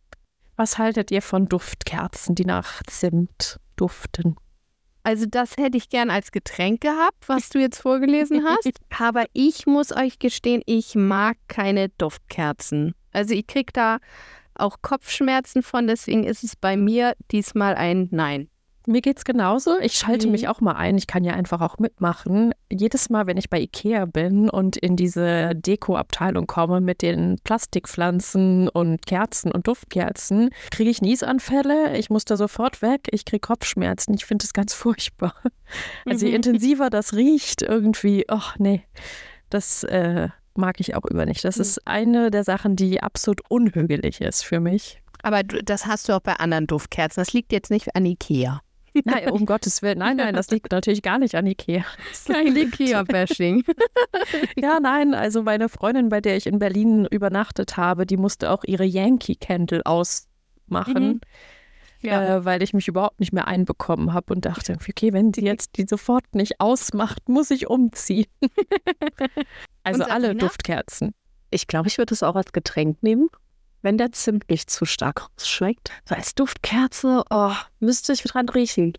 Was 0.57 0.79
haltet 0.79 1.11
ihr 1.11 1.23
von 1.23 1.47
Duftkerzen, 1.47 2.35
die 2.35 2.45
nach 2.45 2.83
Zimt 2.89 3.59
duften? 3.83 4.37
Also 5.03 5.27
das 5.27 5.57
hätte 5.57 5.77
ich 5.77 5.89
gern 5.89 6.11
als 6.11 6.31
Getränk 6.31 6.81
gehabt, 6.81 7.29
was 7.29 7.49
du 7.49 7.59
jetzt 7.59 7.81
vorgelesen 7.81 8.45
hast. 8.49 8.71
Aber 8.97 9.25
ich 9.33 9.67
muss 9.67 9.95
euch 9.95 10.19
gestehen, 10.19 10.63
ich 10.67 10.95
mag 10.95 11.37
keine 11.49 11.89
Duftkerzen. 11.91 12.95
Also 13.13 13.35
ich 13.35 13.47
kriege 13.47 13.73
da 13.73 13.99
auch 14.55 14.77
Kopfschmerzen 14.81 15.63
von, 15.63 15.87
deswegen 15.87 16.25
ist 16.25 16.45
es 16.45 16.55
bei 16.55 16.77
mir 16.77 17.15
diesmal 17.33 17.75
ein 17.75 18.09
Nein. 18.13 18.49
Mir 18.87 19.01
geht's 19.01 19.25
genauso. 19.25 19.79
Ich 19.79 19.95
schalte 19.95 20.27
mhm. 20.27 20.33
mich 20.33 20.49
auch 20.49 20.61
mal 20.61 20.73
ein. 20.73 20.99
Ich 20.99 21.07
kann 21.07 21.23
ja 21.23 21.35
einfach 21.35 21.61
auch 21.61 21.79
mitmachen. 21.79 22.53
Jedes 22.71 23.11
Mal, 23.11 23.27
wenn 23.27 23.37
ich 23.37 23.49
bei 23.49 23.61
Ikea 23.61 24.07
bin 24.07 24.51
und 24.51 24.77
in 24.77 24.97
diese 24.97 25.55
Deko-Abteilung 25.55 26.47
komme 26.47 26.81
mit 26.81 27.01
den 27.01 27.37
Plastikpflanzen 27.45 28.69
und 28.69 29.07
Kerzen 29.07 29.53
und 29.53 29.69
Duftkerzen, 29.69 30.51
kriege 30.71 30.91
ich 30.91 31.01
Niesanfälle. 31.01 31.97
Ich 31.97 32.11
muss 32.11 32.25
da 32.25 32.37
sofort 32.37 32.83
weg. 32.83 33.09
Ich 33.13 33.25
kriege 33.25 33.41
Kopfschmerzen. 33.41 34.15
Ich 34.15 34.25
finde 34.25 34.45
das 34.45 34.53
ganz 34.53 34.75
furchtbar. 34.83 35.35
Also 36.05 36.27
je 36.27 36.33
mhm. 36.33 36.37
intensiver 36.37 36.91
das 36.91 37.15
riecht, 37.15 37.63
irgendwie, 37.63 38.25
ach 38.29 38.59
nee, 38.59 38.83
das 39.49 39.85
äh, 39.85 40.29
mag 40.55 40.81
ich 40.81 40.97
auch 40.97 41.05
über 41.05 41.25
nicht. 41.25 41.45
Das 41.45 41.57
mhm. 41.57 41.63
ist 41.63 41.87
eine 41.87 42.31
der 42.31 42.43
Sachen, 42.43 42.75
die 42.75 43.03
absolut 43.03 43.43
unhügelig 43.49 44.21
ist 44.21 44.45
für 44.45 44.59
mich. 44.61 45.01
Aber 45.23 45.45
das 45.45 45.87
hast 45.87 46.09
du 46.09 46.15
auch 46.15 46.21
bei 46.21 46.35
anderen 46.35 46.67
Duftkerzen. 46.67 47.21
Das 47.21 47.33
liegt 47.33 47.53
jetzt 47.53 47.71
nicht 47.71 47.95
an 47.95 48.05
Ikea. 48.05 48.61
Nein, 49.05 49.31
um 49.31 49.47
Gottes 49.47 49.83
Willen. 49.83 49.99
Nein, 49.99 50.17
nein, 50.17 50.35
das 50.35 50.51
liegt 50.51 50.73
natürlich 50.73 51.03
gar 51.03 51.19
nicht 51.19 51.35
an 51.35 51.47
Ikea. 51.47 51.85
Kein 52.27 52.57
Ikea-Bashing. 52.57 53.65
ja, 54.57 54.81
nein, 54.81 55.15
also 55.15 55.43
meine 55.43 55.69
Freundin, 55.69 56.09
bei 56.09 56.21
der 56.21 56.37
ich 56.37 56.47
in 56.47 56.59
Berlin 56.59 57.07
übernachtet 57.11 57.77
habe, 57.77 58.07
die 58.07 58.17
musste 58.17 58.51
auch 58.51 58.65
ihre 58.65 58.85
Yankee-Candle 58.85 59.85
ausmachen. 59.87 61.07
Mhm. 61.07 61.21
ja. 62.01 62.37
äh, 62.37 62.45
weil 62.45 62.63
ich 62.63 62.75
mich 62.75 62.89
überhaupt 62.89 63.21
nicht 63.21 63.33
mehr 63.33 63.49
einbekommen 63.49 64.13
habe 64.13 64.35
und 64.35 64.45
dachte, 64.45 64.77
okay, 64.89 65.13
wenn 65.13 65.33
sie 65.33 65.45
jetzt 65.45 65.77
die 65.77 65.87
sofort 65.89 66.35
nicht 66.35 66.61
ausmacht, 66.61 67.29
muss 67.29 67.51
ich 67.51 67.69
umziehen. 67.69 68.27
also 69.85 70.05
alle 70.05 70.35
Duftkerzen. 70.35 71.15
Ich 71.51 71.67
glaube, 71.67 71.89
ich 71.89 71.99
würde 71.99 72.15
es 72.15 72.23
auch 72.23 72.35
als 72.35 72.53
Getränk 72.53 73.03
nehmen, 73.03 73.29
wenn 73.83 73.99
der 73.99 74.13
Zimt 74.13 74.49
nicht 74.49 74.71
zu 74.71 74.85
stark 74.85 75.27
schmeckt. 75.37 75.91
So 76.09 76.15
als 76.15 76.35
Duftkerze, 76.35 77.25
oh, 77.31 77.55
müsste 77.81 78.13
ich 78.13 78.23
dran 78.23 78.49
riechen. 78.49 78.95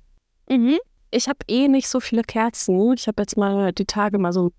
Mhm. 0.50 0.78
Ich 1.12 1.28
habe 1.28 1.40
eh 1.48 1.68
nicht 1.68 1.88
so 1.88 2.00
viele 2.00 2.24
Kerzen. 2.24 2.94
Ich 2.94 3.08
habe 3.08 3.22
jetzt 3.22 3.38
mal 3.38 3.72
die 3.72 3.86
Tage 3.86 4.18
mal 4.18 4.34
so 4.34 4.52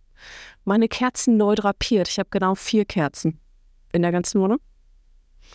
meine 0.64 0.89
Kerzen 0.89 1.37
neu 1.37 1.55
drapiert. 1.55 2.09
Ich 2.09 2.18
habe 2.18 2.29
genau 2.31 2.55
vier 2.55 2.85
Kerzen 2.85 3.41
in 3.93 4.03
der 4.03 4.12
ganzen 4.12 4.41
Wohnung. 4.41 4.59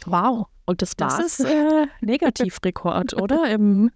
Wow. 0.05 0.47
Und 0.65 0.83
das, 0.83 0.95
das 0.95 1.19
ist 1.19 1.39
äh, 1.39 1.87
Negativrekord, 2.01 3.13
oder? 3.21 3.49
Im, 3.49 3.91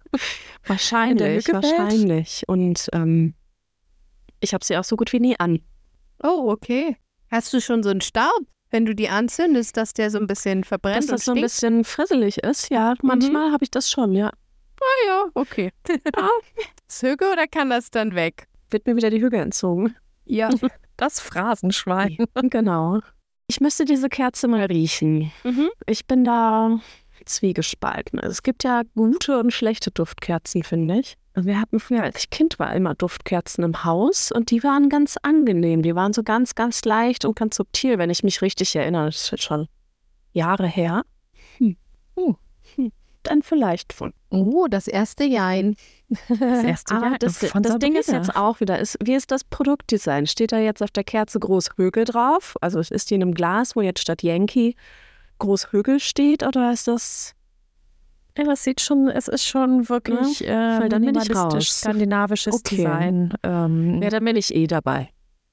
wahrscheinlich, 0.66 1.46
wahrscheinlich. 1.52 2.42
Und 2.48 2.88
ähm, 2.92 3.34
ich 4.40 4.52
habe 4.54 4.64
sie 4.64 4.76
auch 4.76 4.84
so 4.84 4.96
gut 4.96 5.12
wie 5.12 5.20
nie 5.20 5.38
an. 5.38 5.60
Oh, 6.22 6.50
okay. 6.50 6.96
Hast 7.30 7.52
du 7.52 7.60
schon 7.60 7.82
so 7.84 7.90
einen 7.90 8.00
Staub, 8.00 8.44
wenn 8.74 8.84
du 8.84 8.94
die 8.94 9.08
anzündest, 9.08 9.76
dass 9.76 9.94
der 9.94 10.10
so 10.10 10.18
ein 10.18 10.26
bisschen 10.26 10.64
verbrennt 10.64 10.96
dass 10.96 11.06
das 11.06 11.24
so 11.26 11.32
ein 11.32 11.40
bisschen 11.40 11.84
frisselig 11.84 12.38
ist? 12.38 12.70
Ja, 12.70 12.94
manchmal 13.02 13.50
mhm. 13.50 13.52
habe 13.52 13.62
ich 13.62 13.70
das 13.70 13.88
schon, 13.88 14.12
ja. 14.12 14.32
Ah 14.80 15.06
ja, 15.06 15.24
okay. 15.34 15.70
ja. 15.88 16.28
Ist 16.88 17.02
Hüge 17.02 17.30
oder 17.32 17.46
kann 17.46 17.70
das 17.70 17.92
dann 17.92 18.16
weg? 18.16 18.48
Wird 18.70 18.86
mir 18.86 18.96
wieder 18.96 19.10
die 19.10 19.22
Hüge 19.22 19.36
entzogen. 19.36 19.94
Ja, 20.24 20.50
das 20.96 21.20
Phrasenschwein. 21.20 22.16
genau. 22.50 22.98
Ich 23.46 23.60
müsste 23.60 23.84
diese 23.84 24.08
Kerze 24.08 24.48
mal 24.48 24.64
riechen. 24.64 25.30
Mhm. 25.44 25.70
Ich 25.86 26.06
bin 26.06 26.24
da 26.24 26.80
zwiegespalten. 27.26 28.18
Es 28.18 28.42
gibt 28.42 28.64
ja 28.64 28.82
gute 28.96 29.38
und 29.38 29.52
schlechte 29.52 29.92
Duftkerzen, 29.92 30.64
finde 30.64 30.98
ich. 30.98 31.16
Wir 31.36 31.60
hatten 31.60 31.80
früher, 31.80 32.02
als 32.02 32.18
ich 32.18 32.30
Kind 32.30 32.58
war, 32.58 32.74
immer 32.74 32.94
Duftkerzen 32.94 33.64
im 33.64 33.84
Haus 33.84 34.30
und 34.30 34.50
die 34.50 34.62
waren 34.62 34.88
ganz 34.88 35.16
angenehm. 35.22 35.82
Die 35.82 35.94
waren 35.94 36.12
so 36.12 36.22
ganz, 36.22 36.54
ganz 36.54 36.84
leicht 36.84 37.24
und 37.24 37.36
ganz 37.36 37.56
subtil, 37.56 37.98
wenn 37.98 38.10
ich 38.10 38.22
mich 38.22 38.40
richtig 38.40 38.74
erinnere. 38.76 39.06
Das 39.06 39.32
ist 39.32 39.42
schon 39.42 39.66
Jahre 40.32 40.66
her. 40.66 41.02
Hm. 41.58 41.76
Uh 42.16 42.34
dann 43.24 43.42
vielleicht 43.42 43.92
von. 43.92 44.12
Oh, 44.30 44.66
das 44.68 44.86
erste 44.86 45.24
Jein. 45.24 45.76
Das 46.28 46.28
erste 46.64 46.94
Jahr. 46.94 47.18
das, 47.18 47.38
das 47.38 47.78
Ding 47.78 47.96
ist 47.96 48.10
jetzt 48.10 48.36
auch 48.36 48.60
wieder, 48.60 48.78
ist, 48.78 48.96
wie 49.02 49.14
ist 49.14 49.30
das 49.30 49.44
Produktdesign? 49.44 50.26
Steht 50.26 50.52
da 50.52 50.58
jetzt 50.58 50.82
auf 50.82 50.90
der 50.90 51.04
Kerze 51.04 51.40
groß 51.40 51.70
Högel 51.76 52.04
drauf? 52.04 52.56
Also 52.60 52.80
ist 52.80 53.10
die 53.10 53.14
in 53.14 53.22
einem 53.22 53.34
Glas, 53.34 53.74
wo 53.74 53.80
jetzt 53.80 54.00
statt 54.00 54.22
Yankee 54.22 54.76
groß 55.38 55.72
Högel 55.72 56.00
steht 56.00 56.42
oder 56.44 56.72
ist 56.72 56.86
das 56.86 57.34
ja, 58.36 58.44
das 58.44 58.64
sieht 58.64 58.80
schon, 58.80 59.08
es 59.08 59.28
ist 59.28 59.44
schon 59.44 59.88
wirklich 59.88 60.40
ja, 60.40 60.80
äh, 60.80 61.32
raus. 61.32 61.80
skandinavisches 61.80 62.54
okay. 62.54 62.76
Design. 62.76 63.34
Ähm, 63.42 64.02
ja, 64.02 64.10
dann 64.10 64.24
bin 64.24 64.36
ich 64.36 64.54
eh 64.54 64.66
dabei. 64.66 65.10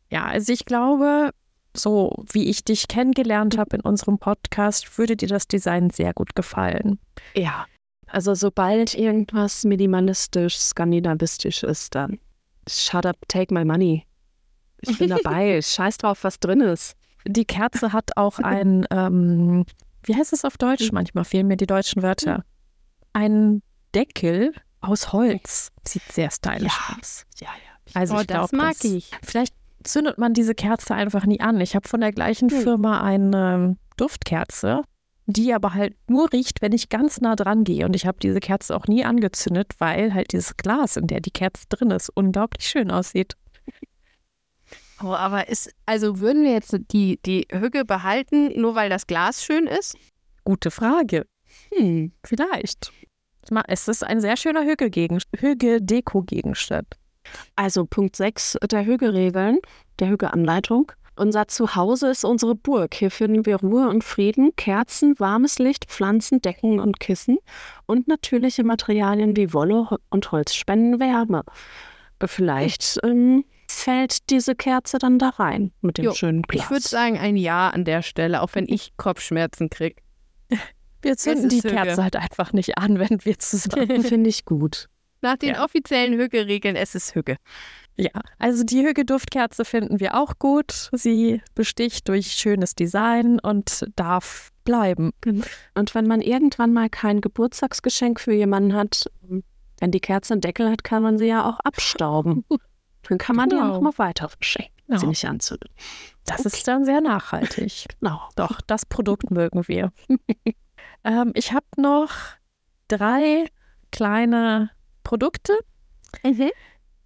Ja, 0.10 0.26
also 0.26 0.52
ich 0.52 0.66
glaube, 0.66 1.30
so 1.76 2.24
wie 2.32 2.50
ich 2.50 2.64
dich 2.64 2.88
kennengelernt 2.88 3.58
habe 3.58 3.78
in 3.78 3.82
unserem 3.82 4.18
Podcast, 4.18 4.98
würde 4.98 5.16
dir 5.16 5.28
das 5.28 5.48
Design 5.48 5.90
sehr 5.92 6.14
gut 6.14 6.36
gefallen. 6.36 7.00
Ja, 7.36 7.66
also 8.08 8.34
sobald 8.34 8.94
irgendwas 8.94 9.64
minimalistisch, 9.64 10.58
skandinavistisch 10.58 11.64
ist, 11.64 11.96
dann 11.96 12.20
shut 12.68 13.06
up, 13.06 13.18
take 13.28 13.54
my 13.54 13.64
money. 13.64 14.06
Ich 14.82 14.98
bin 14.98 15.10
dabei, 15.10 15.62
scheiß 15.64 15.98
drauf, 15.98 16.24
was 16.24 16.40
drin 16.40 16.62
ist. 16.62 16.96
Die 17.26 17.46
Kerze 17.46 17.94
hat 17.94 18.18
auch 18.18 18.40
ein, 18.40 18.88
ähm, 18.90 19.66
wie 20.04 20.16
heißt 20.16 20.34
es 20.34 20.44
auf 20.44 20.58
Deutsch? 20.58 20.88
Hm. 20.88 20.90
Manchmal 20.94 21.24
fehlen 21.24 21.48
mir 21.48 21.58
die 21.58 21.68
deutschen 21.68 22.02
Wörter. 22.02 22.44
Ein 23.14 23.62
Deckel 23.94 24.54
aus 24.82 25.14
Holz. 25.14 25.72
Sieht 25.88 26.04
sehr 26.12 26.32
stylisch 26.32 26.78
ja. 26.90 26.98
aus. 26.98 27.26
Ja, 27.40 27.48
ja. 27.48 28.00
Also 28.00 28.16
oh, 28.16 28.22
ich 28.22 28.28
glaub, 28.28 28.42
das 28.42 28.52
mag 28.52 28.74
das, 28.74 28.84
ich. 28.86 29.12
Vielleicht 29.24 29.56
zündet 29.84 30.18
man 30.18 30.34
diese 30.34 30.56
Kerze 30.56 30.96
einfach 30.96 31.26
nie 31.26 31.40
an. 31.40 31.60
Ich 31.60 31.76
habe 31.76 31.88
von 31.88 32.02
der 32.02 32.12
gleichen 32.12 32.50
hm. 32.50 32.62
Firma 32.62 33.02
eine 33.02 33.78
Duftkerze, 33.98 34.84
die 35.26 35.54
aber 35.54 35.74
halt 35.74 35.96
nur 36.08 36.32
riecht, 36.32 36.62
wenn 36.62 36.74
ich 36.74 36.90
ganz 36.90 37.22
nah 37.22 37.36
dran 37.36 37.64
gehe. 37.64 37.86
Und 37.86 37.96
ich 37.96 38.06
habe 38.06 38.20
diese 38.22 38.40
Kerze 38.40 38.76
auch 38.76 38.88
nie 38.88 39.04
angezündet, 39.04 39.74
weil 39.80 40.14
halt 40.14 40.34
dieses 40.34 40.58
Glas, 40.58 40.98
in 40.98 41.08
der 41.08 41.22
die 41.22 41.32
Kerze 41.32 41.66
drin 41.70 41.92
ist, 41.92 42.10
unglaublich 42.10 42.68
schön 42.68 42.92
aussieht. 42.92 43.36
Oh, 45.04 45.14
aber 45.14 45.50
ist, 45.50 45.74
also 45.88 46.20
würden 46.20 46.44
wir 46.44 46.52
jetzt 46.52 46.78
die, 46.92 47.20
die 47.26 47.48
Hüge 47.52 47.86
behalten, 47.86 48.60
nur 48.60 48.76
weil 48.76 48.90
das 48.90 49.08
Glas 49.08 49.44
schön 49.44 49.66
ist? 49.66 49.98
Gute 50.44 50.70
Frage. 50.70 51.26
Hm, 51.74 52.12
vielleicht. 52.24 52.92
Es 53.68 53.88
ist 53.88 54.04
ein 54.04 54.22
sehr 54.22 54.38
schöner 54.38 54.64
Hüge-Deko-Gegenstand. 54.64 56.88
Also 57.56 57.86
Punkt 57.86 58.16
6 58.16 58.58
der 58.70 58.86
Hügeregeln, 58.86 59.60
der 60.00 60.10
Hügeanleitung. 60.10 60.92
Unser 61.16 61.48
Zuhause 61.48 62.10
ist 62.10 62.24
unsere 62.24 62.56
Burg. 62.56 62.94
Hier 62.94 63.12
finden 63.12 63.46
wir 63.46 63.58
Ruhe 63.58 63.90
und 63.90 64.04
Frieden, 64.04 64.56
Kerzen, 64.56 65.20
warmes 65.20 65.60
Licht, 65.60 65.86
Pflanzen, 65.86 66.42
Decken 66.42 66.80
und 66.80 67.00
Kissen 67.00 67.38
und 67.86 68.08
natürliche 68.08 68.64
Materialien 68.64 69.36
wie 69.36 69.54
Wolle 69.54 69.98
und 70.10 70.32
Holz 70.32 70.56
spenden 70.56 71.00
Wärme. 71.00 71.44
Vielleicht 72.26 73.00
ähm, 73.04 73.44
fällt 73.68 74.30
diese 74.30 74.56
Kerze 74.56 75.00
dann 75.00 75.20
da 75.20 75.30
rein 75.30 75.72
mit 75.82 75.98
dem 75.98 76.06
jo, 76.06 76.14
schönen 76.14 76.44
Glas. 76.44 76.66
Ich 76.66 76.72
würde 76.72 76.88
sagen 76.88 77.18
ein 77.18 77.36
Ja 77.36 77.70
an 77.70 77.84
der 77.84 78.04
Stelle, 78.04 78.42
auch 78.42 78.52
wenn 78.54 78.68
ich 78.68 78.94
Kopfschmerzen 78.98 79.70
kriege. 79.70 80.02
Wir 81.02 81.18
zünden 81.18 81.50
die 81.50 81.62
Kerze 81.62 82.04
halt 82.04 82.16
einfach 82.16 82.54
nicht 82.54 82.78
an, 82.78 83.00
wenn 83.00 83.24
wir 83.24 83.40
zusammen. 83.40 84.04
Finde 84.04 84.30
ich 84.30 84.46
gut. 84.46 84.88
Nach 85.22 85.38
den 85.38 85.56
ja. 85.56 85.64
offiziellen 85.64 86.20
Hügge-Regeln, 86.20 86.76
es 86.76 86.96
ist 86.96 87.14
Hügge. 87.14 87.38
Ja, 87.98 88.10
also 88.40 88.64
die 88.64 88.84
Hügge-Duftkerze 88.84 89.66
finden 89.66 90.00
wir 90.00 90.16
auch 90.16 90.40
gut. 90.40 90.90
Sie 90.94 91.42
besticht 91.54 92.08
durch 92.08 92.32
schönes 92.32 92.74
Design 92.74 93.40
und 93.40 93.86
darf 93.96 94.50
bleiben. 94.64 95.12
Und 95.76 95.94
wenn 95.94 96.08
man 96.08 96.22
irgendwann 96.22 96.74
mal 96.74 96.90
kein 96.90 97.22
Geburtstagsgeschenk 97.22 98.20
für 98.20 98.34
jemanden 98.34 98.74
hat, 98.74 99.12
wenn 99.80 99.92
die 99.92 100.00
Kerze 100.00 100.34
einen 100.34 100.42
Deckel 100.42 100.70
hat, 100.70 100.84
kann 100.84 101.04
man 101.04 101.18
sie 101.18 101.28
ja 101.28 101.48
auch 101.48 101.60
abstauben. 101.60 102.46
Dann 103.08 103.18
kann 103.18 103.36
man 103.36 103.50
genau. 103.50 103.62
die 103.62 103.68
ja 103.68 103.74
nochmal 103.74 103.98
weiter 103.98 104.30
verschenken, 104.30 104.74
genau. 104.88 105.00
sie 105.00 105.08
nicht 105.08 105.26
anzünden. 105.26 105.70
Das 106.26 106.46
okay. 106.46 106.56
ist 106.56 106.68
dann 106.68 106.86
sehr 106.86 107.02
nachhaltig. 107.02 107.88
Genau. 108.00 108.22
Doch, 108.36 108.62
das 108.62 108.86
Produkt 108.86 109.32
mögen 109.32 109.68
wir. 109.68 109.92
ähm, 111.04 111.32
ich 111.36 111.54
habe 111.54 111.66
noch 111.78 112.12
drei 112.88 113.46
kleine 113.92 114.72
Produkte. 115.04 115.54
Mhm. 116.24 116.52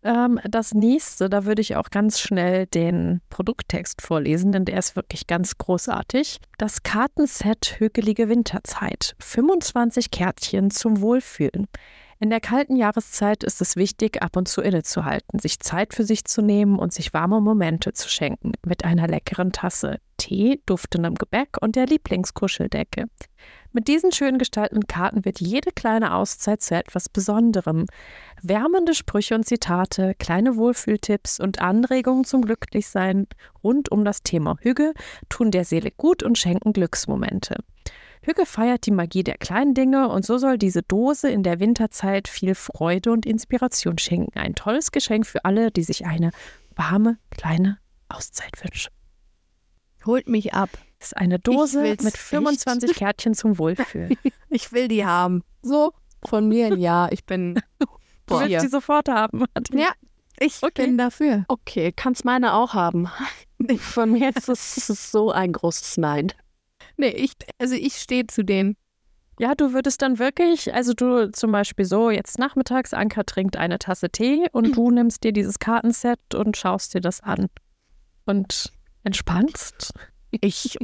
Ähm, 0.03 0.39
das 0.47 0.73
nächste, 0.73 1.29
da 1.29 1.45
würde 1.45 1.61
ich 1.61 1.75
auch 1.75 1.89
ganz 1.89 2.19
schnell 2.19 2.67
den 2.67 3.21
Produkttext 3.29 4.01
vorlesen, 4.01 4.51
denn 4.51 4.65
der 4.65 4.77
ist 4.77 4.95
wirklich 4.95 5.25
ganz 5.25 5.57
großartig. 5.57 6.39
Das 6.57 6.83
Kartenset 6.83 7.79
Hügelige 7.79 8.29
Winterzeit. 8.29 9.15
25 9.19 10.11
Kärtchen 10.11 10.69
zum 10.69 11.01
Wohlfühlen. 11.01 11.67
In 12.19 12.29
der 12.29 12.39
kalten 12.39 12.77
Jahreszeit 12.77 13.43
ist 13.43 13.61
es 13.61 13.75
wichtig, 13.75 14.21
ab 14.21 14.37
und 14.37 14.47
zu 14.47 14.61
innezuhalten, 14.61 15.39
sich 15.39 15.59
Zeit 15.59 15.93
für 15.93 16.05
sich 16.05 16.23
zu 16.23 16.41
nehmen 16.41 16.79
und 16.79 16.93
sich 16.93 17.13
warme 17.13 17.41
Momente 17.41 17.91
zu 17.91 18.07
schenken, 18.07 18.53
mit 18.65 18.85
einer 18.85 19.07
leckeren 19.07 19.51
Tasse 19.51 19.99
Tee, 20.17 20.61
duftendem 20.65 21.15
Gebäck 21.15 21.57
und 21.59 21.75
der 21.75 21.87
Lieblingskuscheldecke. 21.87 23.05
Mit 23.75 23.89
diesen 23.89 24.13
schön 24.13 24.37
gestalteten 24.37 24.87
Karten 24.87 25.25
wird 25.25 25.41
jede 25.41 25.69
kleine 25.69 26.15
Auszeit 26.15 26.61
zu 26.61 26.75
etwas 26.75 27.09
Besonderem. 27.09 27.87
Wärmende 28.41 28.93
Sprüche 28.93 29.35
und 29.35 29.45
Zitate, 29.45 30.15
kleine 30.17 30.55
Wohlfühltipps 30.55 31.41
und 31.41 31.59
Anregungen 31.59 32.23
zum 32.23 32.43
Glücklichsein 32.43 33.27
rund 33.65 33.91
um 33.91 34.05
das 34.05 34.23
Thema 34.23 34.55
Hüge 34.61 34.93
tun 35.27 35.51
der 35.51 35.65
Seele 35.65 35.91
gut 35.91 36.23
und 36.23 36.37
schenken 36.37 36.71
Glücksmomente. 36.71 37.57
Hüge 38.21 38.45
feiert 38.45 38.85
die 38.85 38.91
Magie 38.91 39.25
der 39.25 39.37
kleinen 39.37 39.73
Dinge 39.73 40.07
und 40.07 40.25
so 40.25 40.37
soll 40.37 40.57
diese 40.57 40.81
Dose 40.81 41.29
in 41.29 41.43
der 41.43 41.59
Winterzeit 41.59 42.29
viel 42.29 42.55
Freude 42.55 43.11
und 43.11 43.25
Inspiration 43.25 43.97
schenken. 43.97 44.39
Ein 44.39 44.55
tolles 44.55 44.93
Geschenk 44.93 45.27
für 45.27 45.43
alle, 45.43 45.69
die 45.69 45.83
sich 45.83 46.05
eine 46.05 46.31
warme 46.77 47.17
kleine 47.29 47.79
Auszeit 48.07 48.53
wünschen. 48.63 48.93
Holt 50.05 50.29
mich 50.29 50.53
ab. 50.53 50.69
Das 51.05 51.11
ist 51.11 51.17
eine 51.17 51.37
Dose 51.37 51.83
mit 51.83 52.17
25 52.17 52.89
nicht. 52.89 52.97
Kärtchen 52.97 53.35
zum 53.35 53.59
Wohlfühlen. 53.59 54.17
ich 54.49 54.71
will 54.71 54.87
die 54.87 55.05
haben. 55.05 55.43
So, 55.61 55.93
von 56.25 56.47
mir 56.47 56.65
ein 56.65 56.79
Ja. 56.79 57.09
Ich 57.11 57.25
bin. 57.25 57.61
Boah, 58.25 58.41
du 58.41 58.49
willst 58.49 58.65
die 58.65 58.69
sofort 58.69 59.07
haben. 59.07 59.45
Martin. 59.53 59.77
Ja, 59.77 59.91
ich 60.39 60.63
okay. 60.63 60.87
bin 60.87 60.97
dafür. 60.97 61.45
Okay, 61.47 61.93
kannst 61.95 62.25
meine 62.25 62.55
auch 62.55 62.73
haben. 62.73 63.07
Von 63.77 64.13
mir 64.13 64.35
ist 64.35 64.49
es 64.49 65.11
so 65.11 65.31
ein 65.31 65.53
großes 65.53 65.97
Nein. 65.97 66.31
Nee, 66.97 67.09
ich, 67.09 67.33
also 67.59 67.75
ich 67.75 67.97
stehe 67.97 68.25
zu 68.25 68.43
denen. 68.43 68.75
Ja, 69.37 69.53
du 69.53 69.73
würdest 69.73 70.01
dann 70.01 70.17
wirklich, 70.17 70.73
also 70.73 70.93
du 70.93 71.31
zum 71.31 71.51
Beispiel 71.51 71.85
so, 71.85 72.09
jetzt 72.09 72.39
nachmittags, 72.39 72.95
Anka 72.95 73.23
trinkt 73.23 73.57
eine 73.57 73.77
Tasse 73.77 74.09
Tee 74.09 74.47
und 74.53 74.75
du 74.75 74.89
nimmst 74.89 75.23
dir 75.23 75.33
dieses 75.33 75.59
Kartenset 75.59 76.33
und 76.33 76.57
schaust 76.57 76.95
dir 76.95 77.01
das 77.01 77.21
an. 77.21 77.47
Und 78.25 78.71
entspannst. 79.03 79.93
Ich 80.41 80.77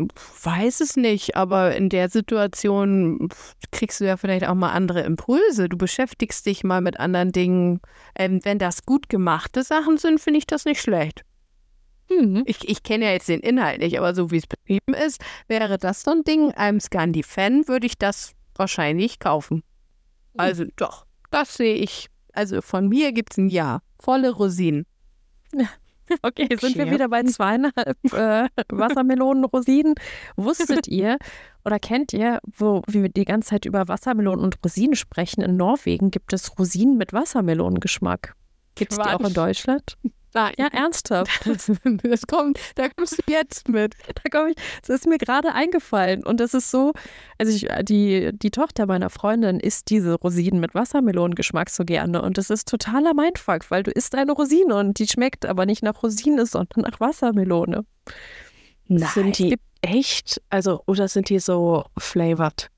weiß 0.43 0.81
es 0.81 0.95
nicht, 0.95 1.35
aber 1.35 1.75
in 1.75 1.89
der 1.89 2.09
Situation 2.09 3.29
kriegst 3.71 3.99
du 3.99 4.05
ja 4.05 4.17
vielleicht 4.17 4.47
auch 4.47 4.55
mal 4.55 4.71
andere 4.71 5.01
Impulse. 5.01 5.69
Du 5.69 5.77
beschäftigst 5.77 6.45
dich 6.45 6.63
mal 6.63 6.81
mit 6.81 6.99
anderen 6.99 7.31
Dingen. 7.31 7.81
Ähm, 8.15 8.39
wenn 8.43 8.59
das 8.59 8.85
gut 8.85 9.09
gemachte 9.09 9.63
Sachen 9.63 9.97
sind, 9.97 10.19
finde 10.19 10.39
ich 10.39 10.47
das 10.47 10.65
nicht 10.65 10.81
schlecht. 10.81 11.23
Mhm. 12.09 12.43
Ich, 12.45 12.67
ich 12.67 12.83
kenne 12.83 13.05
ja 13.05 13.11
jetzt 13.11 13.29
den 13.29 13.39
Inhalt 13.39 13.79
nicht, 13.79 13.97
aber 13.97 14.13
so 14.13 14.31
wie 14.31 14.37
es 14.37 14.47
beschrieben 14.47 14.93
ist, 14.93 15.21
wäre 15.47 15.77
das 15.77 16.03
so 16.03 16.11
ein 16.11 16.23
Ding. 16.23 16.51
Einem 16.51 16.79
Scandi-Fan 16.79 17.67
würde 17.67 17.87
ich 17.87 17.97
das 17.97 18.33
wahrscheinlich 18.55 19.19
kaufen. 19.19 19.57
Mhm. 20.33 20.39
Also 20.39 20.65
doch, 20.75 21.05
das 21.29 21.55
sehe 21.55 21.75
ich. 21.75 22.07
Also 22.33 22.61
von 22.61 22.87
mir 22.87 23.11
gibt 23.11 23.33
es 23.33 23.37
ein 23.37 23.49
Ja. 23.49 23.81
Volle 23.99 24.31
Rosinen. 24.31 24.85
Okay, 26.23 26.47
sind 26.59 26.77
wir 26.77 26.91
wieder 26.91 27.09
bei 27.09 27.23
zweieinhalb 27.23 27.97
äh, 28.13 28.47
Wassermelonen, 28.69 29.45
Rosinen. 29.45 29.95
Wusstet 30.35 30.87
ihr 30.87 31.17
oder 31.65 31.79
kennt 31.79 32.13
ihr, 32.13 32.39
wo 32.45 32.81
wir 32.87 33.09
die 33.09 33.25
ganze 33.25 33.49
Zeit 33.49 33.65
über 33.65 33.87
Wassermelonen 33.87 34.43
und 34.43 34.57
Rosinen 34.63 34.95
sprechen? 34.95 35.41
In 35.41 35.57
Norwegen 35.57 36.11
gibt 36.11 36.33
es 36.33 36.57
Rosinen 36.57 36.97
mit 36.97 37.13
Wassermelonengeschmack. 37.13 38.35
Gibt 38.75 38.91
es 38.93 38.97
die 38.97 39.03
auch 39.03 39.19
in 39.21 39.33
Deutschland? 39.33 39.97
Nein. 40.33 40.53
Ja, 40.57 40.67
ernsthaft. 40.67 41.31
Das 42.03 42.27
kommt, 42.27 42.59
da 42.75 42.89
kommst 42.89 43.19
du 43.19 43.31
jetzt 43.31 43.69
mit. 43.69 43.95
Da 44.07 44.29
komme 44.29 44.51
ich, 44.51 44.55
das 44.81 44.89
ist 44.89 45.07
mir 45.07 45.17
gerade 45.17 45.53
eingefallen. 45.53 46.23
Und 46.23 46.39
das 46.39 46.53
ist 46.53 46.71
so, 46.71 46.93
also 47.37 47.51
ich, 47.51 47.67
die, 47.83 48.31
die 48.33 48.51
Tochter 48.51 48.85
meiner 48.85 49.09
Freundin 49.09 49.59
isst 49.59 49.89
diese 49.89 50.15
Rosinen 50.15 50.59
mit 50.59 50.73
Wassermelonengeschmack 50.73 51.69
so 51.69 51.83
gerne. 51.85 52.21
Und 52.21 52.37
das 52.37 52.49
ist 52.49 52.67
totaler 52.67 53.13
Mindfuck, 53.13 53.69
weil 53.69 53.83
du 53.83 53.91
isst 53.91 54.15
eine 54.15 54.31
Rosine 54.31 54.75
und 54.75 54.99
die 54.99 55.07
schmeckt 55.07 55.45
aber 55.45 55.65
nicht 55.65 55.83
nach 55.83 56.01
Rosine, 56.01 56.45
sondern 56.45 56.81
nach 56.81 56.99
Wassermelone. 56.99 57.85
Nein. 58.87 59.09
Sind 59.13 59.37
die 59.37 59.57
echt, 59.81 60.41
also, 60.49 60.81
oder 60.85 61.07
sind 61.07 61.29
die 61.29 61.39
so 61.39 61.85
flavored? 61.97 62.69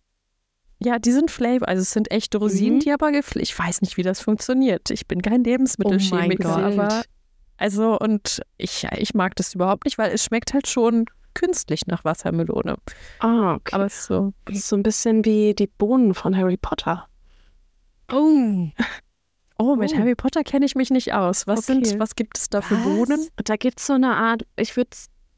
Ja, 0.80 0.99
die 0.99 1.12
sind 1.12 1.32
Flavor, 1.32 1.68
also 1.68 1.82
es 1.82 1.91
sind 1.91 2.12
echte 2.12 2.38
Rosinen, 2.38 2.76
mhm. 2.76 2.80
die 2.82 2.91
aber 2.91 3.12
ich 3.14 3.58
weiß 3.58 3.82
nicht, 3.82 3.95
wie 3.95 4.04
das 4.04 4.20
funktioniert. 4.20 4.89
Ich 4.89 5.08
bin 5.08 5.22
kein 5.22 5.43
Lebensmittelchemiker, 5.43 6.58
oh 6.58 6.82
aber 6.82 7.04
also, 7.64 7.97
und 7.97 8.41
ich, 8.57 8.86
ich 8.97 9.14
mag 9.14 9.38
das 9.38 9.55
überhaupt 9.55 9.86
nicht, 9.86 9.97
weil 9.97 10.11
es 10.11 10.26
schmeckt 10.26 10.53
halt 10.53 10.68
schon 10.68 11.05
künstlich 11.34 11.88
nach 11.88 12.03
Wassermelone. 12.03 12.76
Ah, 13.20 13.53
okay. 13.53 13.74
Aber 13.74 13.86
es 13.86 14.05
so, 14.05 14.34
ist 14.49 14.68
so 14.68 14.76
ein 14.76 14.84
bisschen 14.84 15.24
wie 15.24 15.53
die 15.53 15.68
Bohnen 15.68 16.14
von 16.14 16.36
Harry 16.36 16.57
Potter. 16.57 17.07
Oh. 18.11 18.68
Oh, 19.59 19.76
mit 19.76 19.93
oh. 19.93 19.97
Harry 19.97 20.16
Potter 20.16 20.43
kenne 20.43 20.66
ich 20.66 20.74
mich 20.74 20.89
nicht 20.89 21.14
aus. 21.14 21.45
Was 21.45 21.70
okay. 21.70 21.86
sind, 21.86 21.99
was 21.99 22.16
gibt 22.16 22.39
es 22.39 22.49
da 22.49 22.61
für 22.61 22.76
was? 22.76 22.84
Bohnen? 22.84 23.28
Da 23.45 23.55
gibt 23.55 23.80
es 23.80 23.86
so 23.86 23.93
eine 23.93 24.16
Art, 24.16 24.45
ich 24.57 24.76
würde 24.76 24.89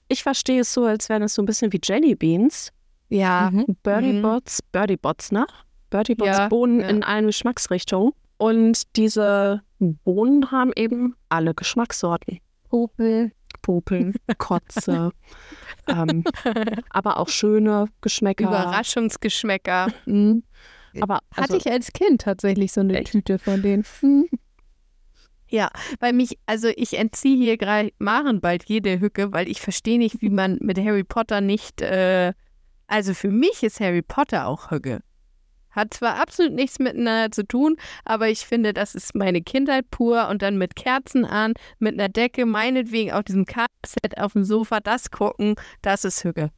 ich 0.08 0.24
verstehe 0.24 0.62
es 0.62 0.74
so, 0.74 0.86
als 0.86 1.10
wären 1.10 1.22
es 1.22 1.36
so 1.36 1.44
ein 1.44 1.46
bisschen 1.46 1.74
wie 1.74 1.82
Jelly 1.84 2.16
Beans. 2.16 2.72
Ja. 3.10 3.52
Mhm. 3.52 3.76
Birdie 3.84 4.14
mhm. 4.14 4.22
Bots, 4.22 4.64
Birdie 4.72 4.98
Bots, 4.98 5.32
ne? 5.34 5.46
Birdie 5.90 6.16
Bots 6.16 6.38
ja, 6.38 6.48
Bohnen 6.48 6.80
ja. 6.80 6.88
in 6.88 7.04
allen 7.04 7.28
Geschmacksrichtungen. 7.28 8.14
Und 8.38 8.96
diese 8.96 9.62
Bohnen 9.80 10.52
haben 10.52 10.72
eben 10.76 11.16
alle 11.30 11.54
Geschmackssorten. 11.54 12.40
Popel. 12.70 13.32
Popeln, 13.62 14.14
Kotze, 14.38 15.12
ähm, 15.88 16.24
aber 16.92 17.18
auch 17.20 17.30
schöne 17.30 17.88
Geschmäcker. 18.02 18.48
Überraschungsgeschmäcker. 18.48 19.88
Mhm. 20.06 20.44
Aber 21.02 21.22
also, 21.32 21.42
hatte 21.42 21.58
ich 21.58 21.72
als 21.72 21.92
Kind 21.92 22.22
tatsächlich 22.22 22.72
so 22.72 22.82
eine 22.82 23.00
echt? 23.00 23.12
Tüte 23.12 23.40
von 23.40 23.64
denen. 23.64 23.84
Mhm. 24.02 24.30
Ja, 25.50 25.70
weil 26.00 26.14
mich, 26.14 26.38
also 26.46 26.70
ich 26.76 26.98
entziehe 26.98 27.38
hier 27.38 27.58
gerade 27.58 27.92
Maren 27.98 28.42
bald 28.42 28.66
jede 28.66 29.00
Hücke, 29.00 29.32
weil 29.32 29.48
ich 29.48 29.62
verstehe 29.62 29.98
nicht, 29.98 30.22
wie 30.22 30.30
man 30.30 30.58
mit 30.62 30.78
Harry 30.78 31.04
Potter 31.04 31.42
nicht, 31.42 31.82
äh, 31.82 32.34
also 32.88 33.14
für 33.14 33.32
mich 33.32 33.64
ist 33.64 33.80
Harry 33.80 34.02
Potter 34.02 34.48
auch 34.48 34.72
Hücke. 34.72 35.02
Hat 35.76 35.94
zwar 35.94 36.20
absolut 36.20 36.54
nichts 36.54 36.80
miteinander 36.80 37.32
zu 37.32 37.46
tun, 37.46 37.78
aber 38.06 38.30
ich 38.30 38.46
finde, 38.46 38.74
das 38.74 38.96
ist 38.96 39.16
meine 39.16 39.42
Kindheit 39.42 39.92
pur 39.92 40.28
und 40.30 40.42
dann 40.42 40.58
mit 40.58 40.76
Kerzen 40.76 41.26
an, 41.26 41.54
mit 41.80 41.94
einer 41.94 42.10
Decke, 42.10 42.46
meinetwegen 42.46 43.12
auf 43.12 43.24
diesem 43.24 43.46
Kartenset 43.46 44.18
auf 44.18 44.34
dem 44.34 44.44
Sofa, 44.44 44.80
das 44.80 45.12
gucken, 45.12 45.56
das 45.82 46.06
ist 46.06 46.24
Hücke. 46.24 46.52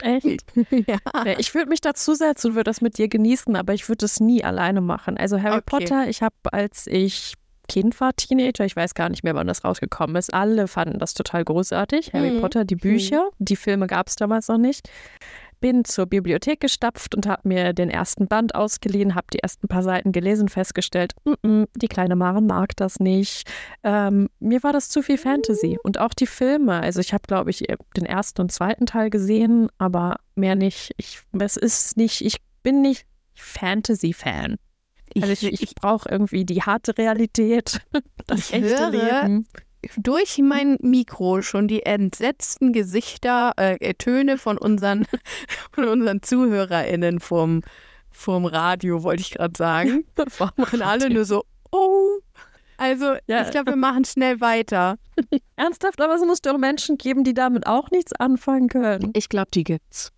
Echt? 0.00 0.44
ja. 0.70 0.98
ja. 1.24 1.38
Ich 1.38 1.54
würde 1.54 1.68
mich 1.68 1.80
dazu 1.80 2.14
setzen 2.14 2.48
und 2.48 2.54
würde 2.54 2.68
das 2.68 2.80
mit 2.80 2.98
dir 2.98 3.08
genießen, 3.08 3.56
aber 3.56 3.74
ich 3.74 3.88
würde 3.88 4.04
es 4.04 4.20
nie 4.20 4.44
alleine 4.44 4.80
machen. 4.80 5.16
Also 5.16 5.42
Harry 5.42 5.58
okay. 5.58 5.64
Potter, 5.66 6.08
ich 6.08 6.22
habe, 6.22 6.36
als 6.52 6.86
ich 6.86 7.34
Kind 7.68 8.00
war, 8.00 8.14
Teenager, 8.16 8.64
ich 8.64 8.76
weiß 8.76 8.94
gar 8.94 9.10
nicht 9.10 9.24
mehr, 9.24 9.34
wann 9.34 9.46
das 9.46 9.62
rausgekommen 9.62 10.16
ist, 10.16 10.32
alle 10.32 10.68
fanden 10.68 10.98
das 10.98 11.14
total 11.14 11.44
großartig. 11.44 12.12
Harry 12.14 12.30
mhm. 12.30 12.40
Potter, 12.40 12.64
die 12.64 12.76
Bücher, 12.76 13.24
mhm. 13.38 13.44
die 13.44 13.56
Filme 13.56 13.86
gab 13.86 14.08
es 14.08 14.16
damals 14.16 14.48
noch 14.48 14.58
nicht 14.58 14.88
bin 15.60 15.84
zur 15.84 16.06
Bibliothek 16.06 16.60
gestapft 16.60 17.14
und 17.14 17.26
habe 17.26 17.48
mir 17.48 17.72
den 17.72 17.90
ersten 17.90 18.26
Band 18.26 18.54
ausgeliehen, 18.54 19.14
habe 19.14 19.26
die 19.32 19.40
ersten 19.40 19.68
paar 19.68 19.82
Seiten 19.82 20.12
gelesen, 20.12 20.48
festgestellt, 20.48 21.14
mm 21.24 21.32
-mm, 21.44 21.68
die 21.76 21.88
kleine 21.88 22.16
Maren 22.16 22.46
mag 22.46 22.76
das 22.76 23.00
nicht. 23.00 23.48
Ähm, 23.82 24.28
mir 24.40 24.62
war 24.62 24.72
das 24.72 24.88
zu 24.88 25.02
viel 25.02 25.18
Fantasy 25.18 25.78
und 25.82 25.98
auch 25.98 26.14
die 26.14 26.26
Filme. 26.26 26.80
Also 26.80 27.00
ich 27.00 27.12
habe, 27.12 27.22
glaube 27.26 27.50
ich, 27.50 27.64
den 27.96 28.06
ersten 28.06 28.40
und 28.42 28.52
zweiten 28.52 28.86
Teil 28.86 29.10
gesehen, 29.10 29.68
aber 29.78 30.16
mehr 30.34 30.54
nicht. 30.54 30.92
Ich, 30.96 31.20
es 31.38 31.56
ist 31.56 31.96
nicht, 31.96 32.20
ich 32.20 32.36
bin 32.62 32.82
nicht 32.82 33.06
Fantasy-Fan. 33.34 34.56
Also 35.16 35.32
ich, 35.32 35.42
ich, 35.44 35.62
ich 35.62 35.74
brauche 35.74 36.08
irgendwie 36.08 36.44
die 36.44 36.62
harte 36.62 36.96
Realität, 36.98 37.80
das 38.26 38.52
echte 38.52 38.68
höre, 38.68 38.90
Leben 38.90 39.46
durch 39.96 40.38
mein 40.38 40.76
Mikro 40.80 41.42
schon 41.42 41.68
die 41.68 41.84
entsetzten 41.84 42.72
Gesichter, 42.72 43.52
äh, 43.56 43.94
Töne 43.94 44.38
von 44.38 44.58
unseren, 44.58 45.06
von 45.72 45.84
unseren 45.84 46.22
ZuhörerInnen 46.22 47.20
vom, 47.20 47.62
vom 48.10 48.46
Radio, 48.46 49.02
wollte 49.02 49.22
ich 49.22 49.30
gerade 49.32 49.56
sagen. 49.56 50.04
Und 50.56 50.82
alle 50.82 51.10
nur 51.10 51.24
so, 51.24 51.44
oh. 51.70 52.18
Also, 52.76 53.16
ja. 53.26 53.42
ich 53.42 53.50
glaube, 53.50 53.72
wir 53.72 53.76
machen 53.76 54.04
schnell 54.04 54.40
weiter. 54.40 54.98
Ernsthaft, 55.56 56.00
aber 56.00 56.14
es 56.14 56.24
muss 56.24 56.40
doch 56.40 56.56
Menschen 56.58 56.96
geben, 56.96 57.24
die 57.24 57.34
damit 57.34 57.66
auch 57.66 57.90
nichts 57.90 58.12
anfangen 58.12 58.68
können. 58.68 59.10
Ich 59.16 59.28
glaube, 59.28 59.50
die 59.52 59.64
gibt's. 59.64 60.12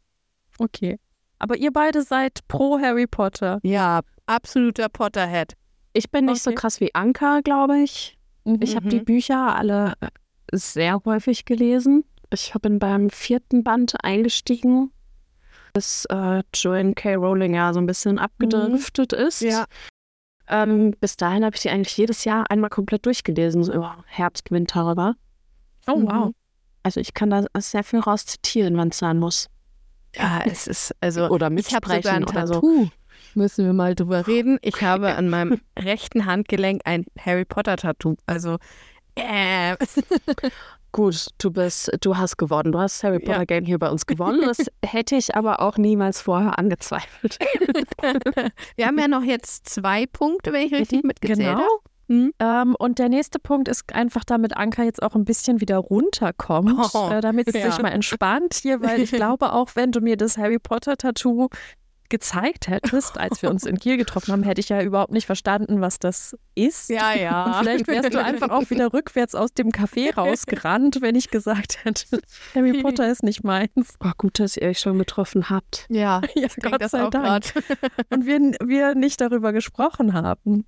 Okay. 0.58 0.98
Aber 1.38 1.56
ihr 1.56 1.72
beide 1.72 2.02
seid 2.02 2.46
pro 2.48 2.78
Harry 2.78 3.06
Potter. 3.06 3.60
Ja, 3.62 4.00
absoluter 4.26 4.90
Potterhead. 4.90 5.54
Ich 5.94 6.10
bin 6.10 6.26
nicht 6.26 6.46
okay. 6.46 6.50
so 6.50 6.60
krass 6.60 6.80
wie 6.80 6.94
Anka, 6.94 7.40
glaube 7.40 7.78
ich. 7.78 8.19
Mhm. 8.44 8.58
Ich 8.60 8.76
habe 8.76 8.88
die 8.88 9.00
mhm. 9.00 9.04
Bücher 9.04 9.56
alle 9.56 9.94
äh, 10.00 10.08
sehr 10.52 11.00
häufig 11.04 11.44
gelesen. 11.44 12.04
Ich 12.32 12.52
bin 12.62 12.78
beim 12.78 13.10
vierten 13.10 13.64
Band 13.64 13.94
eingestiegen, 14.04 14.92
bis 15.72 16.04
äh, 16.06 16.42
Joanne 16.54 16.94
K. 16.94 17.14
Rowling 17.16 17.54
ja 17.54 17.72
so 17.72 17.80
ein 17.80 17.86
bisschen 17.86 18.18
abgedriftet 18.18 19.12
mhm. 19.12 19.18
ist. 19.18 19.40
Ja. 19.42 19.64
Ähm, 20.48 20.92
bis 21.00 21.16
dahin 21.16 21.44
habe 21.44 21.56
ich 21.56 21.62
die 21.62 21.70
eigentlich 21.70 21.96
jedes 21.96 22.24
Jahr 22.24 22.50
einmal 22.50 22.70
komplett 22.70 23.06
durchgelesen, 23.06 23.62
so 23.62 23.72
über 23.72 24.04
Herbst, 24.06 24.50
Winter 24.50 24.86
rüber. 24.86 25.14
Oh, 25.86 25.96
mhm. 25.96 26.06
wow. 26.06 26.32
Also 26.82 27.00
ich 27.00 27.14
kann 27.14 27.30
da 27.30 27.44
sehr 27.58 27.84
viel 27.84 28.00
raus 28.00 28.26
zitieren, 28.26 28.76
wenn 28.76 28.88
es 28.88 28.98
sein 28.98 29.18
muss. 29.18 29.48
Ja, 30.16 30.42
es 30.44 30.66
ist, 30.66 30.94
also 31.00 31.28
oder 31.28 31.50
mitsprechen 31.50 32.24
oder 32.24 32.46
so 32.46 32.90
müssen 33.34 33.64
wir 33.64 33.72
mal 33.72 33.94
drüber 33.94 34.26
reden. 34.26 34.58
Ich 34.62 34.82
habe 34.82 35.14
an 35.14 35.28
meinem 35.28 35.60
rechten 35.78 36.26
Handgelenk 36.26 36.82
ein 36.84 37.06
Harry 37.18 37.44
Potter 37.44 37.76
Tattoo. 37.76 38.16
Also 38.26 38.58
äh. 39.14 39.76
Gut, 40.92 41.28
du 41.38 41.52
bist, 41.52 41.92
du 42.00 42.16
hast 42.16 42.36
gewonnen. 42.36 42.72
Du 42.72 42.80
hast 42.80 43.04
Harry 43.04 43.20
Potter 43.20 43.38
ja. 43.38 43.44
Game 43.44 43.64
hier 43.64 43.78
bei 43.78 43.88
uns 43.90 44.06
gewonnen. 44.06 44.40
Das 44.44 44.58
hätte 44.84 45.14
ich 45.14 45.36
aber 45.36 45.60
auch 45.60 45.78
niemals 45.78 46.20
vorher 46.20 46.58
angezweifelt. 46.58 47.38
wir 48.76 48.86
haben 48.86 48.98
ja 48.98 49.06
noch 49.06 49.22
jetzt 49.22 49.68
zwei 49.68 50.06
Punkte, 50.06 50.52
wenn 50.52 50.66
ich 50.66 50.72
richtig 50.74 51.04
mhm, 51.04 51.08
mitgezählt 51.08 51.38
genau. 51.38 51.60
habe. 51.60 51.90
Mhm. 52.08 52.32
Ähm, 52.40 52.74
und 52.76 52.98
der 52.98 53.08
nächste 53.08 53.38
Punkt 53.38 53.68
ist 53.68 53.94
einfach, 53.94 54.24
damit 54.24 54.56
Anka 54.56 54.82
jetzt 54.82 55.00
auch 55.00 55.14
ein 55.14 55.24
bisschen 55.24 55.60
wieder 55.60 55.76
runterkommt, 55.76 56.90
oh, 56.92 57.10
äh, 57.12 57.20
damit 57.20 57.46
es 57.46 57.54
ja. 57.54 57.70
sich 57.70 57.80
mal 57.80 57.90
entspannt 57.90 58.54
hier, 58.54 58.82
weil 58.82 59.00
ich 59.00 59.12
glaube, 59.12 59.52
auch 59.52 59.76
wenn 59.76 59.92
du 59.92 60.00
mir 60.00 60.16
das 60.16 60.36
Harry 60.36 60.58
Potter 60.58 60.96
Tattoo 60.96 61.50
gezeigt 62.10 62.68
hättest, 62.68 63.16
als 63.18 63.40
wir 63.40 63.50
uns 63.50 63.64
in 63.64 63.78
Kiel 63.78 63.96
getroffen 63.96 64.32
haben, 64.32 64.42
hätte 64.42 64.60
ich 64.60 64.68
ja 64.68 64.82
überhaupt 64.82 65.12
nicht 65.12 65.26
verstanden, 65.26 65.80
was 65.80 65.98
das 65.98 66.36
ist. 66.54 66.90
Ja, 66.90 67.14
ja. 67.14 67.44
Und 67.44 67.54
vielleicht 67.64 67.86
wärst 67.86 68.12
du 68.12 68.22
einfach 68.22 68.50
auch 68.50 68.68
wieder 68.68 68.92
rückwärts 68.92 69.34
aus 69.34 69.54
dem 69.54 69.70
Café 69.70 70.14
rausgerannt, 70.16 71.00
wenn 71.00 71.14
ich 71.14 71.30
gesagt 71.30 71.84
hätte, 71.84 72.20
Harry 72.54 72.82
Potter 72.82 73.10
ist 73.10 73.22
nicht 73.22 73.44
meins. 73.44 73.94
Oh, 74.04 74.10
gut, 74.18 74.38
dass 74.40 74.56
ihr 74.56 74.68
euch 74.68 74.80
schon 74.80 74.98
getroffen 74.98 75.48
habt. 75.48 75.86
Ja, 75.88 76.20
ja 76.34 76.48
Gott 76.60 76.88
sei 76.90 77.08
Dank. 77.08 77.44
Und 78.10 78.26
wir, 78.26 78.38
wir 78.62 78.94
nicht 78.94 79.20
darüber 79.20 79.52
gesprochen 79.52 80.12
haben. 80.12 80.64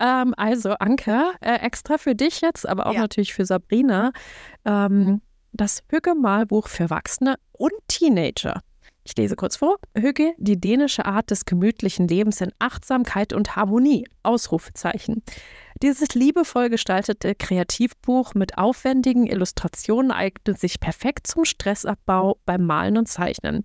ähm, 0.00 0.34
also, 0.36 0.70
Anke, 0.72 1.32
äh, 1.40 1.54
extra 1.60 1.96
für 1.96 2.14
dich 2.14 2.40
jetzt, 2.40 2.68
aber 2.68 2.86
auch 2.86 2.94
ja. 2.94 3.00
natürlich 3.00 3.32
für 3.32 3.46
Sabrina, 3.46 4.12
ähm, 4.64 5.22
das 5.52 5.82
Hügge-Malbuch 5.88 6.68
für 6.68 6.84
Erwachsene 6.84 7.36
und 7.52 7.72
Teenager. 7.86 8.62
Ich 9.04 9.16
lese 9.16 9.34
kurz 9.34 9.56
vor. 9.56 9.78
Hügge, 9.96 10.34
die 10.38 10.60
dänische 10.60 11.04
Art 11.04 11.30
des 11.30 11.44
gemütlichen 11.44 12.06
Lebens 12.06 12.40
in 12.40 12.52
Achtsamkeit 12.60 13.32
und 13.32 13.56
Harmonie. 13.56 14.06
Ausrufezeichen. 14.22 15.22
Dieses 15.82 16.14
liebevoll 16.14 16.70
gestaltete 16.70 17.34
Kreativbuch 17.34 18.34
mit 18.34 18.56
aufwendigen 18.58 19.26
Illustrationen 19.26 20.12
eignet 20.12 20.60
sich 20.60 20.78
perfekt 20.78 21.26
zum 21.26 21.44
Stressabbau 21.44 22.38
beim 22.46 22.64
Malen 22.64 22.96
und 22.98 23.08
Zeichnen. 23.08 23.64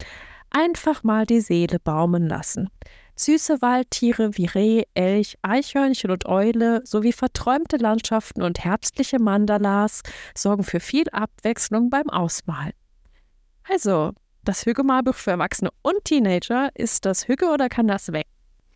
Einfach 0.50 1.04
mal 1.04 1.28
die 1.28 1.42
Seele 1.42 1.80
baumen 1.80 2.28
lassen. 2.28 2.70
Süße 3.16 3.62
Waldtiere 3.62 4.38
wie 4.38 4.46
Reh, 4.46 4.84
Elch, 4.94 5.38
Eichhörnchen 5.42 6.10
und 6.10 6.26
Eule 6.26 6.82
sowie 6.86 7.12
verträumte 7.12 7.78
Landschaften 7.78 8.42
und 8.42 8.64
herbstliche 8.64 9.20
Mandalas 9.20 10.02
sorgen 10.36 10.64
für 10.64 10.80
viel 10.80 11.10
Abwechslung 11.12 11.90
beim 11.90 12.10
Ausmalen. 12.10 12.74
Also, 13.70 14.14
das 14.48 14.66
Hügge-Malbuch 14.66 15.16
für 15.16 15.32
Erwachsene 15.32 15.72
und 15.82 16.06
Teenager 16.06 16.70
ist 16.76 17.06
das 17.06 17.28
Hügge 17.28 17.48
oder 17.48 17.70
kann 17.70 17.88
das 17.88 18.12
weg? 18.12 18.28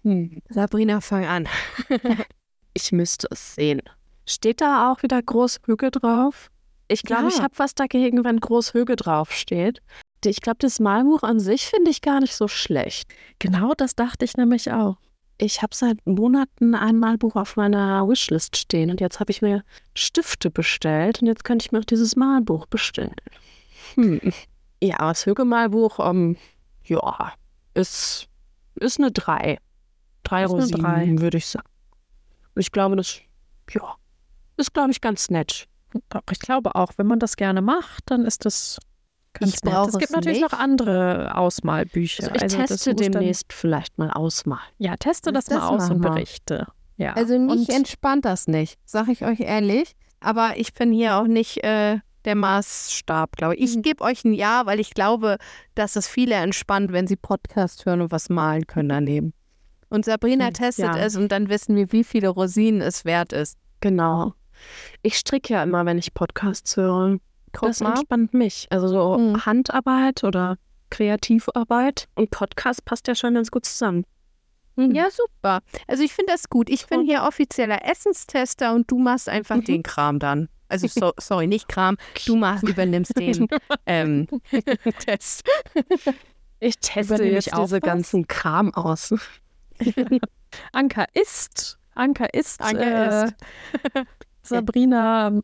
Hm. 0.04 0.42
Sabrina, 0.50 1.02
fang 1.02 1.26
an. 1.26 1.48
ich 2.74 2.92
müsste 2.92 3.28
es 3.32 3.56
sehen. 3.56 3.82
Steht 4.26 4.62
da 4.62 4.92
auch 4.92 5.04
wieder 5.04 5.22
Großhügge 5.22 5.92
drauf? 5.92 6.50
Ich 6.88 7.04
glaube, 7.04 7.24
ja. 7.24 7.30
ich 7.30 7.42
habe 7.42 7.54
was 7.58 7.76
dagegen, 7.76 8.24
wenn 8.24 8.40
Großhügge 8.40 8.96
draufsteht 8.96 9.82
ich 10.30 10.42
glaube, 10.42 10.58
das 10.60 10.80
Malbuch 10.80 11.24
an 11.24 11.40
sich 11.40 11.66
finde 11.66 11.90
ich 11.90 12.02
gar 12.02 12.20
nicht 12.20 12.36
so 12.36 12.48
schlecht. 12.48 13.10
Genau 13.40 13.74
das 13.76 13.96
dachte 13.96 14.26
ich 14.26 14.38
nämlich 14.38 14.72
auch. 14.72 14.98
Ich 15.38 15.64
habe 15.64 15.76
seit 15.76 16.06
Monaten 16.06 16.76
ein 16.76 17.00
Malbuch 17.00 17.36
auf 17.36 17.56
meiner 17.56 18.08
Wishlist 18.08 18.56
stehen 18.56 18.92
und 18.92 19.02
jetzt 19.02 19.20
habe 19.20 19.32
ich 19.32 19.42
mir 19.42 19.64
Stifte 19.96 20.52
bestellt 20.52 21.22
und 21.22 21.28
jetzt 21.28 21.44
könnte 21.44 21.66
ich 21.66 21.72
mir 21.72 21.80
auch 21.80 21.86
dieses 21.86 22.16
Malbuch 22.16 22.68
bestellen. 22.68 23.16
Hm. 23.96 24.22
Ja, 24.82 24.98
das 24.98 25.26
Hüge-Malbuch, 25.26 26.00
um, 26.00 26.08
ähm, 26.08 26.38
ja, 26.86 27.34
ist, 27.74 28.28
ist 28.76 29.00
eine 29.00 29.12
3. 29.12 29.58
Drei 30.24 30.46
Rosinen, 30.46 31.22
würde 31.22 31.38
ich 31.38 31.48
sagen. 31.48 31.68
Ich 32.56 32.72
glaube, 32.72 32.96
das, 32.96 33.20
ja, 33.72 33.96
ist, 34.58 34.74
glaube 34.74 34.92
ich, 34.92 35.02
ganz 35.02 35.30
nett. 35.30 35.68
Ich 36.32 36.40
glaube 36.40 36.76
auch, 36.76 36.94
wenn 36.98 37.08
man 37.08 37.20
das 37.20 37.36
gerne 37.36 37.62
macht, 37.62 38.04
dann 38.06 38.26
ist 38.26 38.46
das 38.46 38.80
Ganz 39.34 39.54
ich 39.54 39.62
brauche 39.62 39.90
es 39.90 39.98
gibt 39.98 40.12
natürlich 40.12 40.42
nicht. 40.42 40.52
noch 40.52 40.60
andere 40.60 41.36
Ausmalbücher. 41.36 42.24
Also 42.24 42.36
ich 42.36 42.44
also 42.44 42.58
teste 42.58 42.96
demnächst 42.96 43.54
vielleicht 43.54 43.98
mal 43.98 44.12
ausmal. 44.12 44.60
Ja, 44.78 44.98
teste 44.98 45.32
das, 45.32 45.46
das 45.46 45.58
mal 45.58 45.70
aus 45.70 45.90
und 45.90 46.02
berichte. 46.02 46.68
Ja. 46.98 47.14
Also 47.14 47.40
mich 47.40 47.52
und 47.52 47.70
entspannt 47.70 48.26
das 48.26 48.48
nicht, 48.48 48.78
sage 48.86 49.12
ich 49.12 49.24
euch 49.24 49.40
ehrlich. 49.40 49.96
Aber 50.20 50.58
ich 50.58 50.74
bin 50.74 50.92
hier 50.92 51.16
auch 51.16 51.28
nicht 51.28 51.64
äh, 51.64 52.00
der 52.26 52.36
Maßstab, 52.36 53.36
glaube 53.38 53.56
ich. 53.56 53.72
Ich 53.72 53.78
mhm. 53.78 53.82
gebe 53.82 54.04
euch 54.04 54.24
ein 54.24 54.34
Ja, 54.34 54.66
weil 54.66 54.80
ich 54.80 54.94
glaube, 54.94 55.38
dass 55.76 55.96
es 55.96 56.08
viele 56.08 56.36
entspannt, 56.36 56.92
wenn 56.92 57.08
sie 57.08 57.16
Podcast 57.16 57.86
hören 57.86 58.02
und 58.02 58.12
was 58.12 58.30
malen 58.30 58.68
können 58.68 58.90
daneben. 58.90 59.34
Und 59.90 60.06
Sabrina 60.06 60.48
hm, 60.48 60.54
testet 60.54 60.86
ja. 60.86 60.98
es 60.98 61.18
und 61.18 61.32
dann 61.32 61.50
wissen 61.50 61.76
wir, 61.76 61.92
wie 61.92 62.04
viele 62.04 62.30
Rosinen 62.30 62.82
es 62.82 63.04
wert 63.04 63.34
ist. 63.34 63.58
Genau. 63.82 64.34
Ich 65.02 65.18
stricke 65.18 65.54
ja 65.54 65.64
immer, 65.64 65.86
wenn 65.86 65.98
ich 65.98 66.14
Podcasts 66.14 66.78
höre. 66.78 67.18
Guck 67.52 67.68
das 67.68 67.82
mal. 67.82 67.90
entspannt 67.92 68.34
mich. 68.34 68.68
Also 68.70 68.88
so 68.88 69.16
hm. 69.18 69.46
Handarbeit 69.46 70.24
oder 70.24 70.58
Kreativarbeit 70.90 72.08
und 72.16 72.32
Podcast 72.32 72.86
passt 72.86 73.08
ja 73.08 73.16
schon 73.16 73.34
ganz 73.34 73.52
gut 73.52 73.66
zusammen. 73.66 74.06
Mhm. 74.76 74.96
Ja, 74.96 75.10
super. 75.10 75.62
Also 75.88 76.04
ich 76.04 76.14
finde 76.14 76.32
das 76.32 76.50
gut. 76.50 76.70
Ich 76.70 76.88
bin 76.88 77.02
hier 77.02 77.24
offizieller 77.24 77.86
Essenstester 77.86 78.74
und 78.74 78.90
du 78.90 78.98
machst 78.98 79.28
einfach 79.28 79.58
mhm. 79.58 79.66
den 79.66 79.84
Kram 79.84 80.20
dann. 80.20 80.50
Also 80.72 80.88
so, 80.88 81.12
sorry, 81.20 81.48
nicht 81.48 81.68
Kram. 81.68 81.98
Du 82.26 82.36
machst, 82.36 82.64
übernimmst 82.64 83.18
den 83.20 83.48
ähm, 83.86 84.28
Test. 85.00 85.44
Ich 86.60 86.78
teste 86.78 87.24
jetzt 87.24 87.48
diese 87.48 87.58
was? 87.58 87.82
ganzen 87.82 88.28
Kram 88.28 88.74
aus. 88.74 89.14
Anka 90.72 91.06
ist. 91.14 91.78
Anka 91.96 92.26
ist. 92.26 92.62
Anka 92.62 92.84
äh, 92.84 93.26
ist. 93.26 93.36
Sabrina 94.44 95.42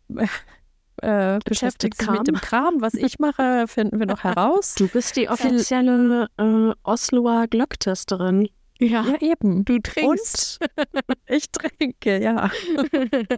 äh, 1.01 1.39
beschäftigt 1.45 1.97
sich 1.97 2.09
mit 2.09 2.27
dem 2.27 2.35
Kram. 2.35 2.81
Was 2.81 2.93
ich 2.93 3.19
mache, 3.19 3.67
finden 3.67 3.99
wir 3.99 4.07
noch 4.07 4.23
heraus. 4.23 4.75
Du 4.75 4.87
bist 4.87 5.15
die 5.15 5.29
offizielle 5.29 6.27
äh, 6.37 6.73
Osloer 6.83 7.47
Glocktesterin. 7.47 8.49
Ja, 8.79 9.03
ja, 9.05 9.15
eben. 9.21 9.65
Du 9.65 9.79
trinkst. 9.79 10.59
Und 10.61 11.17
ich 11.27 11.51
trinke, 11.51 12.21
ja. 12.21 12.49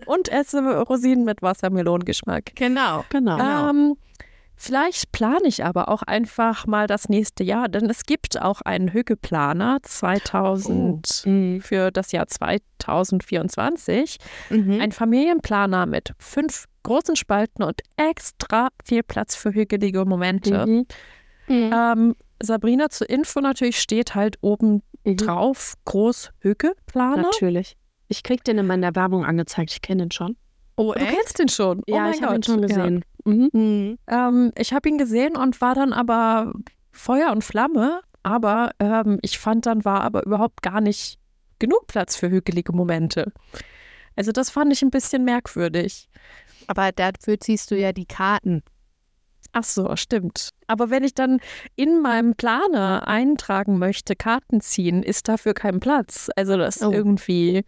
Und 0.05 0.29
esse 0.29 0.81
Rosinen 0.81 1.25
mit 1.25 1.41
Wassermelonengeschmack. 1.41 2.51
Genau. 2.55 3.05
Genau. 3.09 3.69
Ähm, 3.69 3.95
vielleicht 4.55 5.11
plane 5.11 5.47
ich 5.47 5.63
aber 5.63 5.89
auch 5.89 6.03
einfach 6.03 6.67
mal 6.67 6.87
das 6.87 7.09
nächste 7.09 7.43
Jahr, 7.43 7.69
denn 7.69 7.89
es 7.89 8.03
gibt 8.03 8.41
auch 8.41 8.61
einen 8.61 8.91
Hügeplaner 8.91 9.79
2000 9.81 11.23
oh. 11.25 11.29
Mhm. 11.29 11.61
für 11.61 11.91
das 11.91 12.11
Jahr 12.11 12.27
2024. 12.27 14.17
Mhm. 14.49 14.81
Ein 14.81 14.91
Familienplaner 14.91 15.85
mit 15.85 16.13
fünf 16.19 16.65
großen 16.83 17.15
Spalten 17.15 17.63
und 17.63 17.81
extra 17.97 18.69
viel 18.83 19.03
Platz 19.03 19.35
für 19.35 19.53
hügelige 19.53 20.05
Momente. 20.05 20.65
Mhm. 20.65 20.85
Mhm. 21.47 21.71
Ähm, 21.73 22.15
Sabrina 22.41 22.89
zur 22.89 23.09
Info 23.09 23.41
natürlich 23.41 23.79
steht 23.79 24.15
halt 24.15 24.37
oben 24.41 24.81
mhm. 25.03 25.17
drauf 25.17 25.75
groß 25.85 26.31
Hüge-Planer. 26.39 27.23
Natürlich. 27.23 27.77
Ich 28.07 28.23
krieg 28.23 28.43
den 28.43 28.57
in 28.57 28.67
meiner 28.67 28.95
Werbung 28.95 29.25
angezeigt. 29.25 29.71
Ich 29.71 29.81
kenne 29.81 30.03
den 30.03 30.11
schon. 30.11 30.35
Oh, 30.75 30.93
du 30.93 31.05
kennst 31.05 31.39
den 31.39 31.49
schon? 31.49 31.79
Oh 31.87 31.95
ja, 31.95 32.09
ich 32.09 32.23
habe 32.23 32.35
ihn 32.35 32.43
schon 32.43 32.61
gesehen. 32.61 33.03
Ja. 33.25 33.31
Mhm. 33.31 33.49
Mhm. 33.51 33.97
Ähm, 34.07 34.51
ich 34.57 34.73
habe 34.73 34.87
ihn 34.89 34.97
gesehen 34.97 35.35
und 35.35 35.59
war 35.61 35.75
dann 35.75 35.93
aber 35.93 36.53
Feuer 36.91 37.31
und 37.31 37.43
Flamme. 37.43 38.01
Aber 38.23 38.71
ähm, 38.79 39.19
ich 39.21 39.39
fand, 39.39 39.65
dann 39.65 39.85
war 39.85 40.01
aber 40.01 40.25
überhaupt 40.25 40.61
gar 40.61 40.81
nicht 40.81 41.19
genug 41.59 41.87
Platz 41.87 42.15
für 42.15 42.29
hügelige 42.29 42.73
Momente. 42.73 43.31
Also 44.15 44.31
das 44.31 44.49
fand 44.49 44.73
ich 44.73 44.81
ein 44.81 44.89
bisschen 44.89 45.23
merkwürdig. 45.23 46.09
Aber 46.67 46.91
dafür 46.91 47.39
ziehst 47.39 47.71
du 47.71 47.77
ja 47.77 47.93
die 47.93 48.05
Karten. 48.05 48.63
Ach 49.51 49.63
so, 49.63 49.95
stimmt. 49.95 50.49
Aber 50.67 50.89
wenn 50.89 51.03
ich 51.03 51.15
dann 51.15 51.39
in 51.75 52.01
meinem 52.01 52.35
Planer 52.35 53.07
eintragen 53.07 53.79
möchte, 53.79 54.15
Karten 54.15 54.61
ziehen, 54.61 55.01
ist 55.01 55.27
dafür 55.27 55.53
kein 55.53 55.79
Platz. 55.79 56.29
Also 56.35 56.55
das 56.57 56.81
oh. 56.83 56.91
irgendwie, 56.91 57.65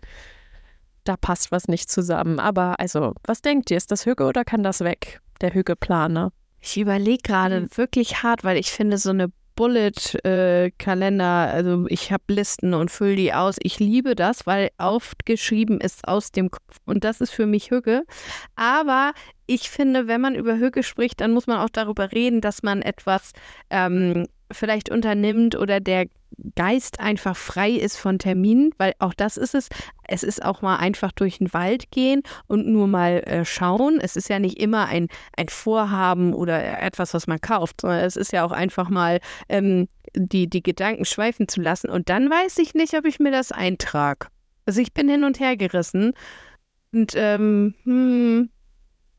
da 1.04 1.18
passt 1.18 1.52
was 1.52 1.68
nicht 1.68 1.90
zusammen. 1.90 2.40
Aber 2.40 2.80
also, 2.80 3.14
was 3.26 3.42
denkt 3.42 3.72
ihr? 3.72 3.78
Ist 3.78 3.92
das 3.92 4.06
Hüge 4.06 4.26
oder 4.26 4.46
kann 4.46 4.64
das 4.64 4.82
weg, 4.82 5.22
der 5.42 5.54
Hüge-Planer? 5.54 6.32
Ich 6.60 6.80
überlege 6.80 7.24
gerade 7.24 7.62
mhm. 7.62 7.70
wirklich 7.76 8.22
hart, 8.22 8.44
weil 8.44 8.58
ich 8.58 8.72
finde, 8.72 9.00
so 9.00 9.10
eine 9.10 9.30
Bullet-Kalender, 9.56 11.48
äh, 11.48 11.52
also 11.52 11.86
ich 11.88 12.12
habe 12.12 12.24
Listen 12.30 12.74
und 12.74 12.90
fülle 12.90 13.16
die 13.16 13.34
aus. 13.34 13.58
Ich 13.62 13.80
liebe 13.80 14.16
das, 14.16 14.46
weil 14.48 14.70
aufgeschrieben 14.78 15.80
ist 15.80 16.08
aus 16.08 16.32
dem 16.32 16.52
Kopf 16.52 16.78
und 16.86 17.04
das 17.04 17.22
ist 17.22 17.32
für 17.32 17.46
mich 17.46 17.72
Hücke. 17.72 18.04
Aber 18.56 19.14
ich 19.52 19.70
finde, 19.70 20.08
wenn 20.08 20.22
man 20.22 20.36
über 20.36 20.58
Hücke 20.58 20.82
spricht, 20.82 21.20
dann 21.20 21.34
muss 21.34 21.46
man 21.46 21.58
auch 21.58 21.70
darüber 21.70 22.14
reden, 22.14 22.40
dass 22.40 22.64
man 22.64 22.82
etwas 22.82 23.34
ähm, 23.70 24.28
vielleicht 24.50 24.90
unternimmt 24.90 25.58
oder 25.58 25.82
der 25.82 26.06
Geist 26.56 27.02
einfach 27.02 27.36
frei 27.36 27.72
ist 27.72 27.98
von 27.98 28.18
Terminen, 28.18 28.72
weil 28.78 28.94
auch 29.00 29.14
das 29.14 29.36
ist 29.36 29.54
es. 29.54 29.68
Es 30.08 30.24
ist 30.24 30.44
auch 30.46 30.62
mal 30.62 30.78
einfach 30.78 31.12
durch 31.12 31.40
den 31.40 31.54
Wald 31.54 31.92
gehen 31.92 32.24
und 32.48 32.66
nur 32.66 32.88
mal 32.88 33.24
äh, 33.26 33.44
schauen. 33.44 34.00
Es 34.02 34.16
ist 34.16 34.30
ja 34.30 34.40
nicht 34.40 34.58
immer 34.58 34.86
ein, 34.86 35.10
ein 35.36 35.50
Vorhaben 35.50 36.34
oder 36.34 36.82
etwas, 36.82 37.14
was 37.14 37.28
man 37.28 37.42
kauft, 37.42 37.82
sondern 37.82 38.06
es 38.06 38.16
ist 38.16 38.32
ja 38.32 38.46
auch 38.46 38.54
einfach 38.54 38.88
mal 38.88 39.20
ähm, 39.50 39.90
die, 40.16 40.50
die 40.50 40.64
Gedanken 40.64 41.04
schweifen 41.04 41.50
zu 41.50 41.62
lassen. 41.62 41.90
Und 41.90 42.08
dann 42.08 42.30
weiß 42.30 42.58
ich 42.60 42.74
nicht, 42.74 42.94
ob 42.94 43.06
ich 43.06 43.20
mir 43.20 43.32
das 43.32 43.52
eintrage. 43.52 44.28
Also 44.66 44.80
ich 44.80 44.94
bin 44.94 45.10
hin 45.10 45.26
und 45.26 45.42
her 45.42 45.58
gerissen. 45.58 46.14
Und 46.94 47.14
ähm, 47.16 47.76
hm, 47.84 48.50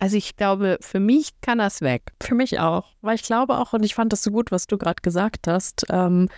also 0.02 0.16
ich 0.16 0.34
glaube, 0.34 0.78
für 0.80 0.98
mich 0.98 1.30
kann 1.42 1.58
das 1.58 1.80
weg. 1.80 2.12
Für 2.20 2.34
mich 2.34 2.58
auch. 2.58 2.86
Weil 3.02 3.14
ich 3.14 3.22
glaube 3.22 3.56
auch, 3.56 3.72
und 3.72 3.84
ich 3.84 3.94
fand 3.94 4.12
das 4.12 4.24
so 4.24 4.32
gut, 4.32 4.50
was 4.50 4.66
du 4.66 4.76
gerade 4.76 5.00
gesagt 5.00 5.46
hast, 5.46 5.86
ähm, 5.90 6.28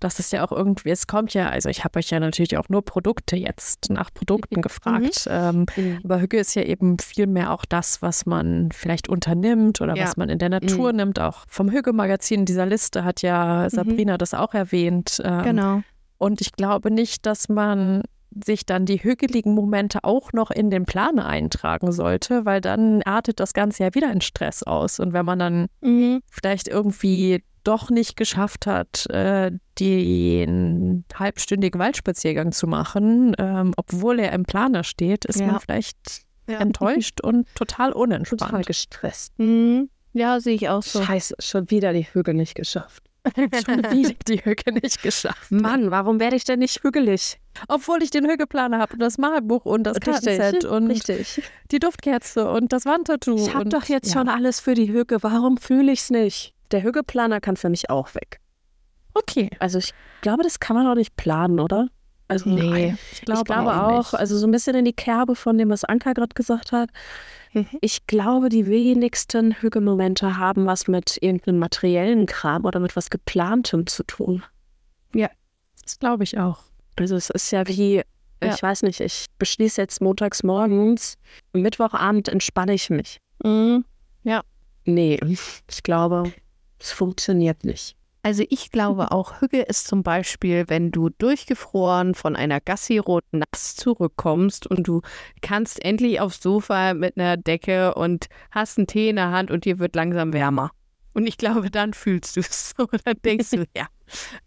dass 0.00 0.18
es 0.18 0.30
ja 0.30 0.42
auch 0.42 0.52
irgendwie, 0.52 0.88
es 0.88 1.06
kommt 1.06 1.34
ja, 1.34 1.50
also 1.50 1.68
ich 1.68 1.84
habe 1.84 1.98
euch 1.98 2.08
ja 2.08 2.18
natürlich 2.18 2.56
auch 2.56 2.70
nur 2.70 2.82
Produkte 2.82 3.36
jetzt 3.36 3.90
nach 3.90 4.10
Produkten 4.14 4.62
gefragt. 4.62 5.26
Mhm. 5.26 5.30
Ähm, 5.30 5.66
mhm. 5.76 6.00
Aber 6.02 6.18
Hücke 6.22 6.38
ist 6.38 6.54
ja 6.54 6.62
eben 6.62 6.98
viel 6.98 7.26
mehr 7.26 7.52
auch 7.52 7.66
das, 7.66 8.00
was 8.00 8.24
man 8.24 8.70
vielleicht 8.72 9.10
unternimmt 9.10 9.82
oder 9.82 9.94
ja. 9.94 10.04
was 10.04 10.16
man 10.16 10.30
in 10.30 10.38
der 10.38 10.48
Natur 10.48 10.92
mhm. 10.92 10.96
nimmt. 10.96 11.20
Auch 11.20 11.44
vom 11.46 11.70
Hücke-Magazin 11.70 12.46
dieser 12.46 12.64
Liste 12.64 13.04
hat 13.04 13.20
ja 13.20 13.64
mhm. 13.64 13.68
Sabrina 13.68 14.16
das 14.16 14.32
auch 14.32 14.54
erwähnt. 14.54 15.20
Ähm, 15.22 15.42
genau. 15.42 15.82
Und 16.16 16.40
ich 16.40 16.52
glaube 16.52 16.90
nicht, 16.90 17.26
dass 17.26 17.50
man 17.50 18.00
sich 18.44 18.66
dann 18.66 18.86
die 18.86 19.02
hügeligen 19.02 19.54
Momente 19.54 20.04
auch 20.04 20.32
noch 20.32 20.50
in 20.50 20.70
den 20.70 20.84
Plan 20.84 21.18
eintragen 21.18 21.92
sollte, 21.92 22.44
weil 22.44 22.60
dann 22.60 23.02
artet 23.02 23.40
das 23.40 23.54
Ganze 23.54 23.84
ja 23.84 23.94
wieder 23.94 24.10
in 24.12 24.20
Stress 24.20 24.62
aus. 24.62 25.00
Und 25.00 25.12
wenn 25.12 25.24
man 25.24 25.38
dann 25.38 25.66
mhm. 25.80 26.20
vielleicht 26.30 26.68
irgendwie 26.68 27.42
doch 27.64 27.90
nicht 27.90 28.16
geschafft 28.16 28.66
hat, 28.66 29.06
äh, 29.10 29.50
den 29.78 31.04
halbstündigen 31.14 31.78
Waldspaziergang 31.78 32.52
zu 32.52 32.66
machen, 32.66 33.34
ähm, 33.38 33.74
obwohl 33.76 34.20
er 34.20 34.32
im 34.32 34.44
Planer 34.44 34.84
steht, 34.84 35.24
ist 35.24 35.40
ja. 35.40 35.48
man 35.48 35.60
vielleicht 35.60 36.22
ja. 36.48 36.58
enttäuscht 36.58 37.20
und 37.20 37.46
total 37.54 37.92
unentspannt. 37.92 38.40
Total 38.40 38.64
gestresst. 38.64 39.38
Mhm. 39.38 39.90
Ja, 40.14 40.40
sehe 40.40 40.54
ich 40.54 40.68
auch 40.68 40.82
so. 40.82 41.02
Scheiße, 41.02 41.36
schon 41.38 41.70
wieder 41.70 41.92
die 41.92 42.06
Hügel 42.12 42.34
nicht 42.34 42.54
geschafft. 42.54 43.07
Schon 43.64 43.78
wieder 43.90 44.14
die 44.26 44.44
Hüge 44.44 44.72
nicht 44.72 45.02
geschafft. 45.02 45.50
Mann, 45.50 45.90
warum 45.90 46.20
werde 46.20 46.36
ich 46.36 46.44
denn 46.44 46.58
nicht 46.60 46.82
hügelig? 46.82 47.38
Obwohl 47.68 48.02
ich 48.02 48.10
den 48.10 48.28
Hügeplaner 48.28 48.78
habe 48.78 48.94
und 48.94 49.00
das 49.00 49.18
Malbuch 49.18 49.64
und 49.64 49.84
das 49.84 50.00
Kartenset 50.00 50.64
und 50.64 50.88
richtig. 50.88 51.42
die 51.70 51.78
Duftkerze 51.78 52.50
und 52.50 52.72
das 52.72 52.86
Wandtattoo. 52.86 53.36
Ich 53.36 53.54
habe 53.54 53.68
doch 53.68 53.84
jetzt 53.84 54.08
ja. 54.08 54.14
schon 54.14 54.28
alles 54.28 54.60
für 54.60 54.74
die 54.74 54.92
Hüge. 54.92 55.18
Warum 55.22 55.56
fühle 55.56 55.92
ich 55.92 56.00
es 56.00 56.10
nicht? 56.10 56.54
Der 56.70 56.82
Hügeplaner 56.82 57.40
kann 57.40 57.56
für 57.56 57.68
mich 57.68 57.90
auch 57.90 58.14
weg. 58.14 58.40
Okay. 59.14 59.50
Also 59.58 59.78
ich 59.78 59.94
glaube, 60.20 60.42
das 60.42 60.60
kann 60.60 60.76
man 60.76 60.86
auch 60.86 60.94
nicht 60.94 61.16
planen, 61.16 61.58
oder? 61.60 61.88
Also 62.28 62.50
Nee, 62.50 62.94
Ich 63.12 63.22
ich 63.26 63.44
glaube 63.44 63.74
auch, 63.74 64.12
nicht. 64.12 64.14
also 64.14 64.36
so 64.36 64.46
ein 64.46 64.50
bisschen 64.50 64.76
in 64.76 64.84
die 64.84 64.92
Kerbe 64.92 65.34
von 65.34 65.56
dem, 65.56 65.70
was 65.70 65.84
Anka 65.84 66.12
gerade 66.12 66.34
gesagt 66.34 66.72
hat. 66.72 66.90
Mhm. 67.54 67.66
Ich 67.80 68.06
glaube, 68.06 68.50
die 68.50 68.66
wenigsten 68.66 69.52
Hügelmomente 69.52 70.36
haben 70.36 70.66
was 70.66 70.88
mit 70.88 71.16
irgendeinem 71.22 71.58
materiellen 71.58 72.26
Kram 72.26 72.64
oder 72.66 72.80
mit 72.80 72.94
was 72.96 73.08
geplantem 73.10 73.86
zu 73.86 74.02
tun. 74.04 74.42
Das 75.82 75.98
glaube 75.98 76.22
ich 76.24 76.38
auch. 76.38 76.58
Also 76.96 77.16
es 77.16 77.30
ist 77.30 77.50
ja 77.50 77.66
wie, 77.66 78.02
ich 78.42 78.62
weiß 78.62 78.82
nicht, 78.82 79.00
ich 79.00 79.24
beschließe 79.38 79.80
jetzt 79.80 80.02
montags 80.02 80.42
morgens, 80.42 81.16
Mittwochabend 81.54 82.28
entspanne 82.28 82.74
ich 82.74 82.90
mich. 82.90 83.16
Mhm. 83.42 83.86
Nee, 84.84 85.18
ich 85.70 85.82
glaube, 85.82 86.30
es 86.78 86.92
funktioniert 86.92 87.64
nicht. 87.64 87.96
Also 88.28 88.44
ich 88.50 88.70
glaube 88.70 89.10
auch, 89.10 89.40
Hüge 89.40 89.62
ist 89.62 89.86
zum 89.86 90.02
Beispiel, 90.02 90.64
wenn 90.68 90.90
du 90.90 91.08
durchgefroren 91.08 92.14
von 92.14 92.36
einer 92.36 92.60
Gassi-Rot 92.60 93.24
nachts 93.32 93.74
zurückkommst 93.74 94.66
und 94.66 94.86
du 94.86 95.00
kannst 95.40 95.82
endlich 95.82 96.20
aufs 96.20 96.42
Sofa 96.42 96.92
mit 96.92 97.16
einer 97.16 97.38
Decke 97.38 97.94
und 97.94 98.26
hast 98.50 98.76
einen 98.76 98.86
Tee 98.86 99.08
in 99.08 99.16
der 99.16 99.30
Hand 99.30 99.50
und 99.50 99.64
dir 99.64 99.78
wird 99.78 99.96
langsam 99.96 100.34
wärmer. 100.34 100.72
Und 101.14 101.26
ich 101.26 101.38
glaube, 101.38 101.70
dann 101.70 101.94
fühlst 101.94 102.36
du 102.36 102.40
es 102.40 102.74
so. 102.76 102.86
Dann 103.02 103.16
denkst 103.24 103.48
du, 103.48 103.64
ja, 103.74 103.86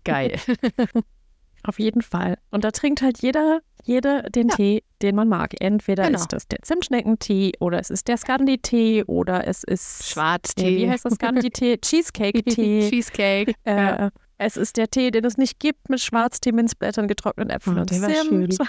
geil. 0.03 0.39
Auf 1.63 1.79
jeden 1.79 2.01
Fall. 2.01 2.37
Und 2.49 2.63
da 2.63 2.71
trinkt 2.71 3.01
halt 3.01 3.19
jeder, 3.21 3.59
jeder 3.83 4.23
den 4.23 4.49
Ja. 4.49 4.55
Tee, 4.55 4.83
den 5.01 5.15
man 5.15 5.27
mag. 5.27 5.53
Entweder 5.59 6.05
Genau. 6.05 6.17
ist 6.19 6.33
das 6.33 6.47
der 6.47 6.59
Zimtschneckentee 6.63 7.53
oder 7.59 7.79
es 7.79 7.89
ist 7.89 8.07
der 8.07 8.17
Scandi-Tee 8.17 9.03
oder 9.05 9.47
es 9.47 9.63
ist. 9.63 10.09
Schwarztee. 10.09 10.63
Nee, 10.63 10.77
wie 10.77 10.89
heißt 10.89 11.05
das 11.05 11.13
Scandi-Tee? 11.15 11.77
Cheesecake-Tee. 11.81 12.89
Cheesecake. 12.89 13.53
äh, 13.63 14.09
Es 14.37 14.57
ist 14.57 14.77
der 14.77 14.89
Tee, 14.89 15.11
den 15.11 15.23
es 15.25 15.37
nicht 15.37 15.59
gibt, 15.59 15.89
mit 15.89 15.99
Schwarztee, 15.99 16.51
Minzblättern, 16.51 17.07
getrockneten 17.07 17.51
Äpfeln 17.51 17.77
Oh, 17.77 17.81
und 17.81 17.89
Zimt. 17.89 18.11
schön. 18.27 18.67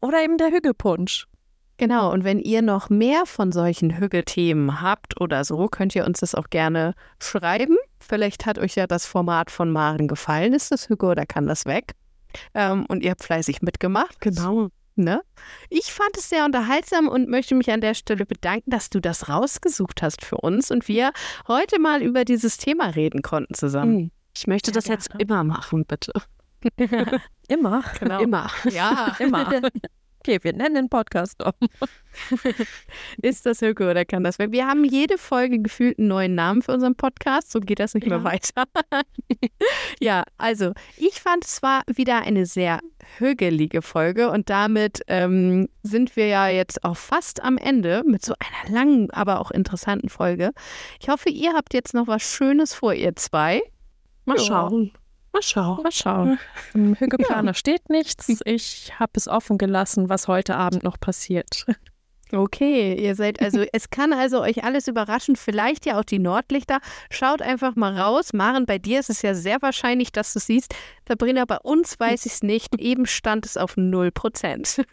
Oder 0.00 0.22
eben 0.24 0.36
der 0.36 0.50
Hügelpunsch. 0.50 1.26
Genau, 1.78 2.10
und 2.10 2.24
wenn 2.24 2.40
ihr 2.40 2.62
noch 2.62 2.88
mehr 2.88 3.26
von 3.26 3.52
solchen 3.52 3.98
Hügelthemen 3.98 4.80
habt 4.80 5.20
oder 5.20 5.44
so, 5.44 5.68
könnt 5.68 5.94
ihr 5.94 6.06
uns 6.06 6.20
das 6.20 6.34
auch 6.34 6.48
gerne 6.48 6.94
schreiben. 7.22 7.76
Vielleicht 8.00 8.46
hat 8.46 8.58
euch 8.58 8.76
ja 8.76 8.86
das 8.86 9.04
Format 9.06 9.50
von 9.50 9.70
Maren 9.70 10.08
gefallen. 10.08 10.54
Ist 10.54 10.72
das 10.72 10.88
Hüge 10.88 11.04
oder 11.06 11.26
kann 11.26 11.46
das 11.46 11.66
weg? 11.66 11.92
Ähm, 12.54 12.86
und 12.86 13.02
ihr 13.02 13.10
habt 13.10 13.22
fleißig 13.22 13.62
mitgemacht. 13.62 14.20
Genau. 14.20 14.68
Ne? 14.98 15.20
Ich 15.68 15.92
fand 15.92 16.16
es 16.16 16.30
sehr 16.30 16.46
unterhaltsam 16.46 17.08
und 17.08 17.28
möchte 17.28 17.54
mich 17.54 17.70
an 17.70 17.82
der 17.82 17.92
Stelle 17.92 18.24
bedanken, 18.24 18.70
dass 18.70 18.88
du 18.88 18.98
das 18.98 19.28
rausgesucht 19.28 20.00
hast 20.00 20.24
für 20.24 20.38
uns 20.38 20.70
und 20.70 20.88
wir 20.88 21.12
heute 21.48 21.78
mal 21.78 22.02
über 22.02 22.24
dieses 22.24 22.56
Thema 22.56 22.86
reden 22.86 23.20
konnten 23.20 23.52
zusammen. 23.52 23.98
Hm. 23.98 24.10
Ich 24.34 24.46
möchte 24.46 24.72
das 24.72 24.86
jetzt 24.86 25.10
immer 25.18 25.44
machen, 25.44 25.84
bitte. 25.86 26.12
Immer. 27.48 27.84
Genau. 28.00 28.20
Immer. 28.20 28.50
Ja, 28.70 29.14
Immer. 29.18 29.60
Okay, 30.26 30.40
wir 30.42 30.54
nennen 30.54 30.74
den 30.74 30.88
Podcast 30.88 31.40
um. 31.44 31.52
ist 33.22 33.46
das 33.46 33.60
Hüge 33.60 33.88
oder 33.88 34.04
kann 34.04 34.24
das 34.24 34.40
weg? 34.40 34.50
Wir 34.50 34.66
haben 34.66 34.84
jede 34.84 35.18
Folge 35.18 35.60
gefühlt 35.60 36.00
einen 36.00 36.08
neuen 36.08 36.34
Namen 36.34 36.62
für 36.62 36.72
unseren 36.72 36.96
Podcast, 36.96 37.52
so 37.52 37.60
geht 37.60 37.78
das 37.78 37.94
nicht 37.94 38.08
mehr 38.08 38.18
Ja. 38.18 38.24
weiter. 38.24 38.64
ja, 40.00 40.24
also 40.36 40.72
ich 40.96 41.20
fand 41.20 41.44
es 41.44 41.62
war 41.62 41.82
wieder 41.86 42.22
eine 42.22 42.44
sehr 42.44 42.80
hügelige 43.18 43.82
Folge 43.82 44.28
und 44.30 44.50
damit 44.50 45.02
ähm, 45.06 45.68
sind 45.84 46.16
wir 46.16 46.26
ja 46.26 46.48
jetzt 46.48 46.82
auch 46.82 46.96
fast 46.96 47.40
am 47.44 47.56
Ende 47.56 48.02
mit 48.04 48.24
so 48.24 48.34
einer 48.40 48.74
langen, 48.76 49.10
aber 49.12 49.38
auch 49.40 49.52
interessanten 49.52 50.08
Folge. 50.08 50.50
Ich 51.00 51.08
hoffe, 51.08 51.28
ihr 51.30 51.52
habt 51.52 51.72
jetzt 51.72 51.94
noch 51.94 52.08
was 52.08 52.22
Schönes 52.24 52.74
vor, 52.74 52.92
ihr 52.94 53.14
zwei. 53.14 53.62
Mal 54.24 54.38
Ja. 54.38 54.42
schauen. 54.42 54.90
Mal 55.36 55.42
schauen. 55.42 55.82
Mal 55.82 55.92
schauen. 55.92 56.38
Im 56.74 56.94
Hügeplaner 56.94 57.52
steht 57.52 57.90
nichts. 57.90 58.40
Ich 58.46 58.98
habe 58.98 59.12
es 59.16 59.28
offen 59.28 59.58
gelassen, 59.58 60.08
was 60.08 60.28
heute 60.28 60.56
Abend 60.56 60.82
noch 60.82 60.98
passiert. 60.98 61.66
Okay, 62.32 62.94
ihr 62.94 63.14
seid 63.14 63.42
also, 63.42 63.62
es 63.72 63.90
kann 63.90 64.14
also 64.14 64.40
euch 64.40 64.64
alles 64.64 64.88
überraschen, 64.88 65.36
vielleicht 65.36 65.84
ja 65.84 65.98
auch 66.00 66.04
die 66.04 66.18
Nordlichter. 66.18 66.78
Schaut 67.10 67.42
einfach 67.42 67.76
mal 67.76 68.00
raus. 68.00 68.32
Maren, 68.32 68.64
bei 68.64 68.78
dir 68.78 68.98
ist 68.98 69.10
es 69.10 69.20
ja 69.20 69.34
sehr 69.34 69.60
wahrscheinlich, 69.60 70.10
dass 70.10 70.32
du 70.32 70.38
es 70.38 70.46
siehst. 70.46 70.74
Sabrina, 71.06 71.44
bei 71.44 71.58
uns 71.58 72.00
weiß 72.00 72.24
ich 72.24 72.32
es 72.32 72.42
nicht. 72.42 72.74
Eben 72.80 73.04
stand 73.04 73.44
es 73.44 73.58
auf 73.58 73.76
0 73.76 74.12
Prozent. 74.12 74.86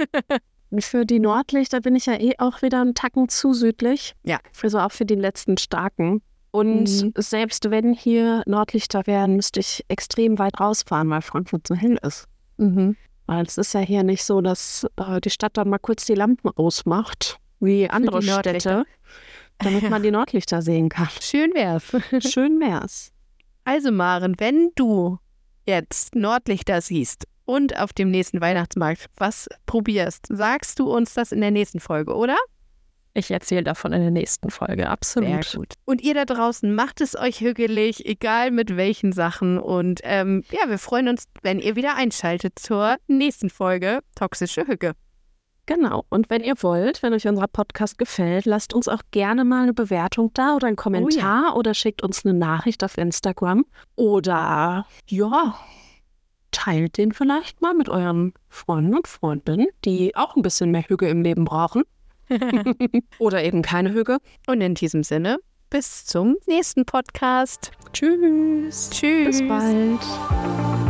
Und 0.72 0.84
für 0.84 1.06
die 1.06 1.20
Nordlichter 1.20 1.80
bin 1.80 1.96
ich 1.96 2.08
ja 2.08 2.20
eh 2.20 2.34
auch 2.38 2.62
wieder 2.62 2.82
einen 2.82 2.96
Tacken 2.96 3.30
zu 3.30 3.54
südlich. 3.54 4.14
Ja. 4.24 4.39
Also 4.62 4.80
auch 4.80 4.91
für 4.91 5.06
die 5.06 5.16
letzten 5.16 5.58
starken. 5.58 6.22
Und 6.56 6.84
Mhm. 6.84 7.14
selbst 7.18 7.72
wenn 7.72 7.93
hier 7.95 8.43
Nordlichter 8.45 9.08
wären, 9.08 9.36
müsste 9.36 9.60
ich 9.60 9.84
extrem 9.88 10.38
weit 10.38 10.60
rausfahren, 10.60 11.10
weil 11.10 11.24
Frankfurt 11.24 11.68
so 11.68 11.74
hell 11.74 11.97
ist. 12.04 12.28
Mhm. 12.58 12.95
Weil 13.26 13.43
es 13.47 13.58
ist 13.58 13.74
ja 13.74 13.80
hier 13.80 14.04
nicht 14.04 14.24
so, 14.24 14.39
dass 14.39 14.86
äh, 14.97 15.20
die 15.20 15.32
Stadt 15.32 15.58
dann 15.58 15.70
mal 15.70 15.80
kurz 15.80 16.06
die 16.06 16.14
Lampen 16.14 16.51
ausmacht, 16.56 17.39
wie 17.60 17.89
andere. 17.89 18.22
Städte, 18.22 18.86
damit 19.58 19.89
man 19.89 20.04
die 20.04 20.12
Nordlichter 20.20 20.62
sehen 20.62 20.89
kann. 20.89 21.10
Schön 21.22 21.56
wär's. 21.56 21.86
Schön 22.32 22.60
wär's. 22.60 23.12
Also, 23.64 23.91
Maren, 23.91 24.36
wenn 24.38 24.70
du 24.76 25.18
jetzt 25.66 26.14
Nordlichter 26.14 26.82
siehst 26.82 27.26
und 27.45 27.80
auf 27.80 27.93
dem 27.93 28.12
nächsten 28.12 28.41
Weihnachtsmarkt 28.41 29.08
was 29.18 29.49
probierst, 29.66 30.28
sagst 30.30 30.78
du 30.78 30.93
uns 30.93 31.16
das 31.16 31.32
in 31.32 31.41
der 31.41 31.49
nächsten 31.51 31.80
Folge, 31.80 32.14
oder? 32.16 32.38
Ich 33.16 33.30
erzähle 33.30 33.64
davon 33.64 33.93
in 33.93 34.01
der 34.01 34.11
nächsten 34.11 34.49
Folge. 34.49 34.89
Absolut. 34.89 35.45
Sehr 35.45 35.59
gut. 35.59 35.74
Und 35.86 36.01
ihr 36.01 36.16
da 36.16 36.26
draußen 36.26 36.74
macht 36.74 36.99
es 36.99 37.16
euch 37.16 37.41
hügelig, 37.41 38.05
egal 38.07 38.49
mit 38.49 38.76
welchen 38.76 39.11
Sachen. 39.11 39.59
Und 39.59 40.01
ähm, 40.03 40.43
ja, 40.49 40.68
wir 40.68 40.80
freuen 40.80 41.07
uns, 41.07 41.26
wenn 41.43 41.59
ihr 41.59 41.76
wieder 41.76 41.95
einschaltet 41.95 42.57
zur 42.57 42.97
nächsten 43.07 43.51
Folge 43.51 43.99
Toxische 44.16 44.66
Hücke. 44.68 44.93
Genau. 45.66 46.05
Und 46.09 46.30
wenn 46.30 46.43
ihr 46.43 46.55
wollt, 46.61 47.03
wenn 47.03 47.14
euch 47.14 47.28
unser 47.28 47.47
Podcast 47.47 47.97
gefällt, 47.97 48.45
lasst 48.45 48.74
uns 48.74 48.88
auch 48.88 49.01
gerne 49.11 49.45
mal 49.45 49.64
eine 49.64 49.74
Bewertung 49.74 50.32
da 50.34 50.55
oder 50.55 50.68
einen 50.68 50.76
Kommentar 50.76 51.55
oder 51.55 51.74
schickt 51.74 52.03
uns 52.03 52.26
eine 52.26 52.34
Nachricht 52.34 52.84
auf 52.84 52.97
Instagram. 52.97 53.66
Oder 53.95 54.86
ja, 55.07 55.55
teilt 56.51 56.97
den 56.97 57.14
vielleicht 57.14 57.61
mal 57.61 57.74
mit 57.76 57.89
euren 57.89 58.34
Freunden 58.49 58.95
und 58.95 59.07
Freundinnen, 59.07 59.68
die 59.86 60.16
auch 60.16 60.36
ein 60.36 60.41
bisschen 60.41 60.72
mehr 60.72 60.84
Hüge 60.88 61.07
im 61.07 61.22
Leben 61.22 61.45
brauchen. 61.45 61.84
oder 63.20 63.44
eben 63.44 63.62
keine 63.62 63.94
Hüge. 63.94 64.18
Und 64.48 64.62
in 64.62 64.76
diesem 64.76 65.04
Sinne, 65.04 65.38
bis 65.70 66.06
zum 66.06 66.36
nächsten 66.46 66.86
Podcast. 66.86 67.72
Tschüss. 67.94 68.90
Tschüss. 68.92 69.40
Bis 69.40 69.48
bald. 69.48 70.83